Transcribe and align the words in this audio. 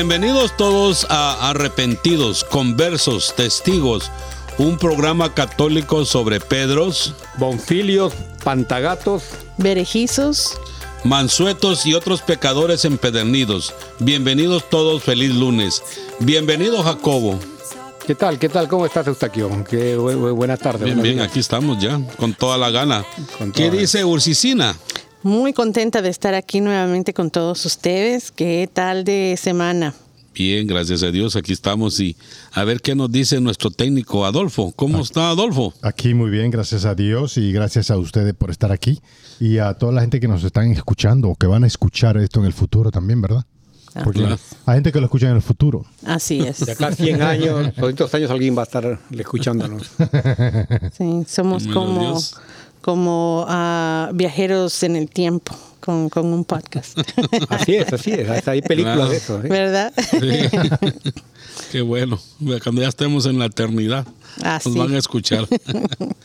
Bienvenidos 0.00 0.54
todos 0.58 1.06
a 1.08 1.48
Arrepentidos, 1.48 2.44
Conversos, 2.44 3.34
Testigos, 3.34 4.10
un 4.58 4.76
programa 4.76 5.32
católico 5.32 6.04
sobre 6.04 6.38
Pedros, 6.38 7.14
Bonfilios, 7.38 8.12
Pantagatos, 8.44 9.22
Berejizos, 9.56 10.58
Mansuetos 11.02 11.86
y 11.86 11.94
otros 11.94 12.20
pecadores 12.20 12.84
empedernidos. 12.84 13.72
Bienvenidos 13.98 14.68
todos, 14.68 15.02
feliz 15.02 15.34
lunes. 15.34 15.82
Bienvenido 16.20 16.82
Jacobo. 16.82 17.40
¿Qué 18.06 18.14
tal? 18.14 18.38
¿Qué 18.38 18.50
tal? 18.50 18.68
¿Cómo 18.68 18.84
estás, 18.84 19.06
Eustaquio? 19.06 19.48
Qué 19.64 19.96
bu- 19.96 20.12
bu- 20.14 20.34
buena 20.34 20.58
tarde. 20.58 20.84
Bien, 20.84 21.00
bien, 21.00 21.14
días. 21.16 21.28
aquí 21.28 21.38
estamos 21.40 21.82
ya, 21.82 21.98
con 22.18 22.34
toda 22.34 22.58
la 22.58 22.68
gana. 22.70 23.02
Con 23.38 23.50
¿Qué 23.50 23.68
toda- 23.70 23.80
dice 23.80 24.04
Ursicina? 24.04 24.76
Muy 25.26 25.52
contenta 25.52 26.02
de 26.02 26.08
estar 26.08 26.34
aquí 26.34 26.60
nuevamente 26.60 27.12
con 27.12 27.30
todos 27.30 27.66
ustedes. 27.66 28.30
¿Qué 28.30 28.70
tal 28.72 29.02
de 29.02 29.36
semana? 29.36 29.92
Bien, 30.32 30.68
gracias 30.68 31.02
a 31.02 31.10
Dios, 31.10 31.34
aquí 31.34 31.52
estamos 31.52 31.98
y 31.98 32.16
a 32.52 32.62
ver 32.62 32.80
qué 32.80 32.94
nos 32.94 33.10
dice 33.10 33.40
nuestro 33.40 33.70
técnico 33.70 34.24
Adolfo. 34.24 34.72
¿Cómo 34.76 35.00
está 35.00 35.30
Adolfo? 35.30 35.74
Aquí 35.82 36.14
muy 36.14 36.30
bien, 36.30 36.52
gracias 36.52 36.84
a 36.84 36.94
Dios 36.94 37.38
y 37.38 37.50
gracias 37.50 37.90
a 37.90 37.96
ustedes 37.96 38.34
por 38.34 38.50
estar 38.50 38.70
aquí 38.70 39.00
y 39.40 39.58
a 39.58 39.74
toda 39.74 39.92
la 39.92 40.02
gente 40.02 40.20
que 40.20 40.28
nos 40.28 40.44
están 40.44 40.70
escuchando 40.70 41.30
o 41.30 41.34
que 41.34 41.48
van 41.48 41.64
a 41.64 41.66
escuchar 41.66 42.16
esto 42.18 42.38
en 42.38 42.46
el 42.46 42.52
futuro 42.52 42.92
también, 42.92 43.20
¿verdad? 43.20 43.44
Porque 44.04 44.20
claro. 44.20 44.38
hay 44.66 44.74
gente 44.76 44.92
que 44.92 45.00
lo 45.00 45.06
escucha 45.06 45.28
en 45.28 45.36
el 45.36 45.42
futuro. 45.42 45.86
Así 46.04 46.40
es. 46.40 46.64
De 46.64 46.72
acá 46.72 46.88
a 46.88 46.92
100 46.92 47.22
años, 47.22 47.74
200 47.76 48.14
años 48.14 48.30
alguien 48.30 48.56
va 48.56 48.60
a 48.60 48.64
estar 48.64 49.00
escuchándonos. 49.10 49.90
Sí, 50.96 51.24
somos 51.26 51.66
como, 51.66 52.00
Dios. 52.00 52.36
Como 52.86 53.44
ah, 53.48 54.10
viajeros 54.14 54.84
en 54.84 54.94
el 54.94 55.10
tiempo 55.10 55.58
con, 55.80 56.08
con 56.08 56.26
un 56.26 56.44
podcast. 56.44 56.96
Así 57.48 57.74
es, 57.74 57.92
así 57.92 58.12
es. 58.12 58.30
Hasta 58.30 58.52
hay 58.52 58.62
películas 58.62 58.94
Claro. 58.96 59.10
de 59.10 59.16
eso. 59.16 59.38
¿eh? 59.42 59.48
¿Verdad? 59.48 59.92
Sí. 60.08 61.00
Qué 61.72 61.80
bueno, 61.82 62.20
cuando 62.62 62.82
ya 62.82 62.86
estemos 62.88 63.26
en 63.26 63.40
la 63.40 63.46
eternidad, 63.46 64.06
Ah, 64.40 64.60
nos 64.64 64.72
sí. 64.72 64.78
van 64.78 64.94
a 64.94 64.98
escuchar. 64.98 65.48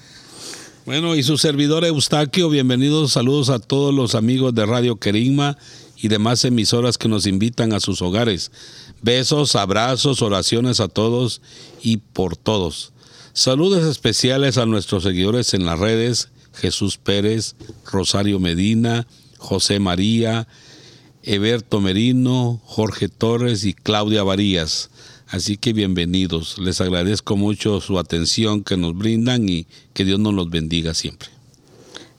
bueno, 0.85 1.15
y 1.15 1.23
su 1.23 1.39
servidor 1.39 1.83
Eustaquio, 1.83 2.47
bienvenidos, 2.49 3.13
saludos 3.13 3.49
a 3.49 3.57
todos 3.57 3.91
los 3.91 4.13
amigos 4.13 4.53
de 4.53 4.67
Radio 4.67 4.97
Querigma 4.97 5.57
y 5.97 6.09
demás 6.09 6.45
emisoras 6.45 6.99
que 6.99 7.07
nos 7.07 7.25
invitan 7.25 7.73
a 7.73 7.79
sus 7.79 8.03
hogares. 8.03 8.51
Besos, 9.01 9.55
abrazos, 9.55 10.21
oraciones 10.21 10.79
a 10.79 10.89
todos 10.89 11.41
y 11.81 11.97
por 11.97 12.37
todos. 12.37 12.93
Saludos 13.33 13.83
especiales 13.85 14.59
a 14.59 14.67
nuestros 14.67 15.01
seguidores 15.01 15.55
en 15.55 15.65
las 15.65 15.79
redes, 15.79 16.29
Jesús 16.53 16.97
Pérez, 16.97 17.55
Rosario 17.91 18.39
Medina, 18.39 19.07
José 19.37 19.79
María, 19.79 20.47
Eberto 21.23 21.81
Merino, 21.81 22.61
Jorge 22.65 23.09
Torres 23.09 23.65
y 23.65 23.73
Claudia 23.73 24.23
Varías. 24.23 24.89
Así 25.27 25.57
que 25.57 25.71
bienvenidos. 25.73 26.57
Les 26.57 26.81
agradezco 26.81 27.37
mucho 27.37 27.79
su 27.79 27.97
atención 27.97 28.63
que 28.63 28.75
nos 28.75 28.97
brindan 28.97 29.47
y 29.47 29.65
que 29.93 30.03
Dios 30.03 30.19
nos 30.19 30.33
los 30.33 30.49
bendiga 30.49 30.93
siempre. 30.93 31.29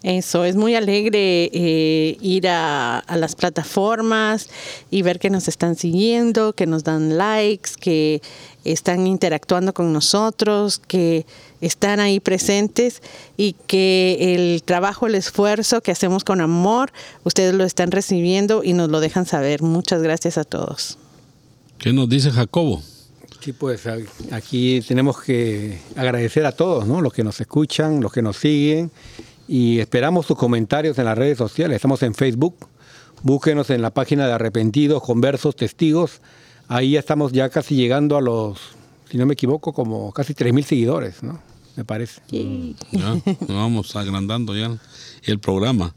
Eso, 0.02 0.44
es 0.44 0.56
muy 0.56 0.74
alegre 0.74 1.48
eh, 1.52 2.16
ir 2.20 2.48
a, 2.48 2.98
a 2.98 3.16
las 3.16 3.36
plataformas 3.36 4.48
y 4.90 5.02
ver 5.02 5.20
que 5.20 5.30
nos 5.30 5.46
están 5.46 5.76
siguiendo, 5.76 6.54
que 6.54 6.66
nos 6.66 6.82
dan 6.82 7.16
likes, 7.16 7.70
que 7.78 8.20
están 8.64 9.06
interactuando 9.06 9.72
con 9.72 9.92
nosotros, 9.92 10.78
que 10.78 11.24
están 11.60 12.00
ahí 12.00 12.18
presentes 12.18 13.00
y 13.36 13.54
que 13.68 14.34
el 14.34 14.64
trabajo, 14.64 15.06
el 15.06 15.14
esfuerzo 15.14 15.80
que 15.82 15.92
hacemos 15.92 16.24
con 16.24 16.40
amor, 16.40 16.92
ustedes 17.22 17.54
lo 17.54 17.62
están 17.62 17.92
recibiendo 17.92 18.64
y 18.64 18.72
nos 18.72 18.90
lo 18.90 18.98
dejan 18.98 19.24
saber. 19.24 19.62
Muchas 19.62 20.02
gracias 20.02 20.36
a 20.36 20.44
todos. 20.44 20.98
¿Qué 21.78 21.92
nos 21.92 22.08
dice 22.08 22.32
Jacobo? 22.32 22.82
Sí, 23.40 23.52
pues 23.52 23.82
aquí 24.30 24.80
tenemos 24.86 25.20
que 25.20 25.78
agradecer 25.96 26.46
a 26.46 26.52
todos, 26.52 26.86
¿no? 26.86 27.00
Los 27.00 27.12
que 27.12 27.24
nos 27.24 27.40
escuchan, 27.40 28.00
los 28.00 28.12
que 28.12 28.22
nos 28.22 28.36
siguen 28.36 28.90
y 29.48 29.78
esperamos 29.78 30.26
sus 30.26 30.36
comentarios 30.36 30.98
en 30.98 31.04
las 31.04 31.18
redes 31.18 31.38
sociales. 31.38 31.76
Estamos 31.76 32.02
en 32.02 32.14
Facebook, 32.14 32.56
búsquenos 33.22 33.70
en 33.70 33.82
la 33.82 33.90
página 33.90 34.26
de 34.26 34.32
Arrepentidos, 34.32 35.02
Conversos, 35.02 35.56
Testigos. 35.56 36.20
Ahí 36.68 36.92
ya 36.92 37.00
estamos 37.00 37.32
ya 37.32 37.48
casi 37.48 37.74
llegando 37.74 38.16
a 38.16 38.20
los, 38.20 38.58
si 39.10 39.18
no 39.18 39.26
me 39.26 39.34
equivoco, 39.34 39.72
como 39.72 40.12
casi 40.12 40.34
3.000 40.34 40.62
seguidores, 40.64 41.22
¿no? 41.22 41.40
Me 41.76 41.84
parece. 41.84 42.20
Ya, 42.30 43.16
vamos 43.48 43.96
agrandando 43.96 44.54
ya 44.56 44.78
el 45.24 45.38
programa. 45.38 45.94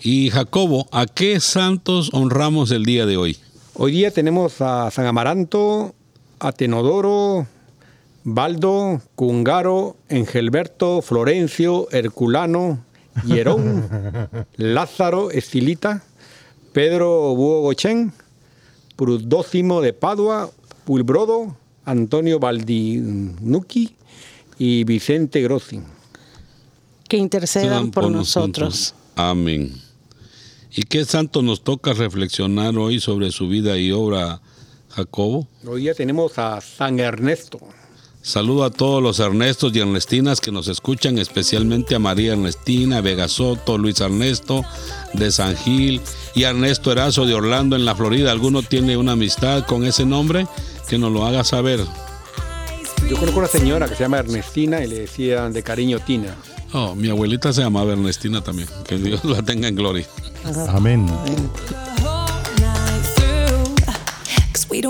Y 0.00 0.30
Jacobo, 0.30 0.86
¿a 0.92 1.06
qué 1.06 1.40
santos 1.40 2.10
honramos 2.12 2.70
el 2.70 2.84
día 2.84 3.04
de 3.04 3.16
hoy? 3.16 3.36
Hoy 3.74 3.92
día 3.92 4.10
tenemos 4.12 4.60
a 4.60 4.90
San 4.90 5.06
Amaranto, 5.06 5.94
a 6.38 6.52
Tenodoro, 6.52 7.46
Baldo, 8.34 9.00
Cungaro, 9.14 9.96
Engelberto, 10.08 11.00
Florencio, 11.00 11.88
Herculano, 11.90 12.84
Hierón, 13.24 13.88
Lázaro, 14.56 15.30
Estilita, 15.30 16.02
Pedro 16.72 17.34
Búho 17.34 17.62
Gochen, 17.62 18.12
Prudócimo 18.96 19.80
de 19.80 19.92
Padua, 19.92 20.50
Pulbrodo, 20.84 21.56
Antonio 21.84 22.38
Baldinucci 22.38 23.96
y 24.58 24.84
Vicente 24.84 25.40
Grossi. 25.40 25.80
Que 27.08 27.16
intercedan 27.16 27.90
por, 27.90 28.10
nosotros. 28.10 28.94
Amén. 29.16 29.72
¿Y 30.74 30.82
qué 30.82 31.04
santo 31.06 31.40
nos 31.40 31.64
toca 31.64 31.94
reflexionar 31.94 32.76
hoy 32.76 33.00
sobre 33.00 33.32
su 33.32 33.48
vida 33.48 33.78
y 33.78 33.90
obra, 33.90 34.42
Jacobo? 34.90 35.48
Hoy 35.66 35.82
día 35.82 35.94
tenemos 35.94 36.38
a 36.38 36.60
San 36.60 37.00
Ernesto. 37.00 37.58
Saludo 38.22 38.64
a 38.64 38.70
todos 38.70 39.02
los 39.02 39.20
Ernestos 39.20 39.74
y 39.74 39.80
Ernestinas 39.80 40.40
que 40.40 40.50
nos 40.50 40.68
escuchan, 40.68 41.18
especialmente 41.18 41.94
a 41.94 41.98
María 41.98 42.32
Ernestina, 42.32 43.00
Vega 43.00 43.28
Soto, 43.28 43.78
Luis 43.78 44.00
Ernesto 44.00 44.64
de 45.14 45.30
San 45.30 45.56
Gil 45.56 46.00
y 46.34 46.42
Ernesto 46.42 46.92
Erazo 46.92 47.24
de 47.26 47.34
Orlando 47.34 47.76
en 47.76 47.84
la 47.84 47.94
Florida. 47.94 48.32
¿Alguno 48.32 48.62
tiene 48.62 48.96
una 48.96 49.12
amistad 49.12 49.64
con 49.64 49.84
ese 49.84 50.04
nombre? 50.04 50.46
Que 50.88 50.98
nos 50.98 51.12
lo 51.12 51.24
haga 51.24 51.44
saber. 51.44 51.80
Yo 53.08 53.16
conozco 53.16 53.38
una 53.38 53.48
señora 53.48 53.88
que 53.88 53.94
se 53.94 54.02
llama 54.02 54.18
Ernestina 54.18 54.84
y 54.84 54.88
le 54.88 55.00
decían 55.00 55.52
de 55.52 55.62
cariño 55.62 56.00
Tina. 56.00 56.36
Oh, 56.74 56.94
mi 56.94 57.08
abuelita 57.08 57.52
se 57.52 57.62
llamaba 57.62 57.92
Ernestina 57.92 58.42
también. 58.42 58.68
Que 58.86 58.98
Dios 58.98 59.24
la 59.24 59.42
tenga 59.42 59.68
en 59.68 59.76
gloria. 59.76 60.06
Amén. 60.68 61.06
We 64.70 64.82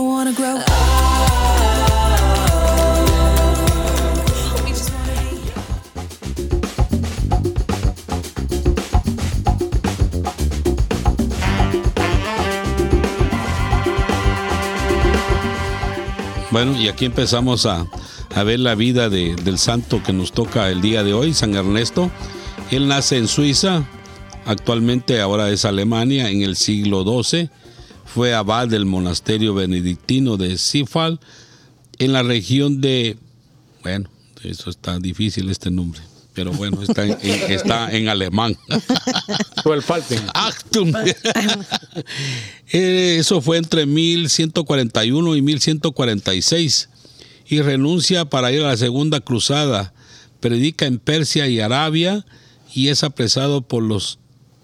Bueno, 16.51 16.81
y 16.81 16.89
aquí 16.89 17.05
empezamos 17.05 17.67
a, 17.67 17.87
a 18.35 18.43
ver 18.43 18.61
la 18.61 18.75
vida 18.75 19.09
de- 19.11 19.37
del 19.37 19.59
santo 19.59 20.03
que 20.03 20.13
nos 20.13 20.33
toca 20.33 20.71
el 20.71 20.81
día 20.81 21.03
de 21.05 21.13
hoy, 21.13 21.35
San 21.35 21.55
Ernesto. 21.55 22.11
Él 22.71 22.89
nace 22.89 23.19
en 23.19 23.29
Suiza, 23.29 23.87
actualmente 24.47 25.21
ahora 25.21 25.51
es 25.51 25.65
Alemania, 25.65 26.31
en 26.31 26.43
el 26.43 26.57
siglo 26.57 27.05
XII. 27.23 27.51
Fue 28.07 28.35
abad 28.35 28.69
del 28.69 28.87
monasterio 28.87 29.53
benedictino 29.55 30.37
de 30.39 30.57
Sifal, 30.57 31.21
en 31.99 32.13
la 32.13 32.23
región 32.23 32.81
de... 32.81 33.19
Bueno, 33.83 34.09
eso 34.43 34.71
está 34.71 34.99
difícil 34.99 35.51
este 35.51 35.71
nombre, 35.71 36.01
pero 36.39 36.53
bueno, 36.53 36.81
está 36.81 37.05
en, 37.05 37.19
en- 37.21 37.51
está 37.53 37.91
en 37.91 38.09
alemán. 38.09 38.57
Todo 39.65 39.75
el 39.75 39.83
Falten. 39.83 40.23
Actum. 40.33 40.93
Eh, 42.71 43.17
Eso 43.19 43.41
fue 43.41 43.57
entre 43.57 43.87
1141 43.87 45.35
y 45.37 45.43
1146. 45.43 46.89
Y 47.49 47.61
renuncia 47.63 48.27
para 48.27 48.53
ir 48.53 48.63
a 48.63 48.69
la 48.69 48.77
segunda 48.77 49.19
cruzada. 49.21 49.93
Predica 50.39 50.87
en 50.87 51.01
Persia 51.01 51.49
y 51.49 51.59
Arabia 51.59 52.25
y 52.73 52.89
es 52.89 53.03
apresado 53.03 53.63
por 53.63 53.83
los 53.83 54.21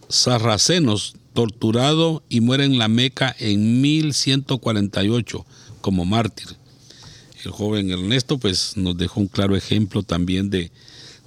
sarracenos, 0.09 1.15
torturado 1.33 2.23
y 2.29 2.41
muere 2.41 2.67
en 2.67 2.79
la 2.79 2.87
Meca 2.87 3.35
en 3.41 3.81
1148 3.81 5.45
como 5.81 6.05
mártir. 6.05 6.47
El 7.45 7.51
joven 7.51 7.91
Ernesto 7.91 8.39
pues 8.39 8.77
nos 8.77 8.97
dejó 8.97 9.19
un 9.21 9.27
claro 9.27 9.57
ejemplo 9.57 10.03
también 10.05 10.51
de, 10.51 10.71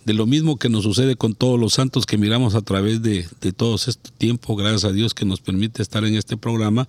de 0.07 0.13
lo 0.13 0.25
mismo 0.25 0.55
que 0.55 0.69
nos 0.69 0.83
sucede 0.83 1.17
con 1.17 1.35
todos 1.35 1.59
los 1.59 1.73
santos 1.73 2.05
que 2.05 2.17
miramos 2.17 2.55
a 2.55 2.61
través 2.61 3.01
de, 3.01 3.27
de 3.41 3.51
todos 3.51 3.89
este 3.89 4.09
tiempo, 4.17 4.55
gracias 4.55 4.85
a 4.85 4.93
Dios 4.93 5.13
que 5.13 5.25
nos 5.25 5.41
permite 5.41 5.81
estar 5.81 6.05
en 6.05 6.15
este 6.15 6.37
programa, 6.37 6.87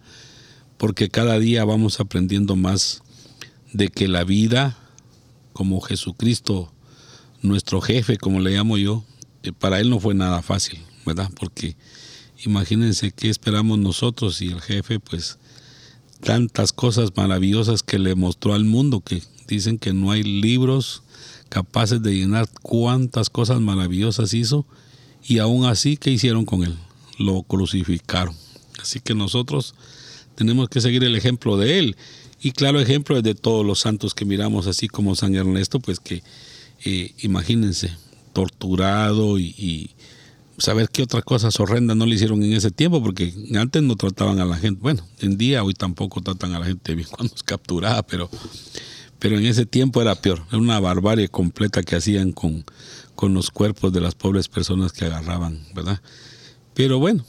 porque 0.76 1.08
cada 1.08 1.36
día 1.40 1.64
vamos 1.64 1.98
aprendiendo 1.98 2.54
más 2.54 3.02
de 3.72 3.88
que 3.88 4.06
la 4.06 4.22
vida, 4.22 4.78
como 5.52 5.80
Jesucristo, 5.80 6.70
nuestro 7.42 7.80
jefe, 7.80 8.18
como 8.18 8.38
le 8.38 8.52
llamo 8.52 8.78
yo, 8.78 9.02
eh, 9.42 9.50
para 9.50 9.80
él 9.80 9.90
no 9.90 9.98
fue 9.98 10.14
nada 10.14 10.40
fácil, 10.40 10.78
¿verdad? 11.04 11.28
Porque 11.40 11.76
imagínense 12.44 13.10
qué 13.10 13.30
esperamos 13.30 13.80
nosotros 13.80 14.40
y 14.42 14.52
el 14.52 14.60
jefe, 14.60 15.00
pues, 15.00 15.40
tantas 16.20 16.72
cosas 16.72 17.10
maravillosas 17.16 17.82
que 17.82 17.98
le 17.98 18.14
mostró 18.14 18.54
al 18.54 18.62
mundo, 18.62 19.00
que 19.00 19.24
dicen 19.48 19.76
que 19.76 19.92
no 19.92 20.12
hay 20.12 20.22
libros 20.22 21.02
capaces 21.48 22.02
de 22.02 22.14
llenar 22.14 22.48
cuántas 22.62 23.30
cosas 23.30 23.60
maravillosas 23.60 24.34
hizo, 24.34 24.66
y 25.26 25.38
aún 25.38 25.64
así, 25.64 25.96
¿qué 25.96 26.10
hicieron 26.10 26.44
con 26.44 26.62
él? 26.64 26.76
Lo 27.18 27.42
crucificaron. 27.42 28.34
Así 28.80 29.00
que 29.00 29.14
nosotros 29.14 29.74
tenemos 30.34 30.68
que 30.68 30.80
seguir 30.80 31.02
el 31.04 31.16
ejemplo 31.16 31.56
de 31.56 31.78
él. 31.78 31.96
Y 32.40 32.52
claro, 32.52 32.80
ejemplo 32.80 33.16
es 33.16 33.24
de 33.24 33.34
todos 33.34 33.66
los 33.66 33.80
santos 33.80 34.14
que 34.14 34.24
miramos, 34.24 34.66
así 34.66 34.88
como 34.88 35.16
San 35.16 35.34
Ernesto, 35.34 35.80
pues 35.80 35.98
que 35.98 36.22
eh, 36.84 37.12
imagínense, 37.22 37.90
torturado 38.32 39.38
y, 39.38 39.46
y 39.58 39.90
saber 40.58 40.88
qué 40.90 41.02
otras 41.02 41.24
cosas 41.24 41.58
horrendas 41.60 41.96
no 41.96 42.06
le 42.06 42.16
hicieron 42.16 42.42
en 42.42 42.52
ese 42.52 42.70
tiempo, 42.70 43.02
porque 43.02 43.32
antes 43.56 43.82
no 43.82 43.96
trataban 43.96 44.40
a 44.40 44.44
la 44.44 44.56
gente, 44.56 44.80
bueno, 44.80 45.04
en 45.20 45.38
día 45.38 45.62
hoy 45.62 45.74
tampoco 45.74 46.20
tratan 46.20 46.54
a 46.54 46.58
la 46.58 46.66
gente 46.66 46.94
bien 46.94 47.08
cuando 47.10 47.34
es 47.34 47.42
capturada, 47.42 48.02
pero, 48.04 48.28
pero 49.18 49.36
en 49.38 49.46
ese 49.46 49.66
tiempo 49.66 50.00
era 50.02 50.14
peor, 50.14 50.42
era 50.48 50.58
una 50.58 50.80
barbarie 50.80 51.28
completa 51.28 51.82
que 51.82 51.96
hacían 51.96 52.32
con, 52.32 52.64
con 53.14 53.34
los 53.34 53.50
cuerpos 53.50 53.92
de 53.92 54.00
las 54.00 54.14
pobres 54.14 54.48
personas 54.48 54.92
que 54.92 55.04
agarraban, 55.06 55.60
¿verdad? 55.74 56.00
Pero 56.74 56.98
bueno, 56.98 57.24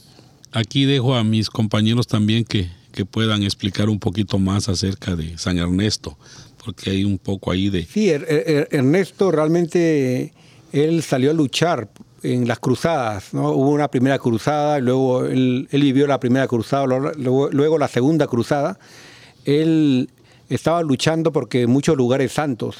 aquí 0.52 0.84
dejo 0.84 1.14
a 1.16 1.24
mis 1.24 1.50
compañeros 1.50 2.06
también 2.06 2.44
que, 2.44 2.70
que 2.92 3.04
puedan 3.04 3.42
explicar 3.42 3.88
un 3.88 3.98
poquito 3.98 4.38
más 4.38 4.68
acerca 4.68 5.16
de 5.16 5.36
San 5.38 5.58
Ernesto, 5.58 6.16
porque 6.64 6.90
hay 6.90 7.04
un 7.04 7.18
poco 7.18 7.50
ahí 7.50 7.70
de... 7.70 7.84
Sí, 7.84 8.08
Er- 8.10 8.26
Er- 8.28 8.68
Ernesto 8.70 9.30
realmente 9.32 10.32
él 10.72 11.02
salió 11.02 11.30
a 11.30 11.34
luchar 11.34 11.88
en 12.22 12.46
las 12.46 12.58
cruzadas, 12.60 13.32
¿no? 13.32 13.50
Hubo 13.50 13.70
una 13.70 13.88
primera 13.88 14.18
cruzada, 14.18 14.78
luego 14.78 15.24
él, 15.24 15.66
vivió 15.72 16.06
la 16.06 16.20
primera 16.20 16.46
cruzada, 16.46 16.86
luego 16.86 17.78
la 17.78 17.88
segunda 17.88 18.26
cruzada. 18.26 18.78
Él 19.46 20.10
estaba 20.50 20.82
luchando 20.82 21.32
porque 21.32 21.66
muchos 21.66 21.96
lugares 21.96 22.32
santos 22.32 22.76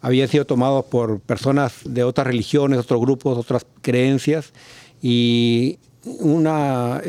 habían 0.00 0.28
sido 0.28 0.44
tomados 0.44 0.84
por 0.86 1.20
personas 1.20 1.80
de 1.84 2.04
otras 2.04 2.26
religiones, 2.26 2.78
otros 2.78 3.00
grupos, 3.00 3.38
otras 3.38 3.64
creencias 3.80 4.52
y 5.00 5.78
una 6.04 7.00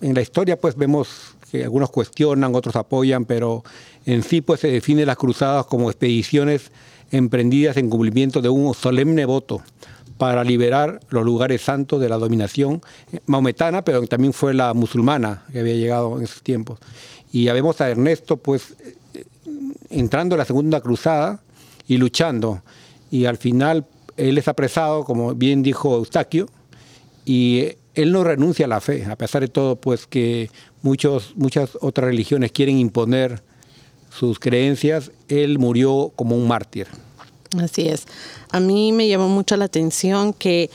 en 0.00 0.14
la 0.14 0.22
historia 0.22 0.58
pues 0.58 0.76
vemos 0.76 1.36
que 1.50 1.64
algunos 1.64 1.90
cuestionan, 1.90 2.54
otros 2.54 2.76
apoyan, 2.76 3.24
pero 3.24 3.62
en 4.06 4.22
sí 4.22 4.40
pues 4.40 4.60
se 4.60 4.68
define 4.68 5.04
las 5.06 5.16
cruzadas 5.16 5.66
como 5.66 5.90
expediciones 5.90 6.72
emprendidas 7.10 7.76
en 7.76 7.90
cumplimiento 7.90 8.40
de 8.40 8.48
un 8.48 8.74
solemne 8.74 9.24
voto 9.24 9.62
para 10.18 10.44
liberar 10.44 11.00
los 11.10 11.24
lugares 11.24 11.62
santos 11.62 12.00
de 12.00 12.08
la 12.08 12.18
dominación 12.18 12.82
maometana, 13.26 13.84
pero 13.84 14.06
también 14.06 14.32
fue 14.32 14.54
la 14.54 14.74
musulmana 14.74 15.44
que 15.52 15.60
había 15.60 15.74
llegado 15.74 16.18
en 16.18 16.24
esos 16.24 16.42
tiempos. 16.42 16.78
Y 17.32 17.44
ya 17.44 17.52
vemos 17.52 17.80
a 17.80 17.90
Ernesto 17.90 18.36
pues 18.36 18.74
entrando 19.94 20.34
en 20.34 20.38
la 20.38 20.44
segunda 20.44 20.80
cruzada 20.80 21.40
y 21.86 21.96
luchando. 21.96 22.62
Y 23.10 23.26
al 23.26 23.36
final 23.36 23.86
él 24.16 24.38
es 24.38 24.48
apresado, 24.48 25.04
como 25.04 25.34
bien 25.34 25.62
dijo 25.62 25.96
Eustaquio, 25.96 26.48
y 27.24 27.68
él 27.94 28.12
no 28.12 28.24
renuncia 28.24 28.66
a 28.66 28.68
la 28.68 28.80
fe, 28.80 29.04
a 29.04 29.16
pesar 29.16 29.42
de 29.42 29.48
todo, 29.48 29.76
pues 29.76 30.06
que 30.06 30.50
muchos, 30.82 31.32
muchas 31.36 31.78
otras 31.80 32.06
religiones 32.06 32.52
quieren 32.52 32.78
imponer 32.78 33.42
sus 34.10 34.38
creencias, 34.38 35.10
él 35.28 35.58
murió 35.58 36.12
como 36.14 36.36
un 36.36 36.46
mártir. 36.46 36.86
Así 37.60 37.88
es. 37.88 38.06
A 38.50 38.60
mí 38.60 38.92
me 38.92 39.08
llamó 39.08 39.28
mucho 39.28 39.56
la 39.56 39.66
atención 39.66 40.32
que 40.32 40.70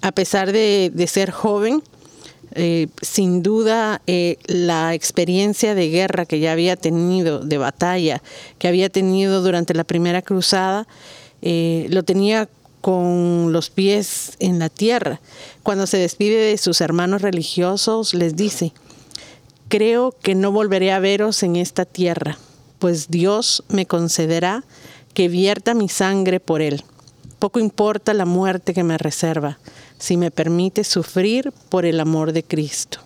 a 0.00 0.12
pesar 0.12 0.52
de 0.52 1.06
ser 1.06 1.30
joven, 1.30 1.82
eh, 2.54 2.88
sin 3.00 3.42
duda 3.42 4.02
eh, 4.06 4.36
la 4.46 4.94
experiencia 4.94 5.74
de 5.74 5.88
guerra 5.88 6.26
que 6.26 6.40
ya 6.40 6.52
había 6.52 6.76
tenido, 6.76 7.40
de 7.40 7.58
batalla, 7.58 8.22
que 8.58 8.68
había 8.68 8.88
tenido 8.88 9.42
durante 9.42 9.74
la 9.74 9.84
primera 9.84 10.22
cruzada, 10.22 10.86
eh, 11.40 11.86
lo 11.90 12.02
tenía 12.02 12.48
con 12.80 13.52
los 13.52 13.70
pies 13.70 14.32
en 14.38 14.58
la 14.58 14.68
tierra. 14.68 15.20
Cuando 15.62 15.86
se 15.86 15.98
despide 15.98 16.38
de 16.38 16.58
sus 16.58 16.80
hermanos 16.80 17.22
religiosos, 17.22 18.12
les 18.12 18.36
dice, 18.36 18.72
creo 19.68 20.14
que 20.22 20.34
no 20.34 20.52
volveré 20.52 20.92
a 20.92 20.98
veros 20.98 21.42
en 21.42 21.56
esta 21.56 21.84
tierra, 21.84 22.36
pues 22.78 23.08
Dios 23.08 23.64
me 23.68 23.86
concederá 23.86 24.64
que 25.14 25.28
vierta 25.28 25.74
mi 25.74 25.88
sangre 25.88 26.40
por 26.40 26.60
él. 26.60 26.84
Poco 27.42 27.58
importa 27.58 28.14
la 28.14 28.24
muerte 28.24 28.72
que 28.72 28.84
me 28.84 28.96
reserva, 28.98 29.58
si 29.98 30.16
me 30.16 30.30
permite 30.30 30.84
sufrir 30.84 31.52
por 31.70 31.84
el 31.84 31.98
amor 31.98 32.32
de 32.32 32.44
Cristo. 32.44 33.00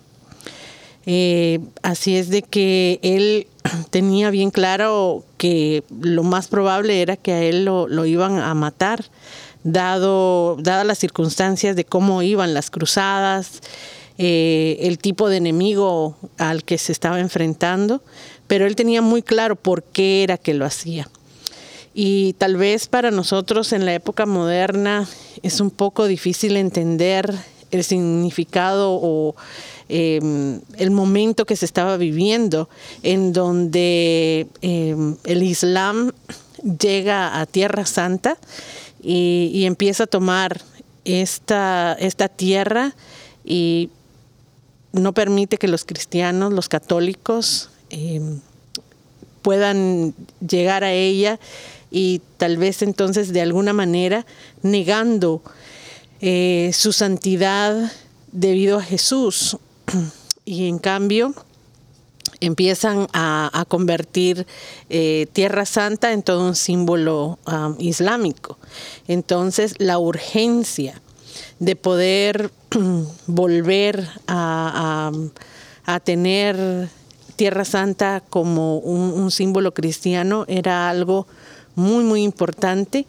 Eh, 1.07 1.61
así 1.81 2.19
es 2.19 2.29
de 2.29 2.43
que 2.43 3.01
él 3.01 3.47
tenía 3.89 4.29
bien 4.29 4.51
claro 4.51 5.25
que 5.39 5.85
lo 6.03 6.23
más 6.23 6.49
probable 6.49 7.01
era 7.01 7.17
que 7.17 7.33
a 7.33 7.43
él 7.43 7.65
lo, 7.65 7.89
lo 7.89 8.05
iban 8.05 8.39
a 8.39 8.53
matar, 8.53 9.07
dado, 9.65 10.59
dadas 10.61 10.85
las 10.85 10.99
circunstancias 10.99 11.75
de 11.75 11.87
cómo 11.87 12.21
iban 12.21 12.53
las 12.53 12.69
cruzadas, 12.69 13.63
eh, 14.19 14.77
el 14.83 14.99
tipo 14.99 15.31
de 15.31 15.39
enemigo 15.39 16.15
al 16.37 16.63
que 16.63 16.77
se 16.77 16.93
estaba 16.93 17.21
enfrentando, 17.21 18.03
pero 18.49 18.67
él 18.67 18.77
tenía 18.77 19.01
muy 19.01 19.23
claro 19.23 19.57
por 19.57 19.83
qué 19.83 20.25
era 20.25 20.37
que 20.37 20.53
lo 20.53 20.67
hacía. 20.67 21.09
Y 21.99 22.35
tal 22.35 22.59
vez 22.59 22.89
para 22.89 23.11
nosotros 23.11 23.73
en 23.73 23.87
la 23.87 23.95
época 23.95 24.27
moderna 24.27 25.09
es 25.43 25.61
un 25.63 25.71
poco 25.71 26.07
difícil 26.07 26.59
entender 26.59 27.35
el 27.71 27.85
significado 27.85 28.99
o 29.01 29.35
eh, 29.89 30.21
el 30.77 30.91
momento 30.91 31.47
que 31.47 31.57
se 31.57 31.65
estaba 31.65 31.97
viviendo, 31.97 32.69
en 33.03 33.33
donde 33.33 34.47
eh, 34.61 34.95
el 35.25 35.43
Islam 35.43 36.13
llega 36.79 37.41
a 37.41 37.47
Tierra 37.47 37.87
Santa 37.87 38.37
y, 39.03 39.51
y 39.55 39.65
empieza 39.65 40.05
a 40.05 40.07
tomar 40.07 40.61
esta, 41.07 41.97
esta 41.99 42.29
tierra 42.29 42.95
y 43.43 43.89
no 44.93 45.15
permite 45.15 45.57
que 45.57 45.67
los 45.67 45.87
cristianos, 45.87 46.53
los 46.53 46.69
católicos, 46.69 47.71
eh, 47.89 48.21
puedan 49.41 50.13
llegar 50.47 50.83
a 50.85 50.93
ella 50.93 51.39
y 51.97 52.21
tal 52.37 52.59
vez 52.59 52.83
entonces 52.83 53.33
de 53.33 53.41
alguna 53.41 53.73
manera 53.73 54.27
negando 54.61 55.41
eh, 56.21 56.71
su 56.75 56.93
santidad 56.93 57.91
debido 58.33 58.79
a 58.79 58.83
Jesús. 58.83 59.57
Y 60.49 60.69
en 60.69 60.79
cambio 60.79 61.35
empiezan 62.39 63.09
a, 63.13 63.65
convertir 63.67 64.47
eh, 64.91 65.27
Tierra 65.33 65.67
Santa 65.67 66.13
en 66.13 66.23
todo 66.23 66.47
un 66.47 66.55
símbolo 66.55 67.41
um, 67.49 67.75
islámico. 67.81 68.57
Entonces 69.09 69.75
la 69.79 69.99
urgencia 69.99 71.03
de 71.59 71.75
poder 71.75 72.53
volver 73.27 74.09
a 74.29 75.11
tener 76.05 76.89
Tierra 77.35 77.65
Santa 77.65 78.23
como 78.31 78.79
un, 78.79 79.21
un 79.21 79.33
símbolo 79.33 79.75
cristiano 79.75 80.45
era 80.47 80.89
algo 80.89 81.27
muy, 81.77 82.03
muy 82.03 82.23
importante 82.23 83.07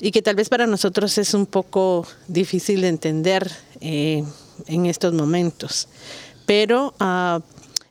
y 0.00 0.10
que 0.10 0.22
tal 0.22 0.36
vez 0.36 0.48
para 0.48 0.66
nosotros 0.66 1.18
es 1.18 1.34
un 1.34 1.46
poco 1.46 2.06
difícil 2.28 2.80
de 2.80 2.88
entender 2.88 3.50
eh, 3.80 4.24
en 4.66 4.86
estos 4.86 5.12
momentos. 5.12 5.88
Pero 6.46 6.94
ah, 7.00 7.40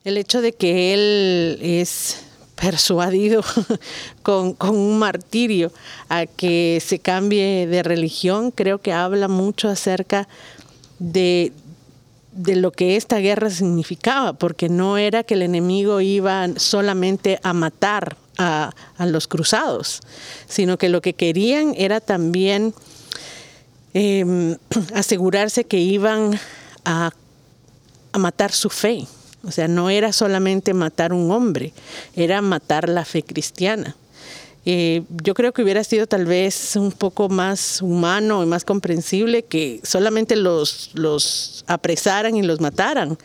el 0.03 0.17
hecho 0.17 0.41
de 0.41 0.53
que 0.53 0.93
él 0.93 1.59
es 1.61 2.17
persuadido 2.55 3.43
con, 4.23 4.53
con 4.53 4.75
un 4.75 4.97
martirio 4.99 5.71
a 6.09 6.25
que 6.25 6.81
se 6.85 6.99
cambie 6.99 7.67
de 7.67 7.83
religión, 7.83 8.51
creo 8.51 8.79
que 8.79 8.93
habla 8.93 9.27
mucho 9.27 9.69
acerca 9.69 10.27
de, 10.99 11.51
de 12.35 12.55
lo 12.55 12.71
que 12.71 12.95
esta 12.95 13.17
guerra 13.17 13.49
significaba, 13.49 14.33
porque 14.33 14.69
no 14.69 14.97
era 14.97 15.23
que 15.23 15.35
el 15.35 15.41
enemigo 15.41 16.01
iba 16.01 16.47
solamente 16.57 17.39
a 17.43 17.53
matar 17.53 18.17
a, 18.37 18.71
a 18.97 19.05
los 19.05 19.27
cruzados, 19.27 20.01
sino 20.47 20.77
que 20.77 20.89
lo 20.89 21.01
que 21.01 21.13
querían 21.13 21.73
era 21.77 22.01
también 22.01 22.73
eh, 23.93 24.57
asegurarse 24.93 25.65
que 25.65 25.77
iban 25.77 26.39
a, 26.85 27.11
a 28.11 28.17
matar 28.17 28.51
su 28.51 28.69
fe. 28.69 29.05
O 29.45 29.51
sea, 29.51 29.67
no 29.67 29.89
era 29.89 30.13
solamente 30.13 30.73
matar 30.73 31.11
un 31.11 31.29
hombre, 31.31 31.73
era 32.15 32.41
matar 32.41 32.87
la 32.87 33.03
fe 33.03 33.23
cristiana. 33.23 33.95
Eh, 34.65 35.03
yo 35.23 35.33
creo 35.33 35.51
que 35.51 35.61
hubiera 35.61 35.83
sido 35.83 36.07
tal 36.07 36.25
vez 36.25 36.75
un 36.77 36.91
poco 36.93 37.27
más 37.27 37.81
humano 37.81 38.41
y 38.43 38.45
más 38.45 38.63
comprensible 38.63 39.43
que 39.43 39.81
solamente 39.83 40.37
los, 40.37 40.91
los 40.93 41.65
apresaran 41.67 42.37
y 42.37 42.43
los 42.43 42.61
mataran, 42.61 43.17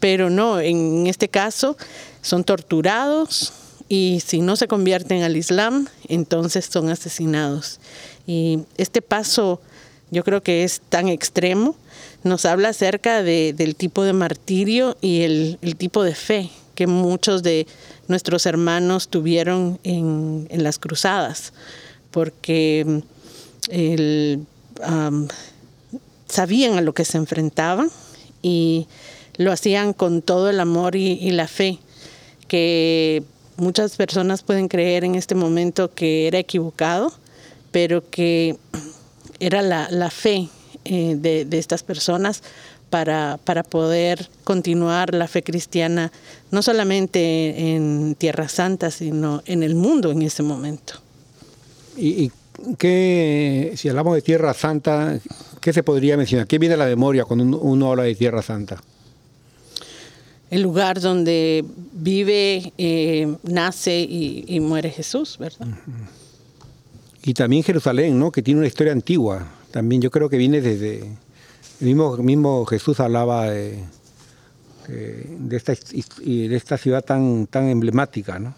pero 0.00 0.28
no, 0.28 0.60
en 0.60 1.06
este 1.06 1.28
caso 1.28 1.78
son 2.20 2.44
torturados 2.44 3.52
y 3.88 4.20
si 4.24 4.40
no 4.42 4.54
se 4.56 4.68
convierten 4.68 5.22
al 5.22 5.36
Islam, 5.36 5.88
entonces 6.08 6.66
son 6.70 6.90
asesinados. 6.90 7.80
Y 8.26 8.60
este 8.76 9.00
paso 9.00 9.60
yo 10.10 10.24
creo 10.24 10.42
que 10.42 10.62
es 10.62 10.82
tan 10.90 11.08
extremo, 11.08 11.74
nos 12.22 12.44
habla 12.44 12.68
acerca 12.68 13.22
de- 13.22 13.54
del 13.56 13.76
tipo 13.76 14.02
de 14.04 14.12
martirio 14.12 14.96
y 15.00 15.22
el, 15.22 15.58
el 15.62 15.76
tipo 15.76 16.02
de 16.04 16.14
fe 16.14 16.50
muchos 16.86 17.42
de 17.42 17.66
nuestros 18.08 18.46
hermanos 18.46 19.08
tuvieron 19.08 19.78
en, 19.82 20.48
las 20.50 20.78
cruzadas, 20.78 21.52
porque 22.10 23.02
sabían 26.26 26.78
a 26.78 26.80
lo 26.80 26.94
que 26.94 27.04
se 27.04 27.18
enfrentaban 27.18 27.90
y 28.42 28.86
lo 29.36 29.52
hacían 29.52 29.92
con 29.92 30.22
todo 30.22 30.50
el 30.50 30.60
amor 30.60 30.96
y, 30.96 31.30
la 31.30 31.48
fe 31.48 31.78
que 32.48 33.22
muchas 33.56 33.96
personas 33.96 34.42
pueden 34.42 34.68
creer 34.68 35.04
en 35.04 35.14
este 35.14 35.34
momento 35.34 35.92
que 35.94 36.26
era 36.26 36.38
equivocado, 36.38 37.12
pero 37.70 38.08
que 38.10 38.56
era 39.40 39.62
la, 39.62 39.88
la 39.90 40.10
fe 40.10 40.48
eh, 40.84 41.16
de 41.16 41.58
estas 41.58 41.82
personas 41.82 42.42
para, 42.92 43.38
para 43.42 43.62
poder 43.62 44.28
continuar 44.44 45.14
la 45.14 45.26
fe 45.26 45.42
cristiana, 45.42 46.12
no 46.50 46.60
solamente 46.60 47.74
en 47.74 48.14
Tierra 48.18 48.48
Santa, 48.48 48.90
sino 48.90 49.42
en 49.46 49.62
el 49.62 49.74
mundo 49.74 50.10
en 50.10 50.20
ese 50.20 50.42
momento. 50.42 51.00
¿Y, 51.96 52.24
y 52.24 52.32
qué, 52.76 53.72
si 53.76 53.88
hablamos 53.88 54.14
de 54.14 54.20
Tierra 54.20 54.52
Santa, 54.52 55.18
qué 55.62 55.72
se 55.72 55.82
podría 55.82 56.18
mencionar? 56.18 56.46
¿Qué 56.46 56.58
viene 56.58 56.74
a 56.74 56.78
la 56.78 56.84
memoria 56.84 57.24
cuando 57.24 57.44
uno, 57.46 57.58
uno 57.60 57.90
habla 57.90 58.02
de 58.02 58.14
Tierra 58.14 58.42
Santa? 58.42 58.76
El 60.50 60.60
lugar 60.60 61.00
donde 61.00 61.64
vive, 61.94 62.74
eh, 62.76 63.36
nace 63.42 64.00
y, 64.00 64.44
y 64.46 64.60
muere 64.60 64.90
Jesús, 64.90 65.38
¿verdad? 65.38 65.66
Y 67.24 67.32
también 67.32 67.62
Jerusalén, 67.62 68.18
¿no? 68.18 68.30
Que 68.30 68.42
tiene 68.42 68.58
una 68.58 68.66
historia 68.66 68.92
antigua. 68.92 69.48
También 69.70 70.02
yo 70.02 70.10
creo 70.10 70.28
que 70.28 70.36
viene 70.36 70.60
desde... 70.60 71.08
El 71.82 71.88
mismo, 71.88 72.16
mismo 72.18 72.64
Jesús 72.64 73.00
hablaba 73.00 73.50
de, 73.50 73.82
de- 74.86 75.56
esta, 75.56 75.72
de 75.72 76.54
esta 76.56 76.78
ciudad 76.78 77.04
tan, 77.04 77.48
tan 77.48 77.68
emblemática, 77.68 78.38
¿no? 78.38 78.54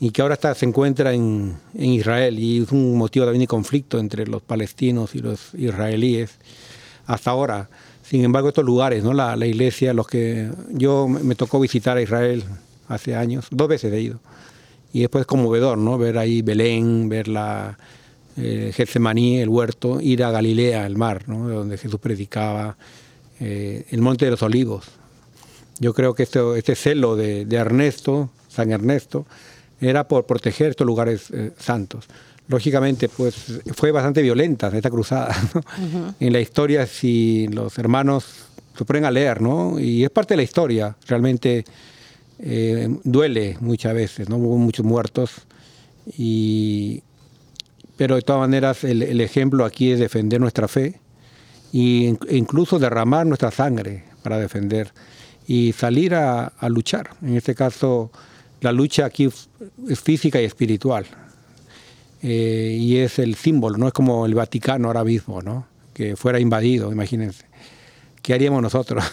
Y 0.00 0.10
que 0.10 0.20
ahora 0.20 0.34
está, 0.34 0.54
se 0.54 0.66
encuentra 0.66 1.14
en, 1.14 1.56
en 1.72 1.90
Israel 1.92 2.38
y 2.38 2.62
es 2.62 2.70
un 2.70 2.98
motivo 2.98 3.24
también 3.24 3.40
de 3.40 3.46
conflicto 3.46 3.98
entre 3.98 4.26
los 4.26 4.42
palestinos 4.42 5.14
y 5.14 5.20
los 5.20 5.54
israelíes 5.54 6.32
hasta 7.06 7.30
ahora. 7.30 7.70
Sin 8.02 8.22
embargo, 8.22 8.48
estos 8.48 8.66
lugares, 8.66 9.02
¿no? 9.02 9.14
La, 9.14 9.34
la 9.34 9.46
iglesia, 9.46 9.94
los 9.94 10.06
que 10.06 10.50
yo 10.68 11.08
me 11.08 11.34
tocó 11.36 11.58
visitar 11.60 11.96
a 11.96 12.02
Israel 12.02 12.44
hace 12.86 13.16
años, 13.16 13.46
dos 13.50 13.66
veces 13.68 13.90
he 13.94 14.00
ido. 14.02 14.20
Y 14.92 15.00
después 15.00 15.22
es 15.22 15.26
conmovedor, 15.26 15.78
¿no? 15.78 15.96
Ver 15.96 16.18
ahí 16.18 16.42
Belén, 16.42 17.08
ver 17.08 17.28
la 17.28 17.78
eh, 18.38 18.72
Getsemaní, 18.74 19.40
el 19.40 19.48
huerto, 19.48 20.00
ir 20.00 20.22
a 20.24 20.30
Galilea, 20.30 20.86
el 20.86 20.96
mar, 20.96 21.28
¿no? 21.28 21.48
Donde 21.48 21.76
Jesús 21.76 22.00
predicaba, 22.00 22.76
eh, 23.40 23.84
el 23.90 24.00
Monte 24.00 24.24
de 24.24 24.32
los 24.32 24.42
Olivos. 24.42 24.86
Yo 25.80 25.94
creo 25.94 26.14
que 26.14 26.24
este, 26.24 26.40
este 26.58 26.74
celo 26.74 27.16
de, 27.16 27.44
de 27.44 27.56
Ernesto, 27.56 28.30
San 28.48 28.72
Ernesto, 28.72 29.26
era 29.80 30.08
por 30.08 30.26
proteger 30.26 30.70
estos 30.70 30.86
lugares 30.86 31.30
eh, 31.30 31.52
santos. 31.58 32.06
Lógicamente, 32.48 33.08
pues 33.08 33.60
fue 33.74 33.92
bastante 33.92 34.22
violenta 34.22 34.68
esta 34.68 34.90
cruzada. 34.90 35.36
¿no? 35.54 36.14
En 36.18 36.32
la 36.32 36.40
historia, 36.40 36.86
si 36.86 37.46
los 37.48 37.78
hermanos 37.78 38.24
se 38.76 38.84
ponen 38.84 39.04
a 39.04 39.10
leer, 39.10 39.42
¿no? 39.42 39.78
Y 39.78 40.04
es 40.04 40.10
parte 40.10 40.34
de 40.34 40.38
la 40.38 40.42
historia, 40.44 40.96
realmente 41.06 41.64
eh, 42.38 42.88
duele 43.04 43.56
muchas 43.60 43.92
veces, 43.92 44.28
¿no? 44.28 44.36
Hubo 44.36 44.56
muchos 44.56 44.86
muertos 44.86 45.32
y 46.16 47.02
pero 47.98 48.14
de 48.14 48.22
todas 48.22 48.40
maneras 48.40 48.84
el, 48.84 49.02
el 49.02 49.20
ejemplo 49.20 49.66
aquí 49.66 49.90
es 49.90 49.98
defender 49.98 50.40
nuestra 50.40 50.68
fe 50.68 51.00
e 51.74 52.16
incluso 52.30 52.78
derramar 52.78 53.26
nuestra 53.26 53.50
sangre 53.50 54.04
para 54.22 54.38
defender 54.38 54.94
y 55.46 55.72
salir 55.72 56.14
a, 56.14 56.46
a 56.46 56.68
luchar. 56.70 57.10
En 57.22 57.36
este 57.36 57.54
caso, 57.54 58.10
la 58.60 58.72
lucha 58.72 59.04
aquí 59.04 59.28
es 59.88 60.00
física 60.00 60.40
y 60.40 60.44
espiritual. 60.44 61.06
Eh, 62.22 62.76
y 62.80 62.96
es 62.96 63.18
el 63.18 63.34
símbolo, 63.34 63.76
no 63.78 63.86
es 63.86 63.92
como 63.92 64.26
el 64.26 64.34
Vaticano 64.34 64.88
ahora 64.88 65.04
mismo, 65.04 65.40
¿no? 65.40 65.66
Que 65.94 66.16
fuera 66.16 66.40
invadido, 66.40 66.90
imagínense. 66.90 67.44
¿Qué 68.22 68.34
haríamos 68.34 68.60
nosotros? 68.62 69.04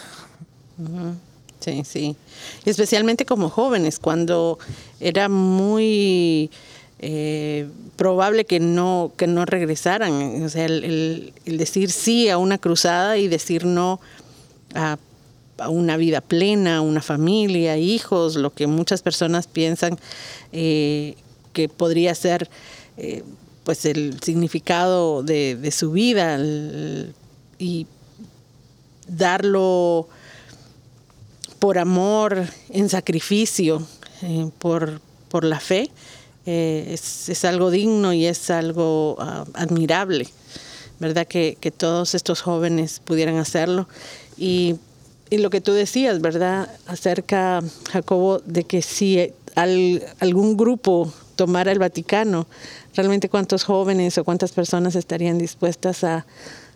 Sí, 1.60 1.82
sí. 1.84 2.16
Y 2.64 2.70
especialmente 2.70 3.24
como 3.24 3.48
jóvenes, 3.48 3.98
cuando 3.98 4.58
era 5.00 5.28
muy 5.28 6.50
eh, 6.98 7.68
probable 7.96 8.44
que 8.44 8.60
no, 8.60 9.12
que 9.16 9.26
no 9.26 9.44
regresaran. 9.44 10.42
O 10.42 10.48
sea, 10.48 10.64
el, 10.66 11.32
decir 11.44 11.90
sí 11.90 12.28
a 12.28 12.38
una 12.38 12.58
cruzada 12.58 13.18
y 13.18 13.28
decir 13.28 13.64
no 13.64 14.00
a, 14.74 14.98
una 15.68 15.96
vida 15.96 16.20
plena, 16.20 16.82
una 16.82 17.00
familia, 17.00 17.78
hijos, 17.78 18.36
lo 18.36 18.52
que 18.52 18.66
muchas 18.66 19.02
personas 19.02 19.46
piensan 19.46 19.98
eh, 20.52 21.16
que 21.54 21.68
podría 21.68 22.14
ser 22.14 22.50
eh, 22.98 23.22
pues 23.64 23.84
el 23.86 24.20
significado 24.22 25.22
de, 25.22 25.70
su 25.72 25.92
vida 25.92 26.38
y 27.58 27.86
darlo 29.08 30.08
por 31.58 31.78
amor, 31.78 32.46
en 32.70 32.88
sacrificio, 32.88 33.86
eh, 34.22 34.50
por, 34.58 35.00
por 35.28 35.44
la 35.44 35.58
fe, 35.58 35.90
eh, 36.46 36.88
es, 36.92 37.28
es 37.28 37.44
algo 37.44 37.70
digno 37.70 38.12
y 38.12 38.26
es 38.26 38.50
algo 38.50 39.16
ah, 39.18 39.44
admirable, 39.54 40.28
¿verdad? 41.00 41.26
Que, 41.26 41.56
que 41.60 41.70
todos 41.70 42.14
estos 42.14 42.40
jóvenes 42.42 43.00
pudieran 43.04 43.36
hacerlo. 43.36 43.88
Y, 44.38 44.76
y 45.30 45.38
lo 45.38 45.50
que 45.50 45.60
tú 45.60 45.72
decías, 45.72 46.20
¿verdad? 46.20 46.70
Acerca, 46.86 47.62
Jacobo, 47.90 48.40
de 48.46 48.64
que 48.64 48.80
si 48.82 49.32
al- 49.54 50.02
algún 50.20 50.56
grupo 50.56 51.12
tomara 51.34 51.72
el 51.72 51.78
Vaticano, 51.78 52.46
realmente 52.94 53.28
cuántos 53.28 53.64
jóvenes 53.64 54.16
o 54.18 54.24
cuántas 54.24 54.52
personas 54.52 54.94
estarían 54.94 55.36
dispuestas 55.38 56.04
a, 56.04 56.24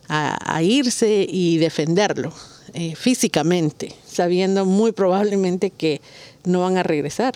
a- 0.09 0.63
irse 0.63 1.25
y 1.29 1.59
defenderlo 1.59 2.33
eh, 2.75 2.95
físicamente, 2.97 3.95
sabiendo 4.07 4.65
muy 4.67 4.93
probablemente 4.93 5.71
que 5.71 6.01
no 6.45 6.61
van 6.61 6.77
a 6.77 6.83
regresar 6.83 7.35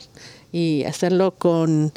y 0.52 0.84
hacerlo 0.84 1.32
con 1.32 1.92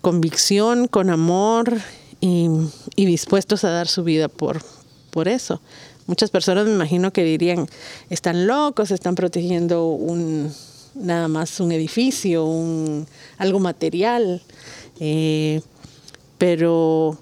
convicción, 0.00 0.88
con 0.88 1.10
amor 1.10 1.78
y, 2.20 2.48
dispuestos 2.96 3.64
a 3.64 3.70
dar 3.70 3.88
su 3.88 4.04
vida 4.04 4.28
por, 4.28 4.62
por 5.10 5.28
eso. 5.28 5.60
Muchas 6.06 6.30
personas 6.30 6.66
me 6.66 6.72
imagino 6.72 7.12
que 7.12 7.22
dirían, 7.22 7.68
están 8.08 8.46
locos, 8.46 8.90
están 8.90 9.14
protegiendo 9.14 9.88
un, 9.88 10.52
nada 10.94 11.28
más 11.28 11.60
un 11.60 11.72
edificio, 11.72 12.44
un, 12.44 13.06
algo 13.36 13.60
material, 13.60 14.42
eh, 15.00 15.60
pero 16.38 17.18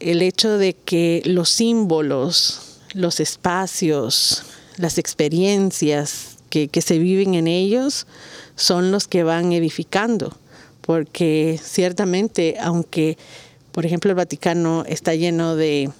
el 0.00 0.22
hecho 0.22 0.58
de 0.58 0.74
que 0.74 1.22
los 1.24 1.48
símbolos, 1.50 2.78
los 2.92 3.20
espacios, 3.20 4.42
las 4.76 4.98
experiencias 4.98 6.38
que, 6.50 6.68
que 6.68 6.82
se 6.82 6.98
viven 6.98 7.34
en 7.34 7.46
ellos 7.46 8.06
son 8.56 8.90
los 8.90 9.06
que 9.06 9.22
van 9.22 9.52
edificando, 9.52 10.36
porque 10.88 11.60
ciertamente, 11.62 12.56
aunque, 12.58 13.18
por 13.72 13.84
ejemplo, 13.84 14.10
el 14.10 14.14
Vaticano 14.14 14.84
está 14.86 15.14
lleno 15.14 15.54
de, 15.54 15.90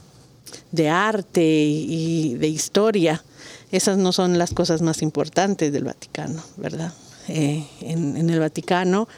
arte 0.91 1.45
y 1.45 2.37
de 2.37 2.49
historia, 2.49 3.23
esas 3.71 3.99
no 3.99 4.13
son 4.13 4.39
las 4.39 4.55
cosas 4.55 4.81
más 4.81 5.03
importantes 5.03 5.75
del 5.75 5.85
Vaticano, 5.85 6.43
¿verdad? 6.57 6.95
Eh, 7.29 7.67
en, 7.83 8.31
el 8.31 8.41
Vaticano 8.41 9.09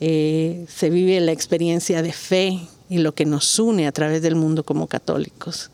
eh, 0.00 0.66
se 0.68 0.90
vive 0.90 1.20
la 1.20 1.30
experiencia 1.30 2.02
de 2.02 2.12
fe 2.12 2.58
y 2.90 2.98
lo 2.98 3.14
que 3.14 3.24
nos 3.24 3.60
une 3.60 3.86
a 3.86 3.92
través 3.92 4.22
del 4.22 4.34
mundo 4.34 4.64
como 4.64 4.88
católicos. 4.88 5.70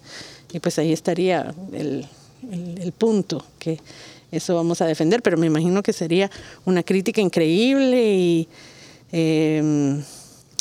Y 0.52 0.60
pues 0.60 0.78
ahí 0.78 0.92
estaría 0.92 1.54
el 1.72 2.92
punto, 2.98 3.46
que 3.58 3.80
eso 4.30 4.54
vamos 4.54 4.82
a 4.82 4.86
defender, 4.86 5.22
pero 5.22 5.38
me 5.38 5.46
imagino 5.46 5.82
que 5.82 5.94
sería 5.94 6.30
una 6.66 6.82
crítica 6.82 7.22
increíble 7.22 8.14
y 8.14 8.48
eh, 9.12 10.00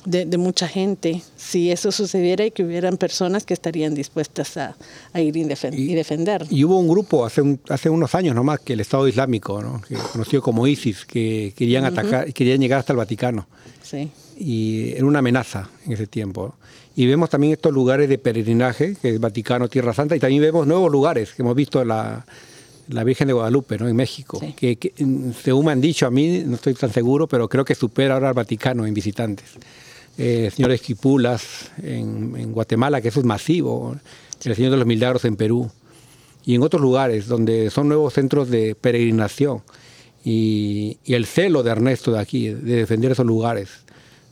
de, 0.05 0.25
de 0.25 0.37
mucha 0.37 0.67
gente 0.69 1.21
si 1.35 1.69
eso 1.71 1.91
sucediera 1.91 2.45
y 2.45 2.51
que 2.51 2.63
hubieran 2.63 2.95
personas 2.97 3.45
que 3.45 3.53
estarían 3.53 3.93
dispuestas 3.93 4.55
a, 4.55 4.75
a 5.11 5.19
ir 5.19 5.35
y, 5.35 5.43
defen- 5.43 5.73
y 5.77 5.93
defender. 5.95 6.45
Y 6.49 6.63
hubo 6.63 6.79
un 6.79 6.87
grupo 6.87 7.25
hace, 7.25 7.41
un- 7.41 7.59
hace 7.67 7.89
unos 7.89 8.15
años 8.15 8.33
nomás, 8.35 8.59
que 8.61 8.73
el 8.73 8.79
Estado 8.79 9.07
Islámico, 9.07 9.61
¿no? 9.61 9.81
que, 9.87 9.95
conocido 9.95 10.41
como 10.41 10.65
ISIS, 10.65 11.05
que 11.05 11.53
querían 11.57 11.83
atacar, 11.83 12.31
querían 12.31 12.59
llegar 12.61 12.79
hasta 12.79 12.93
el 12.93 12.97
Vaticano. 12.97 13.47
Sí. 13.83 14.09
y 14.37 14.91
era 14.95 15.05
una 15.05 15.19
amenaza 15.19 15.69
en 15.85 15.93
ese 15.93 16.07
tiempo. 16.07 16.55
Y 16.95 17.05
vemos 17.05 17.29
también 17.29 17.53
estos 17.53 17.71
lugares 17.73 18.09
de 18.09 18.17
peregrinaje, 18.17 18.95
que 19.01 19.09
es 19.15 19.19
Vaticano, 19.19 19.67
Tierra 19.69 19.93
Santa, 19.93 20.15
y 20.15 20.19
también 20.19 20.41
vemos 20.41 20.67
nuevos 20.67 20.91
lugares, 20.91 21.31
que 21.33 21.41
hemos 21.41 21.55
visto 21.55 21.83
la, 21.85 22.25
la 22.89 23.03
Virgen 23.03 23.27
de 23.27 23.33
Guadalupe, 23.33 23.77
¿no? 23.77 23.87
en 23.87 23.95
México, 23.95 24.39
Sí. 24.39 24.53
que, 24.53 24.77
que, 24.77 24.93
mm, 25.03 25.31
según 25.43 25.65
me 25.65 25.71
han 25.71 25.81
dicho 25.81 26.05
a 26.07 26.11
mí, 26.11 26.43
no 26.45 26.55
estoy 26.55 26.73
tan 26.73 26.91
seguro, 26.91 27.27
pero 27.27 27.47
creo 27.49 27.65
que 27.65 27.75
supera 27.75 28.13
ahora 28.15 28.29
al 28.29 28.33
Vaticano 28.33 28.85
en 28.85 28.93
visitantes. 28.93 29.45
Eh, 30.17 30.49
señor 30.55 30.71
Esquipulas 30.71 31.71
en, 31.83 32.33
en 32.37 32.51
Guatemala, 32.51 33.01
que 33.01 33.09
eso 33.09 33.19
es 33.19 33.25
masivo, 33.25 33.95
el 34.43 34.55
Señor 34.55 34.71
de 34.71 34.77
los 34.77 34.87
Milagros 34.87 35.25
en 35.25 35.35
Perú, 35.35 35.69
y 36.45 36.55
en 36.55 36.61
otros 36.63 36.81
lugares 36.81 37.27
donde 37.27 37.69
son 37.69 37.87
nuevos 37.89 38.13
centros 38.13 38.49
de 38.49 38.73
peregrinación. 38.75 39.61
Y, 40.23 40.97
y 41.05 41.13
el 41.13 41.25
celo 41.25 41.61
de 41.63 41.71
Ernesto 41.71 42.11
de 42.11 42.19
aquí, 42.19 42.49
de 42.49 42.75
defender 42.77 43.11
esos 43.11 43.25
lugares, 43.25 43.69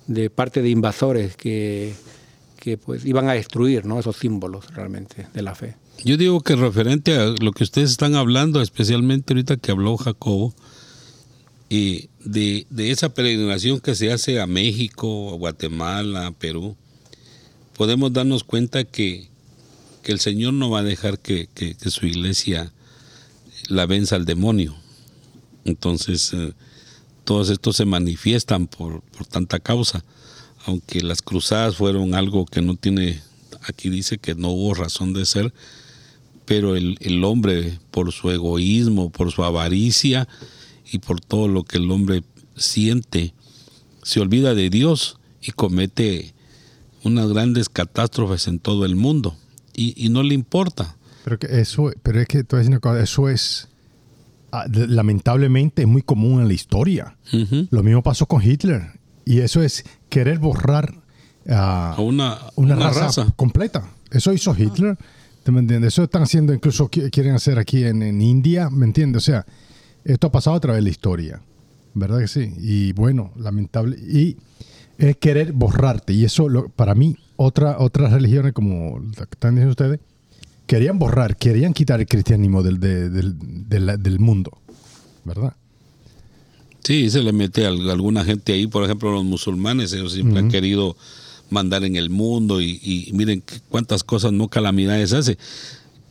de 0.08 0.30
parte 0.30 0.62
de 0.62 0.70
invasores 0.70 1.36
que, 1.36 1.94
que 2.60 2.78
pues 2.78 3.06
iban 3.06 3.30
a 3.30 3.34
destruir 3.34 3.86
¿no? 3.86 4.00
esos 4.00 4.16
símbolos 4.18 4.74
realmente 4.74 5.28
de 5.34 5.42
la 5.42 5.56
fe. 5.56 5.76
Yo 6.04 6.18
digo 6.18 6.42
que 6.42 6.56
referente 6.56 7.16
a 7.16 7.34
lo 7.40 7.52
que 7.52 7.64
ustedes 7.64 7.92
están 7.92 8.16
hablando, 8.16 8.62
especialmente 8.62 9.34
ahorita 9.34 9.58
que 9.58 9.72
habló 9.72 9.98
Jacobo, 9.98 10.54
y 11.68 12.10
de, 12.24 12.68
de 12.70 12.92
esa 12.92 13.14
peregrinación 13.14 13.80
que 13.80 13.96
se 13.96 14.12
hace 14.12 14.40
a 14.40 14.46
México, 14.46 15.32
a 15.34 15.36
Guatemala, 15.38 16.28
a 16.28 16.32
Perú, 16.32 16.76
podemos 17.76 18.14
darnos 18.14 18.44
cuenta 18.44 18.84
que, 18.84 19.30
que 20.04 20.12
el 20.12 20.20
Señor 20.20 20.54
no 20.54 20.70
va 20.70 20.80
a 20.80 20.84
dejar 20.84 21.18
que, 21.20 21.48
que- 21.54 21.76
su 21.90 22.06
iglesia 22.06 22.72
la 23.68 23.88
venza 23.88 24.16
al 24.16 24.26
demonio. 24.26 24.76
Entonces, 25.66 26.32
eh, 26.34 26.54
todos 27.24 27.50
estos 27.50 27.78
se 27.78 27.86
manifiestan 27.86 28.68
por, 28.68 29.02
por 29.02 29.26
tanta 29.26 29.60
causa, 29.60 30.06
aunque 30.68 31.02
las 31.02 31.24
cruzadas 31.24 31.78
fueron 31.78 32.14
algo 32.14 32.46
que 32.46 32.62
no 32.62 32.76
tiene, 32.76 33.22
aquí 33.64 33.90
dice 33.90 34.20
que 34.20 34.36
no 34.36 34.50
hubo 34.50 34.76
razón 34.76 35.14
de 35.14 35.26
ser, 35.26 35.52
pero 36.46 36.76
el, 36.76 36.98
el 37.02 37.24
hombre 37.24 37.80
por 37.92 38.12
su 38.12 38.30
egoísmo, 38.32 39.10
por 39.10 39.32
su 39.32 39.44
avaricia 39.44 40.28
y 40.92 41.00
por 41.00 41.20
todo 41.20 41.48
lo 41.48 41.64
que 41.64 41.78
el 41.78 41.90
hombre 41.92 42.24
siente, 42.56 43.34
se 44.04 44.20
olvida 44.20 44.54
de 44.54 44.70
Dios 44.70 45.20
y 45.42 45.52
comete 45.52 46.34
unas 47.04 47.28
grandes 47.30 47.70
catástrofes 47.70 48.48
en 48.48 48.60
todo 48.60 48.86
el 48.86 48.96
mundo 48.96 49.36
y, 49.74 49.94
y 50.04 50.10
no 50.10 50.24
le 50.24 50.34
importa. 50.34 50.98
Pero, 51.24 51.40
que 51.40 51.48
eso, 51.60 51.92
pero 52.04 52.20
es 52.22 52.28
que 52.28 52.44
decir 52.44 52.68
una 52.68 52.80
cosa, 52.80 53.02
eso 53.02 53.30
es 53.30 53.68
ah, 54.52 54.66
lamentablemente 54.70 55.82
es 55.82 55.88
muy 55.88 56.02
común 56.02 56.42
en 56.42 56.48
la 56.48 56.54
historia. 56.54 57.18
Lo 57.72 57.84
mismo 57.84 58.04
pasó 58.04 58.26
con 58.28 58.44
Hitler. 58.44 59.00
Y 59.26 59.40
eso 59.40 59.64
es 59.64 59.84
querer 60.10 60.38
borrar 60.38 61.02
ah, 61.50 61.96
A 61.98 62.02
una, 62.02 62.38
una, 62.56 62.76
una 62.76 62.76
raza, 62.76 63.00
raza. 63.02 63.34
completa. 63.36 63.90
Eso 64.12 64.32
hizo 64.34 64.56
Hitler. 64.56 64.98
¿te 64.98 65.04
me 65.52 65.60
entiendes? 65.60 65.94
Eso 65.94 66.04
están 66.04 66.24
haciendo, 66.24 66.54
incluso 66.54 66.90
qui- 66.90 67.10
quieren 67.12 67.34
hacer 67.36 67.60
aquí 67.60 67.84
en, 67.84 68.02
en 68.04 68.22
India, 68.22 68.70
¿me 68.70 68.86
entiendes? 68.86 69.24
O 69.24 69.26
sea, 69.26 69.46
esto 70.04 70.28
ha 70.28 70.32
pasado 70.32 70.56
a 70.56 70.60
través 70.60 70.80
de 70.80 70.84
la 70.84 70.90
historia. 70.90 71.42
¿Verdad 71.94 72.20
que 72.20 72.28
sí? 72.28 72.54
Y 72.60 72.94
bueno, 72.94 73.32
lamentable. 73.38 73.98
Y 73.98 74.38
es 74.98 75.18
querer 75.18 75.54
borrarte. 75.54 76.14
Y 76.14 76.26
eso, 76.26 76.50
lo- 76.50 76.70
para 76.70 76.96
mí, 76.96 77.16
otra, 77.38 77.78
otras 77.80 78.12
religiones, 78.12 78.54
como 78.54 79.02
están 79.20 79.56
diciendo 79.56 79.72
ustedes, 79.72 80.00
querían 80.68 80.98
borrar, 81.00 81.38
querían 81.38 81.74
quitar 81.74 82.00
el 82.02 82.08
cristianismo 82.08 82.64
del, 82.64 82.80
de- 82.80 83.10
del, 83.10 83.36
del- 83.70 84.02
del 84.02 84.20
mundo. 84.20 84.52
¿Verdad? 85.24 85.54
Sí, 86.84 87.10
se 87.10 87.22
le 87.24 87.34
mete 87.34 87.66
a 87.66 87.70
alguna 87.70 88.24
gente 88.24 88.54
ahí, 88.54 88.68
por 88.68 88.84
ejemplo, 88.84 89.12
los 89.12 89.24
musulmanes, 89.24 89.92
ellos 89.94 90.14
siempre 90.14 90.40
han 90.40 90.50
querido 90.50 90.96
mandar 91.50 91.84
en 91.84 91.96
el 91.96 92.10
mundo 92.10 92.62
y, 92.62 92.80
y 92.82 93.12
miren 93.14 93.44
cuántas 93.70 94.04
cosas, 94.04 94.32
no 94.32 94.48
calamidades 94.48 95.14
hace. 95.14 95.38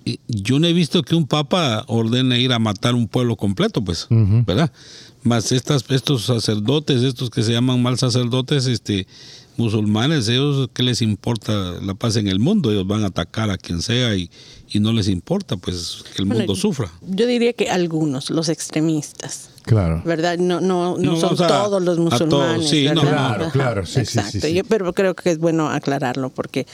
Y 0.04 0.20
yo 0.28 0.58
no 0.58 0.66
he 0.66 0.72
visto 0.72 1.02
que 1.02 1.14
un 1.14 1.26
papa 1.26 1.84
ordene 1.88 2.40
ir 2.40 2.52
a 2.52 2.58
matar 2.58 2.94
un 2.94 3.08
pueblo 3.08 3.36
completo, 3.36 3.82
pues. 3.82 4.06
¿verdad? 4.10 4.70
Más 5.22 5.50
estas, 5.52 5.84
estos 5.88 6.24
sacerdotes, 6.24 7.02
estos 7.02 7.30
que 7.30 7.42
se 7.42 7.52
llaman 7.52 7.82
mal 7.82 7.98
sacerdotes, 7.98 8.66
este, 8.66 9.06
musulmanes, 9.56 10.28
ellos, 10.28 10.68
¿qué 10.72 10.82
les 10.82 11.02
importa 11.02 11.52
la 11.82 11.94
paz 11.94 12.16
en 12.16 12.28
el 12.28 12.38
mundo? 12.38 12.70
Ellos 12.72 12.86
van 12.86 13.04
a 13.04 13.08
atacar 13.08 13.50
a 13.50 13.56
quien 13.58 13.82
sea 13.82 14.14
y, 14.16 14.30
y 14.70 14.80
no 14.80 14.92
les 14.92 15.08
importa, 15.08 15.56
pues, 15.56 16.04
que 16.14 16.22
el 16.22 16.26
Bueno, 16.28 16.40
mundo 16.40 16.56
sufra. 16.56 16.90
Yo 17.06 17.26
diría 17.26 17.52
que 17.52 17.70
algunos, 17.70 18.30
los 18.30 18.48
extremistas. 18.48 19.50
Claro. 19.62 20.02
¿Verdad? 20.04 20.36
No, 20.38 20.60
no, 20.60 20.98
no, 20.98 21.12
No 21.12 21.16
son 21.16 21.32
a- 21.42 21.46
todos 21.46 21.82
los 21.82 21.96
todos, 21.96 22.20
musulmanes. 22.20 22.68
sí, 22.68 22.86
no. 22.94 23.00
Claro, 23.00 23.48
claro, 23.50 23.86
sí, 23.86 23.92
sí, 23.92 24.06
sí, 24.06 24.18
Exacto. 24.18 24.46
sí. 24.46 24.54
Yo- 24.54 24.64
pero 24.64 24.92
creo 24.92 25.14
que 25.14 25.30
es 25.30 25.38
bueno 25.38 25.70
aclararlo 25.70 26.28
porque 26.28 26.66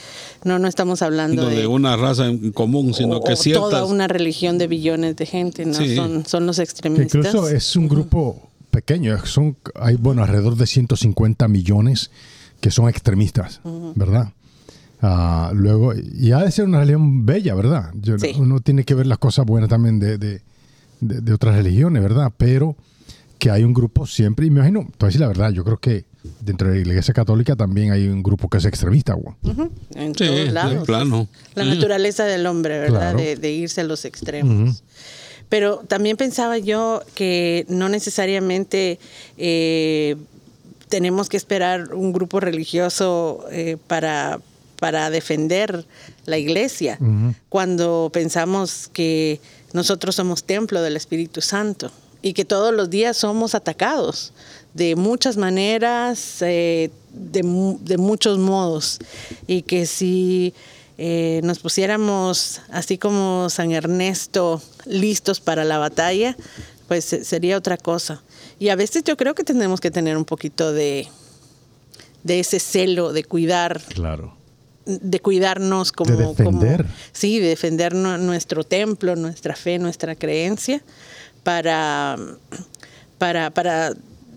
no, 0.43 0.59
no 0.59 0.67
estamos 0.67 1.01
hablando 1.01 1.43
No 1.43 1.49
de, 1.49 1.55
de 1.55 1.67
una 1.67 1.95
raza 1.95 2.27
en 2.27 2.51
común, 2.51 2.93
sino 2.93 3.17
o- 3.17 3.23
que 3.23 3.35
ciertas... 3.37 3.69
toda 3.69 3.85
una 3.85 4.09
religión 4.09 4.57
de 4.57 4.67
billones 4.67 5.15
de 5.15 5.25
gente, 5.25 5.65
¿no? 5.65 5.73
Sí. 5.73 5.95
Son, 5.95 6.25
son 6.25 6.45
los 6.45 6.57
Que 6.57 6.63
extremistas. 6.63 7.15
incluso 7.15 7.47
es 7.47 7.75
un 7.77 7.87
grupo 7.87 8.49
pequeño, 8.71 9.25
son, 9.25 9.55
hay 9.75 9.95
bueno, 9.95 10.23
alrededor 10.23 10.55
de 10.57 10.65
150 10.67 11.47
millones 11.47 12.09
que 12.61 12.71
son 12.71 12.87
extremistas, 12.87 13.59
¿verdad? 13.95 14.31
Ah, 15.01 15.51
luego, 15.53 15.93
y 15.95 16.31
ha 16.31 16.39
de 16.43 16.51
ser 16.51 16.65
una 16.65 16.79
religión 16.79 17.25
bella, 17.25 17.55
¿verdad? 17.55 17.91
Yo- 17.99 18.19
Sí. 18.19 18.33
Uno 18.37 18.59
tiene 18.59 18.83
que 18.83 18.93
ver 18.93 19.07
las 19.07 19.17
cosas 19.17 19.45
buenas 19.45 19.69
también 19.69 19.99
de, 19.99 20.17
de- 20.17 20.41
de- 20.99 21.21
de 21.21 21.33
otras 21.33 21.55
religiones, 21.55 22.01
¿verdad? 22.03 22.31
Pero 22.37 22.75
que 23.39 23.49
hay 23.49 23.63
un 23.63 23.73
grupo 23.73 24.05
siempre, 24.05 24.45
y 24.45 24.51
me 24.51 24.59
imagino, 24.59 24.81
te 24.81 24.97
voy 24.99 25.05
a 25.05 25.07
decir 25.07 25.21
la 25.21 25.27
verdad, 25.27 25.49
yo 25.51 25.63
creo 25.63 25.77
que 25.77 26.05
dentro 26.41 26.67
de 26.69 26.75
la 26.85 26.91
iglesia 26.91 27.11
católica 27.15 27.55
también 27.55 27.91
hay 27.91 28.07
un 28.07 28.21
grupo 28.21 28.47
que 28.47 28.59
es 28.59 28.65
extremista, 28.65 29.13
güey. 29.15 29.35
En 29.95 30.13
Sí, 30.13 30.25
todos 30.27 30.51
lados. 30.53 30.85
plano. 30.85 31.27
La 31.55 31.65
naturaleza 31.65 32.25
del 32.25 32.45
hombre, 32.45 32.77
¿verdad? 32.79 32.99
Claro. 33.13 33.17
De, 33.17 33.35
de 33.37 33.51
irse 33.51 33.81
a 33.81 33.83
los 33.85 34.05
extremos. 34.05 34.83
Pero 35.49 35.77
también 35.87 36.15
pensaba 36.15 36.59
yo 36.59 37.01
que 37.15 37.65
no 37.67 37.89
necesariamente 37.89 38.99
eh, 39.39 40.15
tenemos 40.91 41.29
que 41.29 41.37
esperar 41.37 41.95
un 41.95 42.13
grupo 42.13 42.39
religioso 42.39 43.45
eh, 43.49 43.77
para, 43.87 44.39
para 44.77 45.09
defender 45.09 45.85
la 46.25 46.37
iglesia 46.37 46.99
cuando 47.49 48.11
pensamos 48.13 48.89
que 48.93 49.39
nosotros 49.73 50.15
somos 50.15 50.43
templo 50.43 50.81
del 50.83 50.97
Espíritu 50.97 51.41
Santo 51.41 51.91
y 52.21 52.33
que 52.33 52.45
todos 52.45 52.73
los 52.73 52.89
días 52.91 53.17
somos 53.17 53.55
atacados 53.55 54.33
de 54.73 54.95
muchas 54.95 55.37
maneras, 55.37 56.41
eh, 56.41 56.91
de, 57.11 57.41
de 57.81 57.97
muchos 57.97 58.37
modos, 58.37 58.99
y 59.47 59.63
que 59.63 59.85
si 59.85 60.53
eh, 60.97 61.41
nos 61.43 61.59
pusiéramos 61.59 62.61
así 62.69 62.97
como 62.97 63.49
San 63.49 63.71
Ernesto 63.71 64.61
listos 64.85 65.39
para 65.39 65.63
la 65.63 65.77
batalla, 65.77 66.37
pues 66.87 67.11
eh, 67.13 67.23
sería 67.23 67.57
otra 67.57 67.77
cosa. 67.77 68.21
Y 68.61 68.69
a 68.69 68.75
veces 68.75 69.03
yo 69.03 69.17
creo 69.17 69.33
que 69.33 69.43
tenemos 69.43 69.81
que 69.81 69.89
tener 69.89 70.15
un 70.15 70.23
poquito 70.25 70.71
de, 70.71 71.07
de 72.23 72.39
ese 72.39 72.59
celo, 72.59 73.11
de 73.11 73.23
cuidar 73.23 73.81
Claro. 73.89 74.37
de 74.85 75.19
cuidarnos 75.19 75.91
como 75.91 76.15
De 76.15 76.27
defender. 76.27 76.83
como- 76.83 76.95
sí 77.11 77.39
de 77.39 77.47
defender 77.47 77.95
nu- 77.95 78.19
nuestro 78.19 78.63
templo 78.63 79.15
nuestra 79.15 79.55
fe 79.55 79.79
nuestra 79.79 80.15
creencia 80.15 80.81
para 81.43 82.17
para 83.17 83.49
para 83.49 83.93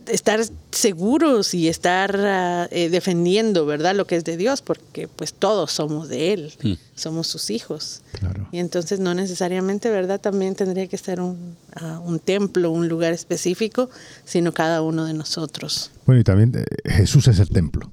estar 0.09 0.41
seguros 0.71 1.55
y 1.55 1.69
estar 1.69 2.69
eh, 2.71 2.89
defendiendo 2.91 3.67
verdad 3.67 3.95
lo 3.95 4.07
que 4.07 4.17
es 4.17 4.25
de 4.25 4.37
Dios 4.37 4.61
porque 4.63 5.09
pues 5.09 5.33
todos 5.35 5.73
somos 5.73 6.09
de 6.09 6.33
él 6.33 6.53
Mm. 6.63 6.73
somos 6.95 7.27
sus 7.27 7.51
hijos 7.51 8.03
Claro. 8.19 8.47
y 8.53 8.59
entonces 8.59 9.01
no 9.01 9.15
necesariamente 9.15 9.91
verdad 9.91 10.21
también 10.21 10.55
tendría 10.55 10.87
que 10.87 10.99
ser 10.99 11.21
un, 11.21 11.57
ah, 11.77 12.01
un 12.05 12.19
templo 12.19 12.71
un 12.71 12.89
lugar 12.89 13.13
específico 13.13 13.89
sino 14.25 14.53
cada 14.53 14.83
uno 14.83 15.05
de 15.05 15.15
nosotros 15.15 15.91
Bueno, 16.07 16.21
y 16.21 16.25
también 16.25 16.53
eh, 16.55 16.65
Jesús 16.91 17.29
es 17.29 17.39
el 17.39 17.49
templo. 17.51 17.91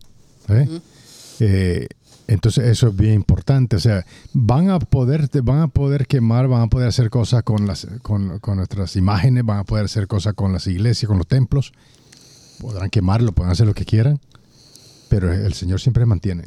¿eh? 0.50 0.68
Eh, 1.40 1.88
entonces 2.28 2.66
eso 2.68 2.88
es 2.90 2.96
bien 2.96 3.16
importante. 3.16 3.76
O 3.76 3.80
sea, 3.80 4.06
van 4.34 4.70
a 4.70 4.80
poder, 4.80 5.28
van 5.44 5.60
a 5.62 5.68
poder 5.68 6.08
quemar, 6.08 6.48
van 6.48 6.62
a 6.62 6.68
poder 6.68 6.88
hacer 6.88 7.10
cosas 7.10 7.44
con 7.44 7.68
las, 7.68 7.88
con, 8.02 8.40
con 8.40 8.58
nuestras 8.58 8.96
imágenes, 8.96 9.44
van 9.44 9.60
a 9.60 9.64
poder 9.66 9.86
hacer 9.86 10.08
cosas 10.08 10.34
con 10.34 10.54
las 10.54 10.66
iglesias, 10.68 11.08
con 11.10 11.18
los 11.18 11.28
templos. 11.28 11.74
Podrán 12.62 12.90
quemarlo, 12.90 13.32
podrán 13.34 13.54
hacer 13.54 13.66
lo 13.68 13.74
que 13.74 13.86
quieran, 13.86 14.20
pero 15.10 15.34
el 15.34 15.54
Señor 15.54 15.82
siempre 15.82 16.06
mantiene. 16.06 16.46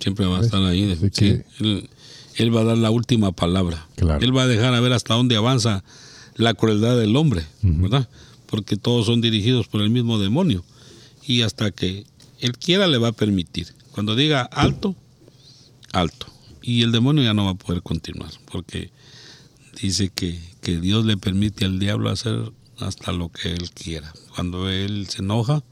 Siempre 0.00 0.24
va 0.26 0.38
a 0.38 0.42
estar 0.42 0.62
ahí. 0.62 0.92
Así 0.92 1.00
sí. 1.06 1.10
que- 1.10 1.44
él, 1.60 1.90
él 2.36 2.56
va 2.56 2.60
a 2.60 2.64
dar 2.64 2.78
la 2.78 2.90
última 2.90 3.32
palabra. 3.32 3.88
Claro. 3.96 4.24
Él 4.24 4.36
va 4.36 4.42
a 4.42 4.46
dejar 4.46 4.72
a 4.74 4.80
ver 4.80 4.92
hasta 4.92 5.14
dónde 5.14 5.36
avanza 5.36 5.82
la 6.36 6.54
crueldad 6.54 6.96
del 6.96 7.16
hombre, 7.16 7.44
¿verdad? 7.62 8.08
Porque 8.46 8.76
todos 8.76 9.06
son 9.06 9.20
dirigidos 9.20 9.66
por 9.66 9.82
el 9.82 9.90
mismo 9.90 10.18
demonio. 10.20 10.64
Y 11.26 11.42
hasta 11.42 11.72
que 11.72 12.06
él 12.38 12.56
quiera 12.56 12.86
le 12.86 12.98
va 12.98 13.08
a 13.08 13.12
permitir. 13.12 13.66
Cuando 13.90 14.14
diga 14.14 14.42
alto, 14.42 14.94
alto. 15.92 16.26
Y 16.62 16.82
el 16.82 16.92
demonio 16.92 17.24
ya 17.24 17.34
no 17.34 17.44
va 17.46 17.50
a 17.50 17.54
poder 17.54 17.82
continuar. 17.82 18.30
Porque 18.52 18.90
dice 19.82 20.10
que, 20.14 20.38
que 20.60 20.78
Dios 20.80 21.04
le 21.04 21.16
permite 21.16 21.64
al 21.64 21.80
diablo 21.80 22.08
hacer 22.08 22.52
hasta 22.80 23.12
lo 23.12 23.30
que 23.30 23.52
él 23.52 23.70
quiera. 23.70 24.12
Cuando 24.34 24.68
él 24.68 25.06
se 25.08 25.22
enoja, 25.22 25.62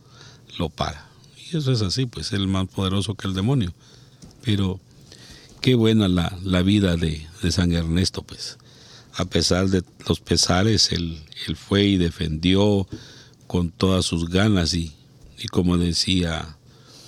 lo 0.59 0.69
para. 0.69 1.09
Y 1.37 1.57
eso 1.57 1.73
es 1.73 1.83
así, 1.83 2.07
pues 2.07 2.33
él 2.33 2.42
es 2.42 2.49
más 2.49 2.69
poderoso 2.69 3.14
que 3.14 3.29
el 3.29 3.35
demonio. 3.35 3.73
Pero 4.42 4.81
qué 5.61 5.75
buena 5.75 6.09
la, 6.09 6.37
la 6.42 6.62
vida 6.62 6.97
de, 6.97 7.27
de 7.42 7.53
San 7.53 7.73
Ernesto, 7.73 8.23
pues. 8.23 8.59
A 9.14 9.25
pesar 9.25 9.69
de 9.69 9.83
los 10.07 10.21
pesares, 10.21 10.92
él, 10.92 11.23
él 11.47 11.57
fue 11.57 11.85
y 11.85 11.97
defendió 11.97 12.87
con 13.47 13.71
todas 13.71 14.05
sus 14.05 14.29
ganas 14.29 14.75
y, 14.75 14.92
y 15.38 15.47
como 15.49 15.79
decía 15.79 16.57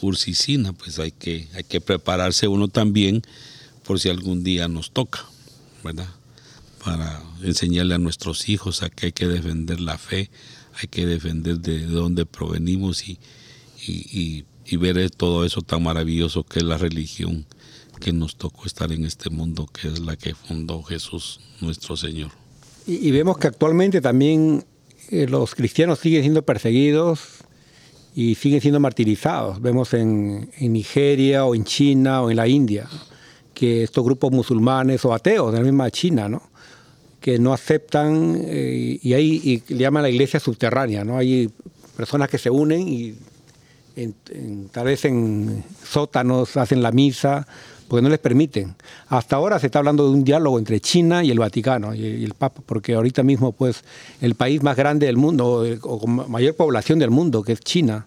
Ursicina, 0.00 0.72
pues 0.72 0.98
hay 0.98 1.10
que, 1.10 1.48
hay 1.54 1.64
que 1.64 1.80
prepararse 1.80 2.48
uno 2.48 2.68
también 2.68 3.22
por 3.84 4.00
si 4.00 4.08
algún 4.08 4.44
día 4.44 4.68
nos 4.68 4.90
toca, 4.90 5.24
¿verdad? 5.82 6.08
Para 6.84 7.22
enseñarle 7.42 7.94
a 7.94 7.98
nuestros 7.98 8.48
hijos 8.48 8.82
a 8.82 8.90
que 8.90 9.06
hay 9.06 9.12
que 9.12 9.26
defender 9.26 9.80
la 9.80 9.98
fe, 9.98 10.30
hay 10.80 10.88
que 10.88 11.06
defender 11.06 11.58
de 11.58 11.86
dónde 11.86 12.24
provenimos 12.24 13.08
y, 13.08 13.18
y, 13.86 14.44
ver 14.76 15.10
todo 15.10 15.44
eso 15.44 15.62
tan 15.62 15.82
maravilloso 15.82 16.44
que 16.44 16.60
es 16.60 16.64
la 16.64 16.78
religión 16.78 17.46
que 18.00 18.12
nos 18.12 18.36
tocó 18.36 18.66
estar 18.66 18.92
en 18.92 19.04
este 19.04 19.28
mundo, 19.30 19.66
que 19.66 19.88
es 19.88 19.98
la 19.98 20.16
que 20.16 20.34
fundó 20.34 20.82
Jesús 20.82 21.40
nuestro 21.60 21.96
Señor. 21.96 22.30
Y, 22.86 23.08
y 23.08 23.10
vemos 23.10 23.38
que 23.38 23.48
actualmente 23.48 24.00
también 24.00 24.64
eh, 25.10 25.26
los 25.26 25.54
cristianos 25.54 25.98
siguen 25.98 26.22
siendo 26.22 26.42
perseguidos 26.42 27.20
y 28.14 28.34
siguen 28.34 28.60
siendo 28.60 28.78
martirizados. 28.78 29.60
Vemos 29.60 29.94
en, 29.94 30.50
en 30.58 30.72
Nigeria 30.72 31.44
o 31.44 31.54
en 31.54 31.64
China 31.64 32.22
o 32.22 32.30
en 32.30 32.36
la 32.36 32.46
India 32.46 32.88
que 33.54 33.82
estos 33.82 34.04
grupos 34.04 34.30
musulmanes 34.30 35.04
o 35.04 35.12
ateos 35.12 35.52
de 35.52 35.58
la 35.58 35.64
misma 35.64 35.90
China, 35.90 36.28
¿no? 36.28 36.42
Que 37.28 37.38
no 37.38 37.52
aceptan 37.52 38.40
eh, 38.42 38.98
y 39.02 39.12
ahí 39.12 39.62
y 39.68 39.74
le 39.74 39.80
llaman 39.80 40.02
la 40.02 40.08
iglesia 40.08 40.40
subterránea, 40.40 41.04
¿no? 41.04 41.18
Hay 41.18 41.50
personas 41.94 42.30
que 42.30 42.38
se 42.38 42.48
unen 42.48 42.88
y 42.88 43.14
tal 44.72 44.86
vez 44.86 45.04
en 45.04 45.62
sótanos 45.84 46.56
hacen 46.56 46.80
la 46.82 46.90
misa 46.90 47.46
porque 47.86 48.00
no 48.00 48.08
les 48.08 48.18
permiten. 48.18 48.76
Hasta 49.08 49.36
ahora 49.36 49.58
se 49.58 49.66
está 49.66 49.80
hablando 49.80 50.04
de 50.06 50.12
un 50.12 50.24
diálogo 50.24 50.58
entre 50.58 50.80
China 50.80 51.22
y 51.22 51.30
el 51.30 51.38
Vaticano 51.38 51.94
y, 51.94 52.24
el 52.24 52.32
Papa, 52.32 52.62
porque 52.64 52.94
ahorita 52.94 53.22
mismo 53.22 53.52
pues 53.52 53.84
el 54.22 54.34
país 54.34 54.62
más 54.62 54.76
grande 54.78 55.04
del 55.04 55.18
mundo 55.18 55.66
o, 55.82 55.98
con 55.98 56.10
ma- 56.16 56.28
mayor 56.28 56.54
población 56.54 56.98
del 56.98 57.10
mundo, 57.10 57.42
que 57.42 57.52
es 57.52 57.60
China, 57.60 58.06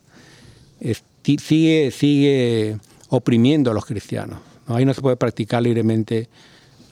sigue, 1.24 1.92
sigue 1.92 2.78
oprimiendo 3.10 3.70
a 3.70 3.76
los 3.76 3.86
cristianos. 3.86 4.40
¿no? 4.68 4.78
Ahí 4.78 4.86
no 4.86 4.96
se 4.96 5.02
puede 5.02 5.16
practicar 5.16 5.62
libremente 5.62 6.28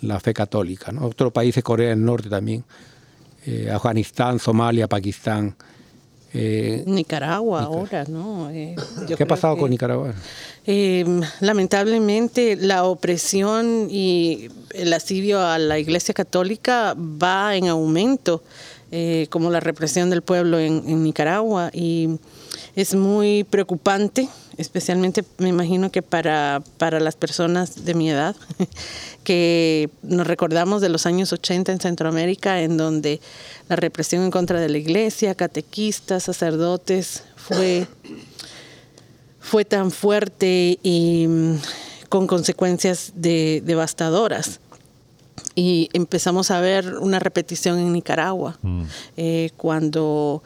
la 0.01 0.19
fe 0.19 0.33
católica. 0.33 0.91
¿no? 0.91 1.05
Otro 1.05 1.31
país 1.31 1.55
es 1.57 1.63
Corea 1.63 1.89
del 1.89 2.03
Norte 2.03 2.29
también, 2.29 2.63
eh, 3.45 3.69
Afganistán, 3.71 4.39
Somalia, 4.39 4.87
Pakistán. 4.87 5.55
Eh, 6.31 6.83
Nicaragua 6.85 7.63
ahora, 7.63 8.03
¿no? 8.07 8.51
Eh, 8.51 8.75
yo 9.07 9.17
¿Qué 9.17 9.23
ha 9.23 9.27
pasado 9.27 9.55
que- 9.55 9.61
con 9.61 9.71
Nicaragua? 9.71 10.13
Eh, 10.67 11.03
lamentablemente 11.39 12.55
la 12.55 12.83
opresión 12.83 13.87
y 13.89 14.49
el 14.75 14.93
asidio 14.93 15.41
a 15.43 15.57
la 15.57 15.79
Iglesia 15.79 16.13
Católica 16.13 16.95
va 16.95 17.55
en 17.55 17.67
aumento, 17.67 18.43
eh, 18.91 19.25
como 19.31 19.49
la 19.49 19.59
represión 19.59 20.11
del 20.11 20.21
pueblo 20.21 20.59
en, 20.59 20.83
en 20.87 21.03
Nicaragua 21.03 21.71
y 21.73 22.09
es 22.75 22.93
muy 22.93 23.43
preocupante, 23.43 24.29
especialmente 24.59 25.23
me 25.39 25.49
imagino 25.49 25.89
que 25.91 26.01
para, 26.01 26.61
para 26.77 26.99
las 26.99 27.15
personas 27.15 27.85
de 27.85 27.93
mi 27.95 28.09
edad, 28.11 28.35
que 29.23 29.89
nos 30.03 30.27
recordamos 30.27 30.81
de 30.81 30.89
los 30.89 31.05
años 31.05 31.33
80 31.33 31.71
en 31.71 31.79
Centroamérica, 31.79 32.61
en 32.61 32.77
donde 32.77 33.21
la 33.69 33.75
represión 33.75 34.23
en 34.23 34.31
contra 34.31 34.59
de 34.59 34.69
la 34.69 34.77
Iglesia, 34.77 35.33
catequistas, 35.35 36.23
sacerdotes, 36.23 37.23
fue 37.35 37.87
fue 39.39 39.65
tan 39.65 39.89
fuerte 39.89 40.77
y 40.83 41.25
mm, 41.27 41.55
con 42.09 42.27
consecuencias 42.27 43.13
de- 43.15 43.63
devastadoras. 43.65 44.59
Y 45.55 45.89
empezamos 45.93 46.51
a 46.51 46.59
ver 46.59 46.95
una 46.99 47.17
repetición 47.19 47.79
en 47.79 47.91
Nicaragua, 47.93 48.59
eh, 49.17 49.49
cuando 49.57 50.43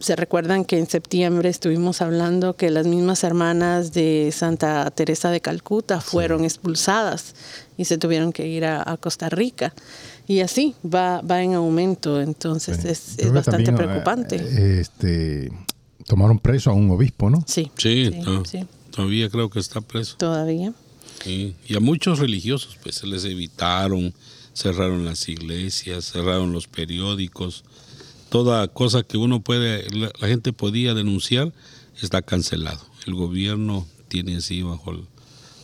se 0.00 0.14
recuerdan 0.16 0.64
que 0.64 0.78
en 0.78 0.88
septiembre 0.88 1.48
estuvimos 1.48 2.00
hablando 2.02 2.54
que 2.54 2.70
las 2.70 2.86
mismas 2.86 3.24
hermanas 3.24 3.92
de 3.92 4.30
Santa 4.32 4.90
Teresa 4.92 5.30
de 5.30 5.40
Calcuta 5.40 6.00
fueron 6.00 6.44
expulsadas 6.44 7.34
y 7.76 7.84
se 7.86 7.98
tuvieron 7.98 8.32
que 8.32 8.46
ir 8.46 8.64
a, 8.64 8.82
a 8.90 8.96
Costa 8.96 9.28
Rica. 9.28 9.74
Y 10.28 10.40
así 10.40 10.74
va, 10.84 11.20
va 11.22 11.42
en 11.42 11.54
aumento, 11.54 12.20
entonces 12.20 12.84
es, 12.84 13.16
bastante 13.32 13.64
también, 13.64 13.74
eh, 13.74 13.76
preocupante. 13.76 14.36
eh, 14.36 14.80
Este, 14.80 15.50
tomaron 16.06 16.38
preso 16.38 16.70
a 16.70 16.74
un 16.74 16.90
obispo, 16.90 17.28
¿no? 17.30 17.42
sí, 17.46 17.70
Sí, 17.76 18.10
sí, 18.12 18.20
to- 18.22 18.44
sí, 18.44 18.66
todavía 18.90 19.28
creo 19.30 19.48
que 19.50 19.58
está 19.58 19.80
preso. 19.80 20.16
todavía. 20.16 20.72
Sí, 21.24 21.56
Y 21.66 21.74
a 21.76 21.80
muchos 21.80 22.18
religiosos, 22.20 22.76
pues 22.82 22.94
se 22.96 23.06
les 23.06 23.24
evitaron, 23.24 24.14
cerraron 24.54 25.04
las 25.04 25.28
iglesias, 25.28 26.04
cerraron 26.12 26.52
los 26.52 26.68
periódicos, 26.68 27.64
toda 28.30 28.68
cosa 28.68 29.02
que 29.02 29.16
uno 29.16 29.40
puede, 29.40 29.88
la, 29.90 30.10
la 30.20 30.28
gente 30.28 30.52
podía 30.52 30.94
denunciar, 30.94 31.52
está 32.00 32.22
cancelado. 32.22 32.84
El 33.06 33.14
gobierno 33.14 33.86
tiene 34.08 34.36
así 34.36 34.62
bajo 34.62 34.92
el, 34.92 35.04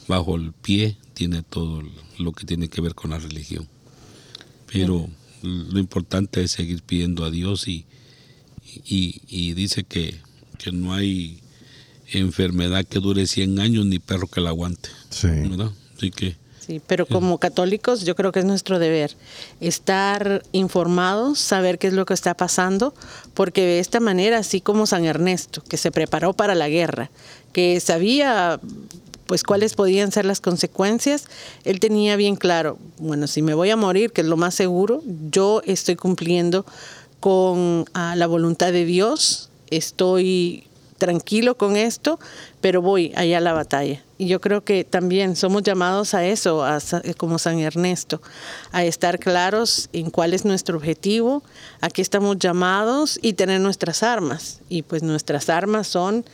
bajo 0.09 0.37
el 0.37 0.53
pie, 0.53 0.97
tiene 1.15 1.43
todo 1.43 1.83
lo 2.19 2.33
que 2.33 2.45
tiene 2.45 2.69
que 2.69 2.81
ver 2.81 2.95
con 2.95 3.11
la 3.11 3.19
religión. 3.19 3.69
Pero 4.73 5.09
lo 5.43 5.79
importante 5.79 6.43
es 6.43 6.53
seguir 6.53 6.83
pidiendo 6.83 7.25
a 7.25 7.31
Dios 7.31 7.69
y, 7.69 7.87
y, 8.87 9.23
y 9.29 9.53
dice 9.55 9.85
que, 9.85 10.19
que 10.59 10.73
no 10.73 10.95
hay 10.95 11.41
enfermedad 12.13 12.85
que 12.85 12.99
dure 12.99 13.27
100 13.27 13.61
años 13.61 13.87
ni 13.87 13.99
perro 13.99 14.27
que 14.27 14.41
la 14.41 14.51
aguante. 14.51 14.89
Sí. 15.11 15.29
¿verdad? 15.29 15.71
Así 15.97 16.11
que 16.11 16.37
Sí, 16.67 16.81
pero 16.87 17.05
como 17.05 17.37
católicos 17.37 18.05
yo 18.05 18.15
creo 18.15 18.33
que 18.33 18.39
es 18.39 18.47
nuestro 18.47 18.79
deber 18.79 19.15
estar 19.61 20.43
informados, 20.53 21.39
saber 21.39 21.79
qué 21.79 21.89
es 21.89 21.93
lo 21.93 22.07
que 22.07 22.15
está 22.15 22.35
pasando, 22.35 22.95
porque 23.35 23.61
de 23.61 23.81
esta 23.81 24.01
manera, 24.01 24.39
así 24.39 24.63
como 24.63 24.87
San 24.87 25.05
Ernesto, 25.05 25.63
que 25.69 25.77
se 25.77 25.91
preparó 25.91 26.33
para 26.33 26.55
la 26.55 26.71
guerra, 26.71 27.11
que 27.53 27.79
sabía 27.81 28.61
pues 29.27 29.43
cuáles 29.43 29.75
podían 29.75 30.11
ser 30.11 30.25
las 30.25 30.41
consecuencias, 30.41 31.27
él 31.65 31.81
tenía 31.81 32.17
bien 32.17 32.37
claro, 32.37 32.79
bueno, 32.99 33.27
si 33.27 33.43
me 33.43 33.53
voy 33.53 33.69
a 33.69 33.77
morir, 33.77 34.13
que 34.13 34.23
es 34.23 34.27
lo 34.27 34.39
más 34.39 34.55
seguro, 34.55 35.03
yo 35.31 35.61
estoy 35.67 35.97
cumpliendo 35.97 36.65
con 37.21 37.85
ah, 37.93 38.15
la 38.17 38.27
voluntad 38.27 38.73
de 38.73 38.87
Dios, 38.87 39.51
estoy 39.71 40.67
tranquilo 41.05 41.57
con 41.57 41.77
esto, 41.77 42.19
pero 42.63 42.81
voy 42.81 43.13
allá 43.15 43.37
a 43.39 43.41
la 43.41 43.53
batalla. 43.53 44.03
Y 44.17 44.27
yo 44.29 44.41
creo 44.41 44.65
que 44.65 44.85
también 44.85 45.37
somos 45.37 45.63
llamados 45.63 46.15
a 46.15 46.25
eso, 46.25 46.65
a 46.65 46.81
sa- 46.81 47.03
como 47.19 47.39
San 47.39 47.59
Ernesto, 47.59 48.23
a 48.73 48.85
estar 48.85 49.19
claros 49.19 49.89
en 49.93 50.11
cuál 50.11 50.33
es 50.33 50.45
nuestro 50.47 50.79
objetivo, 50.79 51.43
a 51.83 51.91
qué 51.91 52.01
estamos 52.01 52.39
llamados 52.39 53.19
y 53.21 53.35
tener 53.35 53.61
nuestras 53.61 54.03
armas. 54.03 54.61
Y 54.71 54.83
pues 54.83 55.03
nuestras 55.03 55.51
armas 55.51 55.87
son 55.89 56.25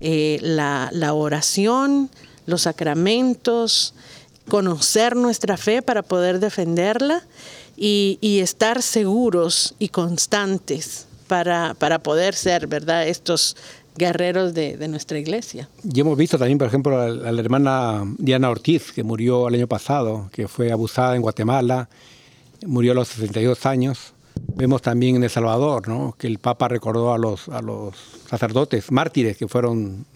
eh, 0.00 0.38
la, 0.42 0.88
la 0.92 1.12
oración, 1.12 2.08
los 2.46 2.62
sacramentos, 2.62 3.94
conocer 4.48 5.16
nuestra 5.16 5.56
fe 5.56 5.82
para 5.82 6.02
poder 6.02 6.38
defenderla 6.38 7.22
y, 7.76 8.18
y 8.20 8.40
estar 8.40 8.82
seguros 8.82 9.74
y 9.78 9.88
constantes 9.88 11.06
para, 11.28 11.74
para 11.74 12.00
poder 12.00 12.34
ser, 12.34 12.66
¿verdad?, 12.66 13.06
estos 13.06 13.56
guerreros 14.00 14.54
de, 14.54 14.78
de 14.78 14.88
nuestra 14.88 15.18
iglesia. 15.18 15.68
Y 15.84 16.00
hemos 16.00 16.16
visto 16.16 16.38
también, 16.38 16.56
por 16.56 16.66
ejemplo, 16.66 16.98
a 16.98 17.08
la, 17.08 17.28
a 17.28 17.32
la 17.32 17.40
hermana 17.40 18.02
Diana 18.16 18.48
Ortiz, 18.48 18.92
que 18.92 19.04
murió 19.04 19.46
el 19.48 19.54
año 19.54 19.66
pasado, 19.66 20.30
que 20.32 20.48
fue 20.48 20.72
abusada 20.72 21.14
en 21.16 21.22
Guatemala, 21.22 21.88
murió 22.66 22.92
a 22.92 22.94
los 22.94 23.08
62 23.08 23.66
años. 23.66 24.14
Vemos 24.56 24.80
también 24.80 25.16
en 25.16 25.24
El 25.24 25.30
Salvador, 25.30 25.86
¿no? 25.86 26.14
que 26.18 26.26
el 26.26 26.38
Papa 26.38 26.68
recordó 26.68 27.12
a 27.12 27.18
los, 27.18 27.48
a 27.50 27.60
los 27.60 27.94
sacerdotes 28.26 28.90
mártires 28.90 29.36
que 29.36 29.46
fueron 29.46 30.06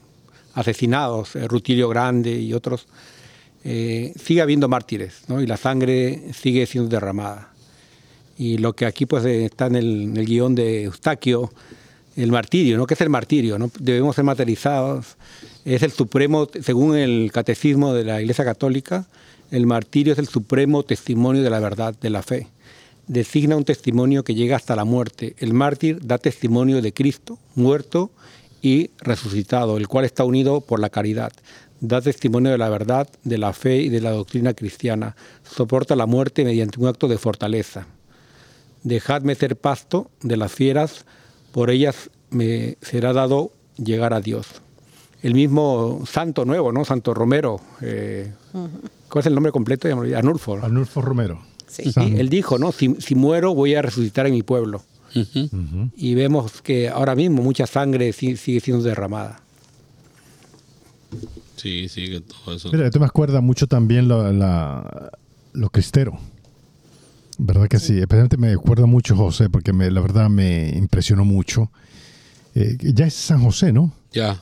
asesinados, 0.54 1.36
eh, 1.36 1.46
Rutilio 1.46 1.88
Grande 1.90 2.32
y 2.32 2.54
otros. 2.54 2.86
Eh, 3.64 4.14
sigue 4.16 4.40
habiendo 4.40 4.66
mártires, 4.68 5.24
¿no? 5.28 5.42
y 5.42 5.46
la 5.46 5.58
sangre 5.58 6.32
sigue 6.32 6.64
siendo 6.64 6.88
derramada. 6.88 7.50
Y 8.38 8.58
lo 8.58 8.72
que 8.72 8.86
aquí 8.86 9.04
pues 9.04 9.26
está 9.26 9.66
en 9.66 9.76
el, 9.76 10.02
en 10.04 10.16
el 10.16 10.24
guion 10.24 10.54
de 10.54 10.84
Eustaquio, 10.84 11.50
el 12.16 12.30
martirio, 12.30 12.76
¿no? 12.76 12.86
¿Qué 12.86 12.94
es 12.94 13.00
el 13.00 13.10
martirio? 13.10 13.58
¿no? 13.58 13.70
Debemos 13.78 14.16
ser 14.16 14.24
martirizados. 14.24 15.16
Es 15.64 15.82
el 15.82 15.92
supremo, 15.92 16.48
según 16.62 16.96
el 16.96 17.30
catecismo 17.32 17.94
de 17.94 18.04
la 18.04 18.20
Iglesia 18.20 18.44
Católica, 18.44 19.06
el 19.50 19.66
martirio 19.66 20.12
es 20.12 20.18
el 20.18 20.28
supremo 20.28 20.82
testimonio 20.82 21.42
de 21.42 21.50
la 21.50 21.60
verdad, 21.60 21.94
de 22.00 22.10
la 22.10 22.22
fe. 22.22 22.48
Designa 23.06 23.56
un 23.56 23.64
testimonio 23.64 24.24
que 24.24 24.34
llega 24.34 24.56
hasta 24.56 24.76
la 24.76 24.84
muerte. 24.84 25.36
El 25.38 25.52
mártir 25.52 25.98
da 26.02 26.18
testimonio 26.18 26.80
de 26.80 26.92
Cristo, 26.92 27.38
muerto 27.54 28.10
y 28.62 28.90
resucitado, 28.98 29.76
el 29.76 29.88
cual 29.88 30.06
está 30.06 30.24
unido 30.24 30.60
por 30.60 30.80
la 30.80 30.88
caridad. 30.88 31.32
Da 31.80 32.00
testimonio 32.00 32.50
de 32.50 32.58
la 32.58 32.70
verdad, 32.70 33.08
de 33.24 33.36
la 33.36 33.52
fe 33.52 33.76
y 33.82 33.90
de 33.90 34.00
la 34.00 34.10
doctrina 34.10 34.54
cristiana. 34.54 35.16
Soporta 35.42 35.96
la 35.96 36.06
muerte 36.06 36.44
mediante 36.44 36.80
un 36.80 36.86
acto 36.86 37.08
de 37.08 37.18
fortaleza. 37.18 37.86
Dejadme 38.82 39.34
ser 39.34 39.56
pasto 39.56 40.10
de 40.22 40.36
las 40.36 40.52
fieras, 40.52 41.04
por 41.54 41.70
ellas 41.70 42.10
me 42.30 42.76
será 42.82 43.12
dado 43.12 43.52
llegar 43.76 44.12
a 44.12 44.20
Dios. 44.20 44.46
El 45.22 45.34
mismo 45.34 46.02
santo 46.04 46.44
nuevo, 46.44 46.72
¿no? 46.72 46.84
Santo 46.84 47.14
Romero. 47.14 47.60
eh, 47.80 48.32
¿Cuál 49.08 49.20
es 49.20 49.26
el 49.26 49.34
nombre 49.34 49.52
completo? 49.52 49.86
Arnulfo. 49.88 50.56
¿no? 50.56 50.64
Arnulfo 50.64 51.00
Romero. 51.00 51.40
Sí. 51.68 51.92
Sí, 51.92 52.14
él 52.18 52.28
dijo, 52.28 52.58
¿no? 52.58 52.72
Si, 52.72 52.96
si 52.98 53.14
muero, 53.14 53.54
voy 53.54 53.76
a 53.76 53.82
resucitar 53.82 54.26
en 54.26 54.32
mi 54.34 54.42
pueblo. 54.42 54.82
Y 55.96 56.16
vemos 56.16 56.60
que 56.60 56.88
ahora 56.88 57.14
mismo 57.14 57.40
mucha 57.40 57.68
sangre 57.68 58.12
si- 58.12 58.36
sigue 58.36 58.58
siendo 58.58 58.82
derramada. 58.82 59.40
Sí, 61.56 61.88
sigue 61.88 62.20
todo 62.20 62.56
eso. 62.56 62.68
Mira, 62.72 62.86
esto 62.86 62.98
me 62.98 63.06
acuerda 63.06 63.40
mucho 63.40 63.68
también 63.68 64.08
lo, 64.08 64.32
la, 64.32 65.12
lo 65.52 65.70
cristero. 65.70 66.18
¿Verdad 67.38 67.68
que 67.68 67.78
sí? 67.78 67.98
Especialmente 67.98 68.36
me 68.36 68.52
acuerda 68.52 68.86
mucho 68.86 69.16
José, 69.16 69.50
porque 69.50 69.72
me, 69.72 69.90
la 69.90 70.00
verdad 70.00 70.28
me 70.30 70.70
impresionó 70.76 71.24
mucho. 71.24 71.70
Eh, 72.54 72.76
ya 72.80 73.06
es 73.06 73.14
San 73.14 73.42
José, 73.42 73.72
¿no? 73.72 73.92
Ya. 74.12 74.40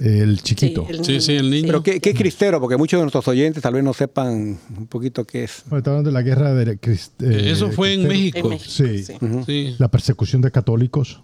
El 0.00 0.40
chiquito. 0.42 0.86
el 0.88 1.04
Sí, 1.04 1.20
sí, 1.20 1.34
el 1.34 1.50
niño. 1.50 1.66
Pero 1.66 1.82
¿qué, 1.82 2.00
qué 2.00 2.14
cristero? 2.14 2.58
Porque 2.60 2.76
muchos 2.76 2.98
de 2.98 3.02
nuestros 3.02 3.28
oyentes 3.28 3.62
tal 3.62 3.74
vez 3.74 3.84
no 3.84 3.92
sepan 3.92 4.58
un 4.76 4.86
poquito 4.88 5.24
qué 5.24 5.44
es. 5.44 5.62
Bueno, 5.66 5.78
está 5.78 5.90
hablando 5.90 6.08
de 6.10 6.14
la 6.14 6.22
guerra 6.22 6.54
de 6.54 6.80
crist- 6.80 7.10
eh, 7.22 7.50
Eso 7.50 7.70
fue 7.70 7.94
en 7.94 8.08
cristero. 8.08 8.48
México. 8.48 8.82
En 8.82 8.84
México, 8.88 9.18
Sí. 9.28 9.44
sí. 9.44 9.44
Sí. 9.46 9.76
La 9.78 9.88
persecución 9.90 10.40
de 10.42 10.50
católicos. 10.50 11.22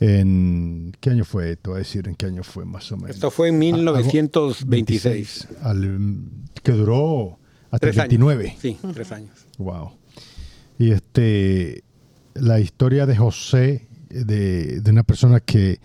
¿En 0.00 0.96
qué 1.00 1.10
año 1.10 1.24
fue? 1.24 1.56
Te 1.56 1.70
voy 1.70 1.76
a 1.76 1.78
decir 1.80 2.06
en 2.08 2.14
qué 2.14 2.26
año 2.26 2.42
fue 2.44 2.64
más 2.64 2.90
o 2.92 2.96
menos. 2.96 3.10
Esto 3.16 3.30
fue 3.30 3.48
en 3.48 3.58
1926. 3.58 5.48
Al, 5.62 6.20
que 6.62 6.72
duró 6.72 7.38
hasta 7.66 7.78
Tres 7.78 7.96
el 7.96 8.02
29. 8.02 8.48
años. 8.48 8.58
Sí, 8.62 8.76
tres 8.94 9.12
años. 9.12 9.30
Wow. 9.58 9.90
Y 10.78 10.92
este, 10.92 11.82
la 12.34 12.60
historia 12.60 13.06
de 13.06 13.16
José, 13.16 13.88
de, 14.10 14.80
de 14.80 14.90
una 14.90 15.02
persona 15.02 15.40
que, 15.40 15.80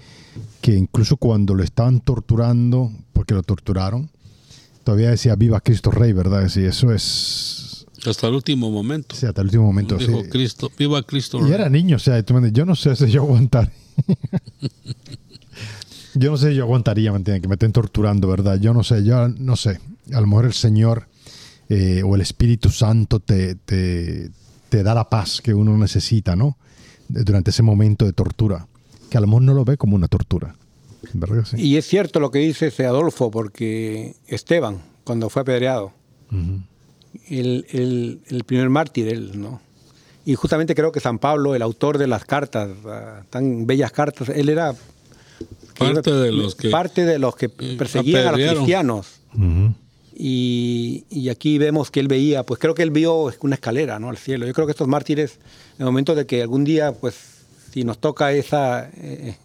que 0.61 0.75
incluso 0.75 1.17
cuando 1.17 1.55
lo 1.55 1.63
estaban 1.63 1.99
torturando, 1.99 2.91
porque 3.11 3.33
lo 3.33 3.43
torturaron, 3.43 4.09
todavía 4.83 5.09
decía 5.09 5.35
viva 5.35 5.61
Cristo 5.61 5.91
Rey, 5.91 6.13
¿verdad? 6.13 6.47
Sí, 6.49 6.63
eso 6.63 6.91
es, 6.93 7.85
Hasta 8.05 8.27
el 8.27 8.35
último 8.35 8.69
momento. 8.69 9.15
sí, 9.15 9.25
hasta 9.25 9.41
el 9.41 9.47
último 9.47 9.63
momento. 9.63 9.97
Dijo 9.97 10.23
sí. 10.23 10.29
Cristo, 10.29 10.71
viva 10.77 11.01
Cristo. 11.03 11.45
Y 11.47 11.51
era 11.51 11.69
niño, 11.69 11.95
o 11.97 11.99
sea, 11.99 12.23
yo 12.23 12.65
no 12.65 12.75
sé 12.75 12.95
si 12.95 13.09
yo 13.09 13.23
aguantar. 13.23 13.71
yo 16.15 16.31
no 16.31 16.37
sé 16.37 16.49
si 16.49 16.55
yo 16.55 16.63
aguantaría, 16.63 17.11
¿me 17.11 17.17
entiendes? 17.17 17.41
Que 17.41 17.47
me 17.47 17.55
estén 17.55 17.71
torturando, 17.71 18.27
¿verdad? 18.27 18.59
Yo 18.59 18.73
no 18.73 18.83
sé, 18.83 19.03
yo 19.03 19.27
no 19.27 19.55
sé. 19.55 19.79
A 20.13 20.21
lo 20.21 20.27
mejor 20.27 20.45
el 20.45 20.53
Señor 20.53 21.07
eh, 21.69 22.03
o 22.03 22.15
el 22.15 22.21
Espíritu 22.21 22.69
Santo 22.69 23.19
te, 23.19 23.55
te, 23.55 24.29
te 24.73 24.81
da 24.81 24.95
la 24.95 25.07
paz 25.07 25.39
que 25.39 25.53
uno 25.53 25.77
necesita, 25.77 26.35
¿no? 26.35 26.57
Durante 27.07 27.51
ese 27.51 27.61
momento 27.61 28.05
de 28.05 28.13
tortura. 28.13 28.65
Que 29.11 29.19
a 29.19 29.21
lo 29.21 29.27
mejor 29.27 29.43
no 29.43 29.53
lo 29.53 29.63
ve 29.65 29.77
como 29.77 29.95
una 29.95 30.07
tortura. 30.07 30.55
¿Verdad 31.13 31.45
sí? 31.45 31.57
Y 31.61 31.77
es 31.77 31.85
cierto 31.85 32.19
lo 32.19 32.31
que 32.31 32.39
dice 32.39 32.67
ese 32.67 32.87
Adolfo, 32.87 33.29
porque 33.29 34.15
Esteban, 34.25 34.81
cuando 35.03 35.29
fue 35.29 35.43
apedreado, 35.43 35.93
Ujú. 36.31 36.61
el, 37.29 37.67
el- 37.69 38.21
el 38.29 38.43
primer 38.45 38.69
mártir, 38.71 39.09
él, 39.09 39.39
¿no? 39.39 39.61
Y 40.25 40.33
justamente 40.33 40.73
creo 40.73 40.91
que 40.91 40.99
San 41.01 41.19
Pablo, 41.19 41.53
el 41.53 41.61
autor 41.61 41.99
de 41.99 42.07
las 42.07 42.25
cartas, 42.25 42.71
ah, 42.87 43.21
tan 43.29 43.67
bellas 43.67 43.91
cartas, 43.91 44.29
él 44.29 44.49
era 44.49 44.73
Parte 45.77 46.11
de 46.11 46.31
los 46.31 46.55
que 46.55 46.69
parte 46.71 47.05
de 47.05 47.19
los 47.19 47.35
que 47.35 47.47
perseguían 47.49 48.21
a 48.21 48.23
los 48.23 48.31
apedrearon. 48.33 48.55
cristianos. 48.63 49.07
Ujú. 49.35 49.75
Y, 50.15 51.29
aquí 51.29 51.57
vemos 51.57 51.89
que 51.89 51.99
él 51.99 52.07
veía, 52.07 52.43
pues 52.43 52.59
creo 52.59 52.75
que 52.75 52.83
él 52.83 52.91
vio 52.91 53.31
una 53.41 53.55
escalera 53.55 53.99
¿no? 53.99 54.09
al 54.09 54.17
cielo. 54.17 54.45
Yo 54.45 54.53
creo 54.53 54.67
que 54.67 54.71
estos 54.71 54.87
mártires, 54.87 55.39
en 55.75 55.79
el 55.79 55.85
momento 55.85 56.15
de 56.15 56.25
que 56.25 56.41
algún 56.41 56.63
día, 56.63 56.91
pues, 56.91 57.15
si 57.71 57.83
nos 57.83 57.97
toca 57.97 58.31
esa, 58.31 58.89
eh, 58.95 59.35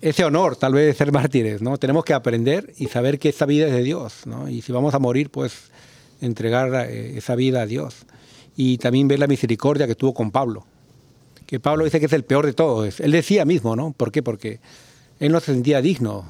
ese 0.00 0.24
honor, 0.24 0.56
tal 0.56 0.72
vez, 0.72 0.86
de 0.86 0.94
ser 0.94 1.12
mártires, 1.12 1.60
¿no? 1.60 1.76
Tenemos 1.76 2.04
que 2.04 2.14
aprender 2.14 2.72
y 2.78 2.86
saber 2.86 3.18
que 3.18 3.28
esa 3.28 3.44
vida 3.44 3.66
es 3.66 3.72
de 3.72 3.82
Dios, 3.82 4.26
¿no? 4.26 4.48
Y 4.48 4.62
si 4.62 4.72
vamos 4.72 4.94
a 4.94 4.98
morir, 4.98 5.30
pues, 5.30 5.70
entregar 6.22 6.88
eh, 6.88 7.18
esa 7.18 7.34
vida 7.34 7.62
a 7.62 7.66
Dios. 7.66 8.06
Y 8.56 8.78
también 8.78 9.08
ver 9.08 9.18
la 9.18 9.26
misericordia 9.26 9.86
que 9.86 9.94
tuvo 9.94 10.14
con 10.14 10.30
Pablo. 10.30 10.64
Que 11.46 11.60
Pablo 11.60 11.84
dice 11.84 12.00
que 12.00 12.06
es 12.06 12.12
el 12.12 12.24
peor 12.24 12.46
de 12.46 12.52
todos. 12.52 13.00
Él 13.00 13.12
decía 13.12 13.44
mismo, 13.44 13.76
¿no? 13.76 13.92
¿Por 13.92 14.12
qué? 14.12 14.22
Porque 14.22 14.60
él 15.20 15.32
no 15.32 15.40
se 15.40 15.52
sentía 15.52 15.82
digno. 15.82 16.24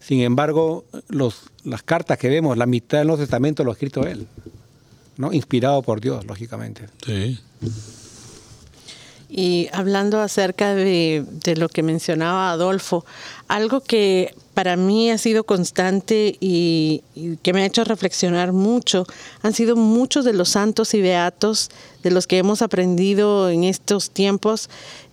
Sin 0.00 0.20
embargo, 0.20 0.84
los, 1.08 1.42
las 1.64 1.82
cartas 1.82 2.18
que 2.18 2.28
vemos, 2.28 2.56
la 2.56 2.66
mitad 2.66 2.98
del 2.98 3.08
Nuevo 3.08 3.22
Testamento 3.22 3.64
lo 3.64 3.70
ha 3.70 3.74
escrito 3.74 4.06
él, 4.06 4.26
¿no? 5.16 5.32
Inspirado 5.32 5.82
por 5.82 6.00
Dios, 6.00 6.24
lógicamente. 6.26 6.88
Sí. 7.04 7.38
Y 9.28 9.68
hablando 9.72 10.20
acerca 10.20 10.74
de, 10.74 11.24
de 11.44 11.56
lo 11.56 11.68
que 11.68 11.82
mencionaba 11.82 12.50
Adolfo, 12.50 13.04
algo 13.46 13.82
que 13.82 14.34
para 14.54 14.76
mí 14.76 15.10
ha 15.10 15.18
sido 15.18 15.44
constante 15.44 16.36
y, 16.40 17.02
y 17.14 17.36
que 17.36 17.52
me 17.52 17.62
ha 17.62 17.66
hecho 17.66 17.84
reflexionar 17.84 18.52
mucho 18.52 19.06
han 19.42 19.52
sido 19.52 19.76
muchos 19.76 20.24
de 20.24 20.32
los 20.32 20.48
santos 20.48 20.94
y 20.94 21.00
beatos 21.00 21.70
de 22.02 22.10
los 22.10 22.26
que 22.26 22.38
hemos 22.38 22.62
aprendido 22.62 23.50
en 23.50 23.62
estos 23.62 24.10
tiempos 24.10 24.70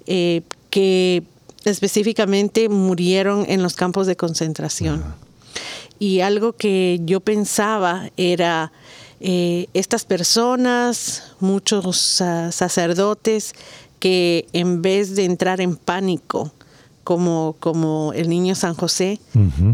eh, 0.08 0.42
que 0.70 1.24
específicamente 1.70 2.70
murieron 2.70 3.46
en 3.48 3.64
los 3.64 3.76
campos 3.76 4.08
de 4.08 4.16
concentración. 4.16 5.04
Y 6.00 6.22
algo 6.22 6.54
que 6.54 7.00
yo 7.04 7.20
pensaba 7.22 8.10
era, 8.18 8.72
eh, 9.20 9.68
estas 9.74 10.06
personas, 10.06 11.24
muchos 11.40 12.22
ah, 12.22 12.52
sacerdotes, 12.52 13.54
que 14.00 14.48
en 14.54 14.82
vez 14.82 15.16
de 15.16 15.24
entrar 15.26 15.62
en 15.62 15.78
pánico, 15.78 16.52
como, 17.04 17.56
como 17.60 18.12
el 18.14 18.30
niño 18.30 18.56
San 18.56 18.74
José, 18.74 19.20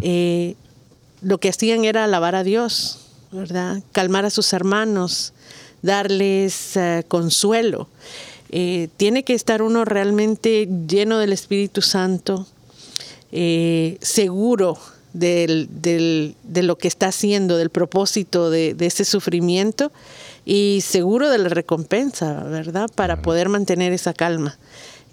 eh, 0.02 0.56
lo 1.22 1.40
que 1.40 1.50
hacían 1.50 1.86
era 1.86 2.04
alabar 2.04 2.36
a 2.36 2.44
Dios, 2.44 3.00
¿verdad? 3.32 3.82
Calmar 3.94 4.26
a 4.26 4.30
sus 4.30 4.54
hermanos, 4.54 5.34
darles 5.82 6.76
eh, 6.76 7.04
consuelo. 7.08 7.88
Eh, 8.52 8.90
tiene 8.98 9.24
que 9.24 9.34
estar 9.34 9.62
uno 9.62 9.86
realmente 9.86 10.68
lleno 10.88 11.18
del 11.20 11.32
Espíritu 11.32 11.82
Santo, 11.82 12.48
eh, 13.32 13.98
seguro 14.02 14.78
del- 15.14 15.68
del- 15.82 16.36
de 16.44 16.64
lo 16.64 16.78
que 16.78 16.88
está 16.88 17.08
haciendo, 17.08 17.58
del 17.58 17.70
propósito 17.70 18.50
de, 18.50 18.74
de 18.74 18.86
ese 18.88 19.06
sufrimiento 19.06 19.92
y 20.46 20.82
seguro 20.86 21.30
de 21.30 21.38
la 21.38 21.50
recompensa, 21.50 22.44
¿verdad? 22.44 22.90
Para 22.94 23.22
poder 23.22 23.48
mantener 23.50 23.94
esa 23.94 24.14
calma. 24.14 24.58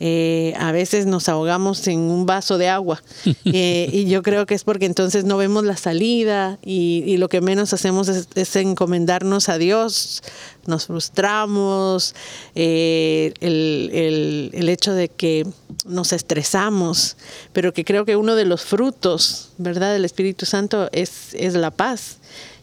Eh, 0.00 0.54
a 0.58 0.72
veces 0.72 1.06
nos 1.06 1.28
ahogamos 1.28 1.86
en 1.88 1.98
un 1.98 2.24
vaso 2.26 2.58
de 2.58 2.68
agua. 2.68 3.02
Eh, 3.50 3.88
y 3.92 4.04
yo 4.06 4.22
creo 4.22 4.44
que 4.46 4.54
es 4.54 4.62
porque 4.64 4.84
entonces 4.86 5.24
no 5.24 5.36
vemos 5.38 5.64
la 5.64 5.76
salida 5.76 6.58
y, 6.62 7.02
y 7.06 7.16
lo 7.16 7.28
que 7.28 7.40
menos 7.40 7.72
hacemos 7.72 8.08
es, 8.08 8.28
es 8.34 8.56
encomendarnos 8.56 9.48
a 9.48 9.56
Dios, 9.58 10.22
nos 10.66 10.86
frustramos, 10.86 12.14
eh, 12.54 13.32
el, 13.40 13.90
el- 13.92 14.50
el 14.52 14.68
hecho 14.68 14.92
de 14.92 15.08
que 15.08 15.46
nos 15.86 16.12
estresamos, 16.12 17.16
pero 17.52 17.72
que 17.72 17.84
creo 17.84 18.04
que 18.04 18.16
uno 18.16 18.34
de 18.34 18.44
los 18.44 18.62
frutos, 18.62 19.50
¿verdad?, 19.58 19.92
del 19.92 20.04
Espíritu 20.04 20.44
Santo 20.46 20.88
es, 20.92 21.34
es 21.34 21.54
la 21.54 21.70
paz. 21.70 22.18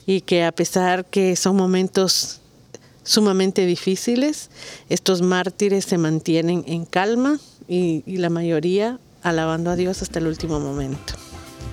Y 0.07 0.21
que 0.21 0.43
a 0.43 0.51
pesar 0.51 1.05
que 1.05 1.35
son 1.35 1.55
momentos 1.55 2.39
sumamente 3.05 3.65
difíciles, 3.65 4.49
estos 4.89 5.21
mártires 5.21 5.85
se 5.85 5.97
mantienen 5.97 6.65
en 6.67 6.85
calma 6.85 7.39
y, 7.67 8.03
la 8.17 8.29
mayoría 8.29 8.99
alabando 9.23 9.71
a 9.71 9.75
Dios 9.75 10.01
hasta 10.01 10.19
el 10.19 10.27
último 10.27 10.59
momento. 10.59 11.13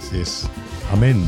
Así 0.00 0.20
es. 0.20 0.42
Amén. 0.92 1.26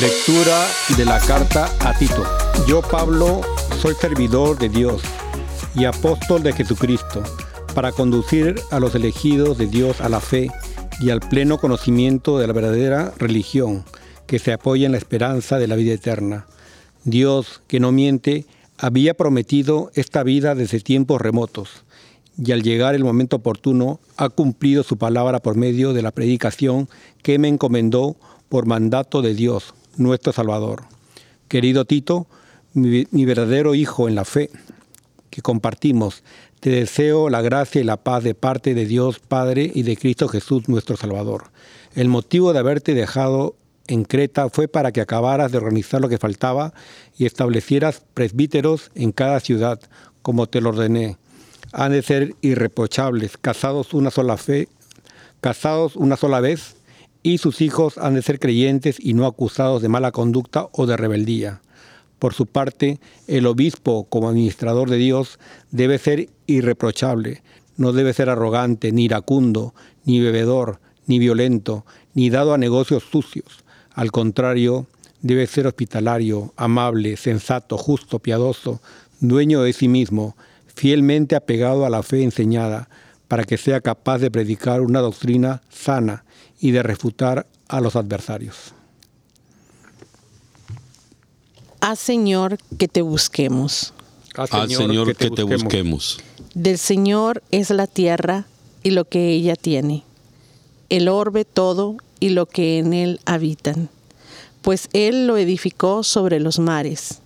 Lectura 0.00 0.64
de 0.96 1.04
la 1.04 1.18
carta 1.18 1.68
a 1.80 1.92
Tito. 1.98 2.22
Yo, 2.68 2.82
Pablo, 2.82 3.40
soy 3.80 3.96
servidor 3.96 4.56
de 4.56 4.68
Dios 4.68 5.02
y 5.74 5.86
apóstol 5.86 6.44
de 6.44 6.52
Jesucristo, 6.52 7.20
para 7.74 7.90
conducir 7.90 8.54
a 8.70 8.78
los 8.78 8.94
elegidos 8.94 9.58
de 9.58 9.66
Dios 9.66 10.00
a 10.00 10.08
la 10.08 10.20
fe 10.20 10.50
y 11.00 11.10
al 11.10 11.18
pleno 11.18 11.58
conocimiento 11.58 12.38
de 12.38 12.46
la 12.46 12.52
verdadera 12.52 13.12
religión, 13.18 13.84
que 14.28 14.38
se 14.38 14.52
apoya 14.52 14.86
en 14.86 14.92
la 14.92 14.98
esperanza 14.98 15.58
de 15.58 15.66
la 15.66 15.74
vida 15.74 15.94
eterna. 15.94 16.46
Dios, 17.02 17.60
que 17.66 17.80
no 17.80 17.90
miente, 17.90 18.46
había 18.76 19.14
prometido 19.14 19.90
esta 19.94 20.22
vida 20.22 20.54
desde 20.54 20.78
tiempos 20.78 21.20
remotos, 21.20 21.82
y 22.36 22.52
al 22.52 22.62
llegar 22.62 22.94
el 22.94 23.02
momento 23.02 23.36
oportuno, 23.36 23.98
ha 24.16 24.28
cumplido 24.28 24.84
su 24.84 24.96
palabra 24.96 25.40
por 25.40 25.56
medio 25.56 25.92
de 25.92 26.02
la 26.02 26.12
predicación 26.12 26.88
que 27.20 27.40
me 27.40 27.48
encomendó 27.48 28.14
por 28.48 28.64
mandato 28.66 29.22
de 29.22 29.34
Dios, 29.34 29.74
nuestro 29.98 30.32
Salvador. 30.32 30.84
Querido 31.48 31.84
Tito, 31.84 32.26
mi, 32.74 33.24
verdadero 33.24 33.74
hijo 33.74 34.08
en 34.08 34.14
la 34.14 34.24
fe, 34.24 34.50
que 35.30 35.42
compartimos, 35.42 36.22
te 36.60 36.70
deseo 36.70 37.30
la 37.30 37.42
gracia 37.42 37.80
y 37.80 37.84
la 37.84 37.96
paz 37.96 38.24
de 38.24 38.34
parte 38.34 38.74
de 38.74 38.86
Dios 38.86 39.18
Padre 39.20 39.70
y 39.74 39.82
de 39.82 39.96
Cristo 39.96 40.28
Jesús 40.28 40.68
nuestro 40.68 40.96
Salvador. 40.96 41.50
El 41.94 42.08
motivo 42.08 42.52
de 42.52 42.58
haberte 42.58 42.94
dejado 42.94 43.54
en 43.86 44.04
Creta 44.04 44.48
fue 44.50 44.68
para 44.68 44.92
que 44.92 45.00
acabaras 45.00 45.50
de 45.50 45.58
organizar 45.58 46.00
lo 46.00 46.08
que 46.08 46.18
faltaba 46.18 46.74
y 47.16 47.26
establecieras 47.26 48.02
presbíteros 48.14 48.90
en 48.94 49.12
cada 49.12 49.40
ciudad, 49.40 49.80
como 50.22 50.46
te 50.46 50.60
lo 50.60 50.70
ordené. 50.70 51.16
Han 51.72 51.92
de 51.92 52.02
ser 52.02 52.34
irreprochables, 52.40 53.36
casados 53.38 53.94
una 53.94 54.10
sola 54.10 54.36
fe, 54.36 54.68
casados 55.40 55.96
una 55.96 56.16
sola 56.16 56.40
vez, 56.40 56.76
y 57.28 57.36
sus 57.36 57.60
hijos 57.60 57.98
han 57.98 58.14
de 58.14 58.22
ser 58.22 58.40
creyentes 58.40 58.96
y 58.98 59.12
no 59.12 59.26
acusados 59.26 59.82
de 59.82 59.90
mala 59.90 60.12
conducta 60.12 60.68
o 60.72 60.86
de 60.86 60.96
rebeldía. 60.96 61.60
Por 62.18 62.32
su 62.32 62.46
parte, 62.46 63.00
el 63.26 63.44
obispo, 63.44 64.06
como 64.08 64.30
administrador 64.30 64.88
de 64.88 64.96
Dios, 64.96 65.38
debe 65.70 65.98
ser 65.98 66.30
irreprochable, 66.46 67.42
no 67.76 67.92
debe 67.92 68.14
ser 68.14 68.30
arrogante, 68.30 68.92
ni 68.92 69.04
iracundo, 69.04 69.74
ni 70.06 70.20
bebedor, 70.20 70.80
ni 71.06 71.18
violento, 71.18 71.84
ni 72.14 72.30
dado 72.30 72.54
a 72.54 72.58
negocios 72.58 73.02
sucios. 73.02 73.62
Al 73.92 74.10
contrario, 74.10 74.86
debe 75.20 75.46
ser 75.46 75.66
hospitalario, 75.66 76.54
amable, 76.56 77.18
sensato, 77.18 77.76
justo, 77.76 78.20
piadoso, 78.20 78.80
dueño 79.20 79.60
de 79.60 79.74
sí 79.74 79.86
mismo, 79.86 80.34
fielmente 80.66 81.36
apegado 81.36 81.84
a 81.84 81.90
la 81.90 82.02
fe 82.02 82.22
enseñada, 82.22 82.88
para 83.28 83.44
que 83.44 83.58
sea 83.58 83.82
capaz 83.82 84.16
de 84.16 84.30
predicar 84.30 84.80
una 84.80 85.00
doctrina 85.00 85.60
sana 85.68 86.24
y 86.60 86.70
de 86.72 86.82
refutar 86.82 87.46
a 87.68 87.80
los 87.80 87.96
adversarios. 87.96 88.56
Haz 91.80 91.98
Señor 92.00 92.58
que 92.78 92.88
te 92.88 93.02
busquemos. 93.02 93.92
Al 94.36 94.48
Ah, 94.50 94.66
Señor 94.68 95.16
que 95.16 95.30
te 95.30 95.42
busquemos. 95.42 96.18
Del 96.54 96.78
Señor 96.78 97.42
es 97.50 97.70
la 97.70 97.86
tierra 97.86 98.46
y 98.82 98.90
lo 98.90 99.04
que 99.04 99.30
ella 99.32 99.56
tiene, 99.56 100.04
el 100.88 101.08
orbe 101.08 101.44
todo 101.44 101.96
y 102.20 102.30
lo 102.30 102.46
que 102.46 102.78
en 102.78 102.92
él 102.92 103.20
habitan. 103.26 103.88
Pues 104.62 104.88
Él 104.92 105.26
lo 105.26 105.36
edificó 105.36 106.02
sobre 106.02 106.40
los 106.40 106.58
mares, 106.58 107.20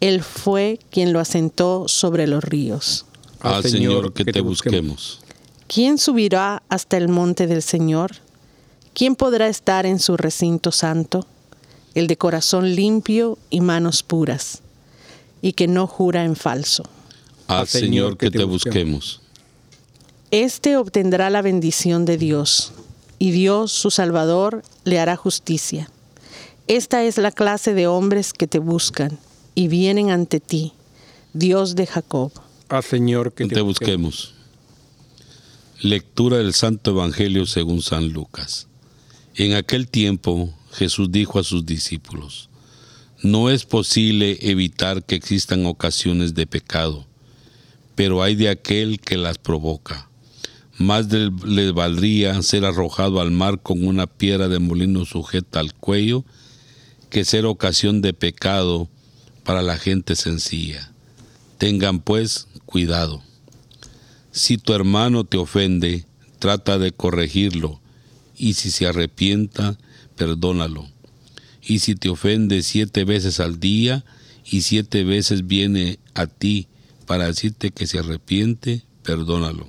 Él 0.00 0.22
fue 0.22 0.78
quien 0.90 1.12
lo 1.12 1.20
asentó 1.20 1.88
sobre 1.88 2.26
los 2.26 2.44
ríos. 2.44 3.06
Al 3.40 3.62
Señor 3.62 4.12
que 4.12 4.24
te 4.24 4.40
busquemos. 4.40 5.20
¿Quién 5.66 5.98
subirá 5.98 6.62
hasta 6.68 6.96
el 6.98 7.08
monte 7.08 7.46
del 7.46 7.62
Señor? 7.62 8.12
¿Quién 8.94 9.16
podrá 9.16 9.48
estar 9.48 9.86
en 9.86 9.98
su 9.98 10.16
recinto 10.16 10.70
santo? 10.70 11.26
El 11.96 12.06
de 12.06 12.16
corazón 12.16 12.76
limpio 12.76 13.38
y 13.50 13.60
manos 13.60 14.04
puras, 14.04 14.62
y 15.42 15.54
que 15.54 15.66
no 15.66 15.88
jura 15.88 16.24
en 16.24 16.36
falso. 16.36 16.84
Al 17.48 17.66
Señor 17.66 18.16
que 18.16 18.30
te 18.30 18.44
busquemos. 18.44 19.20
Este 20.30 20.76
obtendrá 20.76 21.28
la 21.28 21.42
bendición 21.42 22.04
de 22.04 22.18
Dios, 22.18 22.72
y 23.18 23.32
Dios, 23.32 23.72
su 23.72 23.90
Salvador, 23.90 24.62
le 24.84 25.00
hará 25.00 25.16
justicia. 25.16 25.90
Esta 26.68 27.02
es 27.02 27.18
la 27.18 27.32
clase 27.32 27.74
de 27.74 27.88
hombres 27.88 28.32
que 28.32 28.46
te 28.46 28.60
buscan 28.60 29.18
y 29.56 29.66
vienen 29.66 30.10
ante 30.10 30.38
ti, 30.38 30.72
Dios 31.32 31.74
de 31.74 31.86
Jacob. 31.86 32.30
Al 32.68 32.84
Señor 32.84 33.32
que 33.32 33.48
Que 33.48 33.56
te 33.56 33.60
busquemos. 33.60 34.34
Lectura 35.80 36.38
del 36.38 36.54
Santo 36.54 36.92
Evangelio 36.92 37.44
según 37.46 37.82
San 37.82 38.10
Lucas. 38.10 38.68
En 39.36 39.54
aquel 39.54 39.88
tiempo 39.88 40.54
Jesús 40.70 41.10
dijo 41.10 41.40
a 41.40 41.44
sus 41.44 41.66
discípulos, 41.66 42.50
no 43.20 43.50
es 43.50 43.64
posible 43.64 44.38
evitar 44.42 45.04
que 45.04 45.16
existan 45.16 45.66
ocasiones 45.66 46.34
de 46.34 46.46
pecado, 46.46 47.04
pero 47.96 48.22
hay 48.22 48.36
de 48.36 48.48
aquel 48.48 49.00
que 49.00 49.16
las 49.16 49.38
provoca. 49.38 50.08
Más 50.78 51.08
les 51.10 51.72
valdría 51.72 52.40
ser 52.42 52.64
arrojado 52.64 53.20
al 53.20 53.32
mar 53.32 53.60
con 53.60 53.84
una 53.84 54.06
piedra 54.06 54.46
de 54.46 54.60
molino 54.60 55.04
sujeta 55.04 55.58
al 55.58 55.74
cuello 55.74 56.24
que 57.10 57.24
ser 57.24 57.44
ocasión 57.44 58.02
de 58.02 58.12
pecado 58.12 58.88
para 59.42 59.62
la 59.62 59.78
gente 59.78 60.14
sencilla. 60.14 60.92
Tengan 61.58 61.98
pues 62.00 62.46
cuidado. 62.66 63.20
Si 64.30 64.58
tu 64.58 64.74
hermano 64.74 65.24
te 65.24 65.38
ofende, 65.38 66.04
trata 66.38 66.78
de 66.78 66.92
corregirlo, 66.92 67.80
y 68.36 68.54
si 68.54 68.70
se 68.70 68.86
arrepienta, 68.86 69.78
perdónalo. 70.16 70.88
Y 71.62 71.78
si 71.78 71.94
te 71.94 72.08
ofende 72.08 72.62
siete 72.62 73.04
veces 73.04 73.40
al 73.40 73.58
día, 73.58 74.04
y 74.44 74.62
siete 74.62 75.04
veces 75.04 75.46
viene 75.46 75.98
a 76.14 76.26
ti 76.26 76.68
para 77.06 77.26
decirte 77.26 77.70
que 77.70 77.86
se 77.86 77.98
arrepiente, 77.98 78.84
perdónalo. 79.02 79.66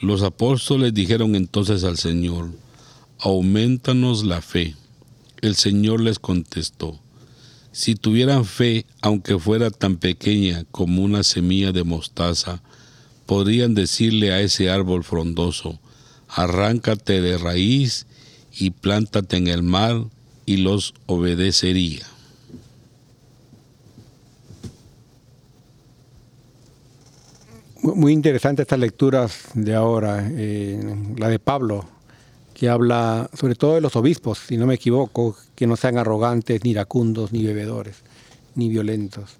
Los 0.00 0.22
apóstoles 0.22 0.92
dijeron 0.92 1.34
entonces 1.34 1.84
al 1.84 1.96
Señor, 1.96 2.50
aumentanos 3.18 4.24
la 4.24 4.42
fe. 4.42 4.74
El 5.40 5.54
Señor 5.54 6.00
les 6.00 6.18
contestó, 6.18 7.00
si 7.72 7.94
tuvieran 7.94 8.44
fe, 8.44 8.86
aunque 9.02 9.38
fuera 9.38 9.70
tan 9.70 9.96
pequeña 9.96 10.64
como 10.70 11.02
una 11.02 11.22
semilla 11.22 11.72
de 11.72 11.84
mostaza, 11.84 12.62
podrían 13.26 13.74
decirle 13.74 14.32
a 14.32 14.40
ese 14.40 14.70
árbol 14.70 15.04
frondoso, 15.04 15.78
arráncate 16.28 17.20
de 17.20 17.38
raíz 17.38 18.06
y 18.58 18.70
plántate 18.70 19.36
en 19.36 19.48
el 19.48 19.62
mar, 19.62 20.04
y 20.46 20.58
los 20.58 20.94
obedecería. 21.06 22.06
Mu- 27.82 27.94
Muy 27.94 28.12
interesante 28.12 28.62
estas 28.62 28.78
lecturas 28.78 29.48
de 29.54 29.74
ahora, 29.74 30.26
eh, 30.30 30.80
la 31.18 31.28
de 31.28 31.38
Pablo, 31.38 31.84
que 32.54 32.68
habla 32.68 33.28
sobre 33.38 33.54
todo 33.54 33.74
de 33.74 33.80
los 33.80 33.96
obispos, 33.96 34.38
si 34.38 34.56
no 34.56 34.66
me 34.66 34.74
equivoco, 34.74 35.36
que 35.54 35.66
no 35.66 35.76
sean 35.76 35.98
arrogantes, 35.98 36.64
ni 36.64 36.70
iracundos, 36.70 37.32
ni 37.32 37.44
bebedores, 37.44 37.96
ni 38.54 38.68
violentos. 38.68 39.32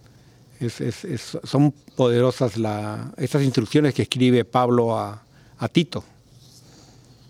Son 1.45 1.73
poderosas 1.97 2.57
la, 2.57 3.13
estas 3.17 3.43
instrucciones 3.43 3.95
que 3.95 4.03
escribe 4.03 4.45
Pablo 4.45 4.99
a, 4.99 5.23
a 5.59 5.69
Tito. 5.69 6.05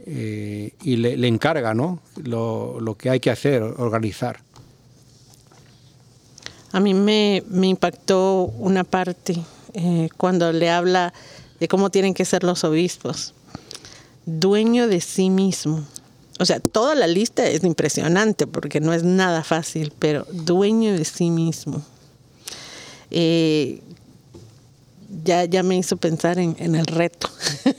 Eh, 0.09 0.73
y 0.83 0.97
le, 0.97 1.27
encarga 1.27 1.75
¿no? 1.75 2.01
lo, 2.23 2.79
lo 2.81 2.97
que 2.97 3.11
hay 3.11 3.19
que 3.19 3.31
hacer, 3.31 3.63
organizar. 3.63 4.41
A 6.73 6.81
mí 6.81 6.95
me, 6.95 7.43
me 7.49 7.67
impactó 7.67 8.53
una 8.59 8.85
parte 8.85 9.37
eh, 9.75 10.09
cuando 10.17 10.53
le 10.53 10.71
habla 10.71 11.13
de 11.59 11.69
cómo 11.69 11.91
tienen 11.91 12.15
que 12.15 12.25
ser 12.25 12.45
los 12.45 12.65
obispos. 12.65 13.35
Dueño 14.27 14.87
de 14.89 15.01
sí 15.01 15.31
mismo. 15.31 15.85
O 16.39 16.45
sea, 16.45 16.61
toda 16.61 16.95
la 16.95 17.07
lista 17.07 17.47
es 17.47 17.65
impresionante 17.65 18.47
porque 18.47 18.81
no 18.81 18.93
es 18.93 19.03
nada 19.03 19.43
fácil, 19.43 19.93
pero 19.99 20.27
dueño 20.31 20.93
de 20.93 21.05
sí 21.05 21.31
mismo. 21.31 21.83
Eh, 23.11 23.83
ya, 25.25 25.45
ya 25.45 25.63
me 25.63 25.77
hizo 25.77 25.97
pensar 25.97 26.39
en, 26.39 26.57
el 26.59 26.87
reto. 26.87 27.29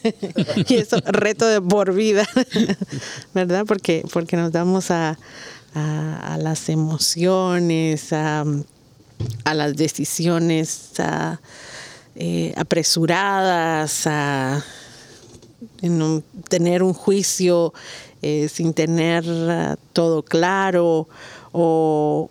y 0.68 0.76
eso, 0.76 0.98
reto 1.06 1.46
de 1.48 1.62
por 1.62 1.94
vida, 1.94 2.28
¿verdad? 3.34 3.66
Porque, 3.68 4.04
porque 4.12 4.38
nos 4.38 4.52
damos 4.52 4.92
a, 4.92 5.18
a- 5.74 6.38
las 6.40 6.70
emociones, 6.70 8.14
a, 8.14 8.44
a 9.44 9.54
las 9.54 9.76
decisiones 9.76 10.92
eh, 12.16 12.54
apresuradas, 12.56 14.08
a 14.08 14.64
tener 16.50 16.84
un 16.84 16.94
juicio 16.94 17.74
eh, 18.22 18.50
sin 18.52 18.74
tener 18.74 19.26
ah, 19.28 19.76
todo 19.94 20.24
claro 20.24 21.08
o 21.52 22.30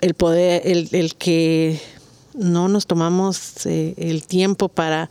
el 0.00 0.14
poder, 0.14 0.62
el, 0.64 0.88
el 0.92 1.14
que 1.16 1.80
no 2.34 2.68
nos 2.68 2.86
tomamos 2.86 3.66
eh, 3.66 3.94
el 3.96 4.26
tiempo 4.26 4.68
para 4.68 5.10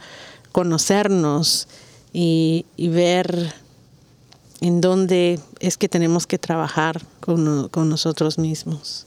conocernos 0.51 1.67
y, 2.13 2.65
y 2.77 2.89
ver 2.89 3.53
en 4.61 4.81
dónde 4.81 5.39
es 5.59 5.77
que 5.77 5.89
tenemos 5.89 6.27
que 6.27 6.37
trabajar 6.37 7.01
con, 7.19 7.69
con 7.69 7.89
nosotros 7.89 8.37
mismos. 8.37 9.05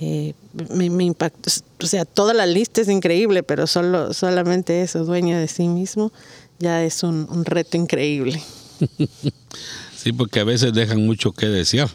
Eh, 0.00 0.32
me, 0.72 0.88
me 0.88 1.04
impactó, 1.04 1.50
o 1.82 1.86
sea, 1.86 2.04
toda 2.04 2.32
la 2.32 2.46
lista 2.46 2.80
es 2.80 2.88
increíble, 2.88 3.42
pero 3.42 3.66
solo, 3.66 4.14
solamente 4.14 4.82
eso, 4.82 5.04
dueño 5.04 5.38
de 5.38 5.46
sí 5.46 5.68
mismo, 5.68 6.10
ya 6.58 6.82
es 6.82 7.02
un, 7.02 7.26
un 7.30 7.44
reto 7.44 7.76
increíble. 7.76 8.42
Sí, 10.02 10.14
porque 10.14 10.40
a 10.40 10.44
veces 10.44 10.72
dejan 10.72 11.04
mucho 11.04 11.32
que 11.32 11.44
desear. 11.44 11.90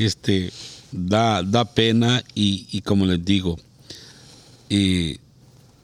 Este, 0.00 0.52
da, 0.90 1.44
da 1.44 1.64
pena 1.64 2.24
y, 2.34 2.66
y 2.72 2.80
como 2.80 3.06
les 3.06 3.24
digo, 3.24 3.56
eh, 4.70 5.18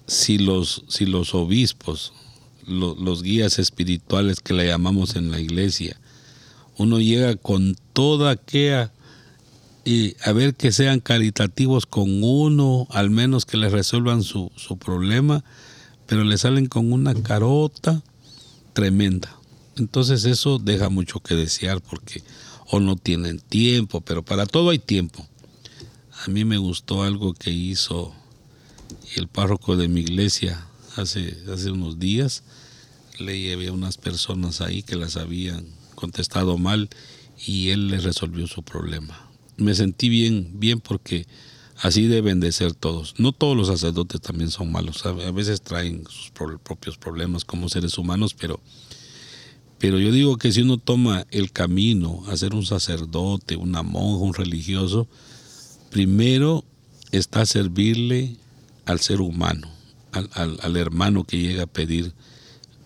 si, 0.07 0.39
los, 0.39 0.85
si 0.89 1.05
los 1.07 1.35
obispos, 1.35 2.13
lo- 2.67 2.95
los 2.95 3.23
guías 3.23 3.59
espirituales 3.59 4.41
que 4.41 4.55
le 4.55 4.67
llamamos 4.67 5.17
en 5.17 5.31
la 5.31 5.41
iglesia, 5.41 6.01
uno 6.79 7.01
llega 7.01 7.37
con 7.37 7.77
toda 7.93 8.31
aquella, 8.31 8.93
y 9.85 10.17
a 10.25 10.33
ver 10.33 10.55
que 10.55 10.73
sean 10.73 10.99
caritativos 11.01 11.87
con 11.87 12.23
uno, 12.25 12.87
al 12.91 13.11
menos 13.11 13.47
que 13.47 13.57
le 13.57 13.69
resuelvan 13.69 14.23
su, 14.25 14.51
su 14.57 14.79
problema, 14.79 15.45
pero 16.07 16.25
le 16.25 16.39
salen 16.39 16.67
con 16.67 16.93
una 16.93 17.15
carota 17.15 18.03
tremenda. 18.73 19.37
Entonces 19.77 20.25
eso 20.25 20.59
deja 20.59 20.89
mucho 20.89 21.21
que 21.21 21.35
desear 21.35 21.81
porque 21.81 22.23
o 22.69 22.81
no 22.81 22.97
tienen 22.97 23.39
tiempo, 23.39 24.01
pero 24.01 24.25
para 24.25 24.47
todo 24.47 24.71
hay 24.71 24.79
tiempo. 24.81 25.25
A 26.25 26.31
mí 26.31 26.45
me 26.45 26.59
gustó 26.59 27.05
algo 27.05 27.33
que 27.35 27.51
hizo 27.51 28.13
el 29.17 29.29
párroco 29.29 29.77
de 29.77 29.89
mi 29.89 30.01
iglesia 30.01 30.67
hace, 30.97 31.37
hace 31.53 31.71
unos 31.71 31.99
días. 31.99 32.43
Le 33.19 33.41
llevé 33.41 33.69
a 33.69 33.73
unas 33.73 33.97
personas 33.97 34.61
ahí 34.61 34.83
que 34.83 34.97
las 34.97 35.17
habían 35.17 35.67
contestado 35.95 36.59
mal 36.59 36.89
y 37.47 37.71
él 37.71 37.89
les 37.89 38.05
resolvió 38.05 38.47
su 38.47 38.63
problema. 38.63 39.31
Me 39.57 39.75
sentí 39.75 40.09
bien, 40.11 40.51
bien 40.61 40.81
porque 40.81 41.27
así 41.79 42.07
deben 42.07 42.41
de 42.41 42.53
ser 42.53 42.75
todos. 42.75 43.15
No 43.19 43.33
todos 43.33 43.57
los 43.57 43.69
sacerdotes 43.69 44.21
también 44.21 44.51
son 44.51 44.71
malos. 44.71 45.07
A 45.07 45.13
veces 45.13 45.63
traen 45.63 46.05
sus 46.09 46.31
pro- 46.31 46.59
propios 46.59 46.99
problemas 46.99 47.45
como 47.45 47.69
seres 47.69 47.97
humanos, 47.99 48.35
pero 48.35 48.61
pero 49.79 49.99
yo 50.01 50.11
digo 50.11 50.39
que 50.39 50.53
si 50.53 50.63
uno 50.63 50.79
toma 50.79 51.27
el 51.31 51.53
camino 51.53 52.23
a 52.29 52.37
ser 52.39 52.55
un 52.55 52.65
sacerdote, 52.65 53.57
una 53.57 53.83
monja, 53.83 54.25
un 54.25 54.33
religioso, 54.33 55.07
primero 55.91 56.65
está 57.13 57.45
servirle 57.45 58.37
al 58.87 59.01
ser 59.01 59.21
humano, 59.21 59.69
al, 60.13 60.31
al- 60.33 60.59
al 60.63 60.77
hermano 60.77 61.25
que 61.25 61.39
llega 61.39 61.65
a 61.65 61.67
pedir 61.67 62.13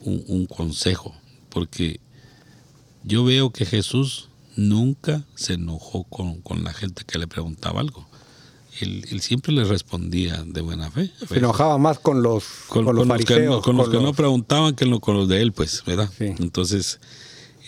un, 0.00 0.24
un 0.26 0.46
consejo. 0.46 1.14
Porque 1.48 2.00
yo 3.04 3.24
veo 3.24 3.50
que 3.50 3.64
Jesús 3.66 4.28
nunca 4.56 5.24
se 5.36 5.54
enojó 5.54 6.04
con, 6.04 6.40
con 6.42 6.64
la 6.64 6.72
gente 6.72 7.04
que 7.06 7.18
le 7.18 7.26
preguntaba 7.26 7.80
algo. 7.80 8.08
Él, 8.80 9.04
él 9.10 9.20
siempre 9.20 9.52
le 9.52 9.64
respondía 9.64 10.42
de 10.46 10.60
buena 10.60 10.90
fe. 10.90 11.10
Se 11.28 11.38
enojaba 11.38 11.76
más 11.76 11.98
con 11.98 12.22
los, 12.22 12.44
con, 12.68 12.84
con 12.84 12.96
los 12.96 13.06
los 13.06 13.24
que, 13.24 13.40
no, 13.40 13.60
con 13.60 13.76
los 13.76 13.88
que 13.88 13.98
no 14.00 14.12
preguntaban 14.14 14.74
que 14.74 14.88
con 15.00 15.16
los 15.16 15.28
de 15.28 15.42
él, 15.42 15.52
pues, 15.52 15.82
¿verdad? 15.84 16.08
Sí. 16.16 16.32
Entonces, 16.38 16.98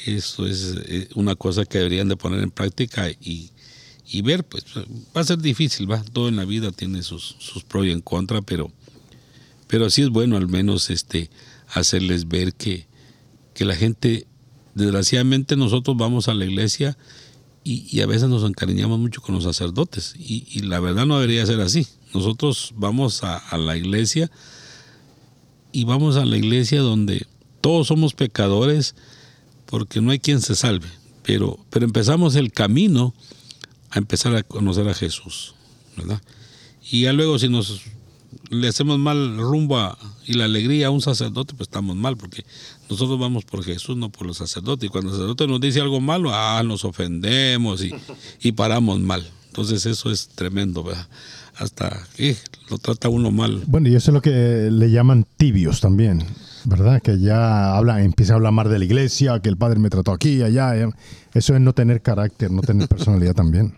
eso 0.07 0.47
es 0.47 0.75
eh, 0.87 1.09
una 1.15 1.35
cosa 1.35 1.65
que 1.65 1.79
deberían 1.79 2.09
de 2.09 2.17
poner 2.17 2.41
en 2.43 2.51
práctica 2.51 3.11
y, 3.11 3.51
y 4.13 4.21
ver, 4.21 4.45
pues, 4.45 4.65
va 5.17 5.23
a 5.23 5.25
ser 5.25 5.39
difícil, 5.39 5.91
va, 5.91 6.05
todo 6.05 6.29
en 6.29 6.37
la 6.37 6.45
vida 6.45 6.71
tiene 6.71 7.03
sus, 7.03 7.35
sus 7.39 7.65
pros 7.65 7.87
y 7.87 7.91
en 7.91 8.03
contra, 8.03 8.43
pero, 8.43 8.71
pero 9.69 9.89
sí 9.89 10.03
es 10.03 10.11
bueno 10.11 10.37
al 10.37 10.49
menos 10.49 10.91
este 10.91 11.31
hacerles 11.73 12.29
ver 12.29 12.53
que, 12.53 12.87
que 13.55 13.65
la 13.65 13.75
gente, 13.75 14.27
desgraciadamente 14.75 15.57
nosotros 15.57 15.97
vamos 15.97 16.29
a 16.29 16.35
la 16.35 16.45
iglesia 16.45 16.99
y, 17.65 18.01
a 18.01 18.07
veces 18.07 18.29
nos 18.29 18.45
encariñamos 18.45 18.99
mucho 18.99 19.23
con 19.23 19.35
los 19.35 19.45
sacerdotes 19.45 20.15
y, 20.19 20.45
y 20.51 20.61
la 20.61 20.81
verdad 20.81 21.07
no 21.07 21.19
debería 21.19 21.47
ser 21.47 21.61
así. 21.61 21.87
Nosotros 22.13 22.75
vamos 22.77 23.23
a, 23.23 23.39
a 23.39 23.57
la 23.57 23.77
iglesia 23.79 24.31
y 25.71 25.85
vamos 25.85 26.17
a 26.17 26.27
la 26.27 26.37
iglesia 26.37 26.81
donde 26.81 27.27
todos 27.63 27.87
somos 27.87 28.13
pecadores 28.13 28.95
porque 29.65 30.03
no 30.03 30.11
hay 30.11 30.19
quien 30.19 30.43
se 30.43 30.55
salve, 30.55 30.89
pero, 31.23 31.59
pero 31.71 31.87
empezamos 31.87 32.35
el 32.35 32.53
camino 32.53 33.15
a 33.93 33.99
empezar 33.99 34.35
a 34.35 34.43
conocer 34.43 34.89
a 34.89 34.95
Jesús, 34.95 35.55
¿verdad? 35.97 36.21
Y 36.91 37.03
ya 37.03 37.13
luego 37.13 37.39
si 37.39 37.49
nos 37.49 37.83
le 38.51 38.69
hacemos 38.69 38.99
mal 38.99 39.39
rumbo 39.39 39.97
y 40.27 40.35
la 40.35 40.47
alegría 40.47 40.89
a 40.89 40.91
un 40.91 41.01
sacerdote, 41.01 41.55
pues 41.55 41.69
estamos 41.69 41.97
mal, 41.97 42.17
porque 42.17 42.45
nosotros 42.91 43.19
vamos 43.19 43.45
por 43.45 43.63
Jesús, 43.65 43.97
no 43.97 44.11
por 44.11 44.27
los 44.27 44.39
sacerdotes. 44.39 44.89
Y 44.89 44.91
cuando 44.91 45.11
el 45.11 45.17
sacerdote 45.17 45.47
nos 45.47 45.61
dice 45.61 45.81
algo 45.81 46.01
malo, 46.01 46.31
ah, 46.33 46.63
nos 46.65 46.85
ofendemos 46.85 47.85
y, 47.85 47.95
y 48.43 48.53
paramos 48.53 49.01
mal. 49.01 49.29
Entonces 49.49 49.85
eso 49.87 50.11
es 50.11 50.29
tremendo, 50.29 50.83
¿verdad? 50.83 51.07
Hasta 51.57 52.07
que 52.17 52.37
lo 52.71 52.79
trata 52.79 53.11
uno 53.11 53.31
mal. 53.31 53.63
Bueno, 53.67 53.89
y 53.89 53.95
eso 53.95 54.11
es 54.11 54.15
lo 54.15 54.23
que 54.23 54.69
le 54.71 54.91
llaman 54.91 55.27
tibios 55.37 55.81
también, 55.81 56.25
¿verdad? 56.65 57.03
Que 57.03 57.21
ya 57.21 57.77
habla, 57.77 58.03
empieza 58.03 58.33
a 58.33 58.37
hablar 58.37 58.53
más 58.53 58.69
de 58.71 58.79
la 58.79 58.85
iglesia, 58.87 59.41
que 59.41 59.51
el 59.51 59.59
padre 59.59 59.79
me 59.79 59.91
trató 59.91 60.13
aquí, 60.13 60.43
allá. 60.43 60.77
eh. 60.77 60.89
Eso 61.35 61.55
es 61.55 61.61
no 61.61 61.75
tener 61.75 62.01
carácter, 62.03 62.51
no 62.51 62.63
tener 62.63 62.89
personalidad 62.89 63.35
también. 63.35 63.75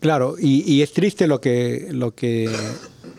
Claro, 0.00 0.36
y, 0.38 0.82
es 0.82 0.92
triste 0.92 1.26
lo 1.26 1.40
que, 1.40 1.88
lo 1.90 2.14
que 2.14 2.50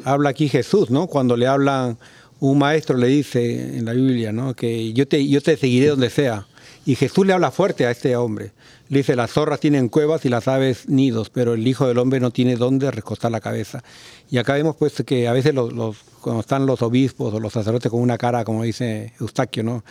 habla 0.03 0.29
aquí 0.29 0.49
Jesús, 0.49 0.89
¿no? 0.89 1.07
Cuando 1.07 1.35
le 1.37 1.47
hablan, 1.47 1.97
un 2.39 2.57
maestro 2.57 2.97
le 2.97 3.07
dice 3.07 3.77
en 3.77 3.85
la 3.85 3.93
Biblia, 3.93 4.31
¿no? 4.31 4.55
Que 4.55 4.93
yo 4.93 5.07
te, 5.07 5.27
yo 5.27 5.41
te 5.41 5.57
seguiré 5.57 5.87
donde 5.87 6.09
sea. 6.09 6.47
Y 6.85 6.95
Jesús 6.95 7.25
le 7.25 7.33
habla 7.33 7.51
fuerte 7.51 7.85
a 7.85 7.91
este 7.91 8.15
hombre. 8.15 8.51
Le 8.87 8.99
dice, 8.99 9.15
las 9.15 9.31
zorras 9.31 9.59
tienen 9.59 9.89
cuevas 9.89 10.25
y 10.25 10.29
las 10.29 10.47
aves 10.47 10.89
nidos, 10.89 11.29
pero 11.29 11.53
el 11.53 11.67
Hijo 11.67 11.87
del 11.87 11.99
Hombre 11.99 12.19
no 12.19 12.31
tiene 12.31 12.55
dónde 12.55 12.89
recostar 12.89 13.31
la 13.31 13.39
cabeza. 13.39 13.83
Y 14.31 14.37
acá 14.37 14.53
vemos 14.53 14.75
pues 14.75 15.03
que 15.05 15.27
a 15.27 15.33
veces 15.33 15.53
los, 15.53 15.97
cuando 16.21 16.39
están 16.39 16.65
los 16.65 16.81
obispos 16.81 17.33
o 17.33 17.39
los 17.39 17.53
sacerdotes 17.53 17.91
con 17.91 18.01
una 18.01 18.17
cara, 18.17 18.43
como 18.43 18.63
dice 18.63 19.13
Eustaquio, 19.19 19.63
¿no? 19.63 19.83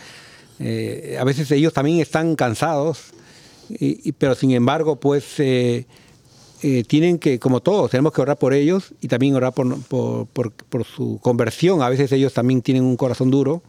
Eh, 0.59 1.17
a 1.17 1.23
veces 1.23 1.49
ellos 1.51 1.71
también 1.71 1.99
están 1.99 2.35
cansados, 2.35 3.11
pero 4.17 4.35
sin 4.35 4.51
embargo, 4.51 4.99
pues 4.99 5.39
eh, 5.39 5.85
eh, 6.61 6.83
tienen 6.85 7.19
que, 7.19 7.39
como 7.39 7.61
todos, 7.61 7.91
tenemos 7.91 8.11
que 8.13 8.21
orar 8.21 8.37
por 8.37 8.53
ellos 8.53 8.93
y 9.01 9.07
también 9.07 9.35
orar 9.35 9.53
por, 9.53 9.81
por, 9.83 10.27
por- 10.27 10.51
por 10.51 10.83
su 10.85 11.19
conversión. 11.21 11.81
A 11.81 11.89
veces 11.89 12.11
ellos 12.11 12.33
también 12.33 12.61
tienen 12.61 12.83
un 12.83 12.97
corazón 12.97 13.31
duro. 13.31 13.61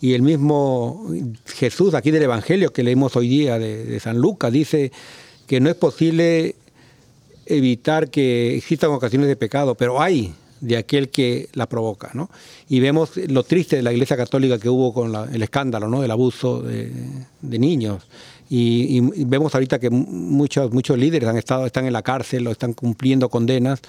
Y 0.00 0.12
el 0.12 0.20
mismo 0.22 1.06
Jesús 1.46 1.94
aquí 1.94 2.10
del 2.10 2.22
Evangelio 2.24 2.72
que 2.72 2.82
leímos 2.82 3.16
hoy 3.16 3.28
día 3.28 3.58
de, 3.58 3.84
de 3.86 3.98
San 4.00 4.18
Lucas 4.18 4.52
dice 4.52 4.92
que 5.46 5.58
no 5.60 5.70
es 5.70 5.76
posible 5.76 6.54
evitar 7.46 8.10
que 8.10 8.56
existan 8.56 8.90
ocasiones 8.90 9.28
de 9.28 9.36
pecado, 9.36 9.74
pero 9.74 10.00
hay 10.00 10.34
de 10.60 10.76
aquel 10.78 11.10
que 11.10 11.48
la 11.52 11.66
provoca, 11.68 12.10
¿no? 12.14 12.30
Y 12.68 12.80
vemos 12.80 13.16
lo 13.28 13.42
triste 13.44 13.76
de 13.76 13.82
la 13.82 13.92
Iglesia 13.92 14.16
Católica 14.16 14.58
que 14.58 14.68
hubo 14.68 14.92
con 14.92 15.12
la- 15.12 15.28
el 15.32 15.42
escándalo, 15.42 15.88
¿no? 15.88 16.00
Del 16.02 16.10
abuso 16.10 16.60
de, 16.62 16.90
de 17.42 17.58
niños. 17.58 18.02
Y, 18.48 18.98
y- 18.98 19.24
vemos 19.24 19.54
ahorita 19.54 19.78
que 19.78 19.90
muchos 19.90 20.70
muchos 20.72 20.96
líderes 20.96 21.28
han 21.28 21.36
estado 21.36 21.66
están 21.66 21.86
en 21.86 21.92
la 21.92 22.02
cárcel 22.02 22.46
o 22.46 22.52
están 22.52 22.74
cumpliendo 22.74 23.28
condenas 23.28 23.80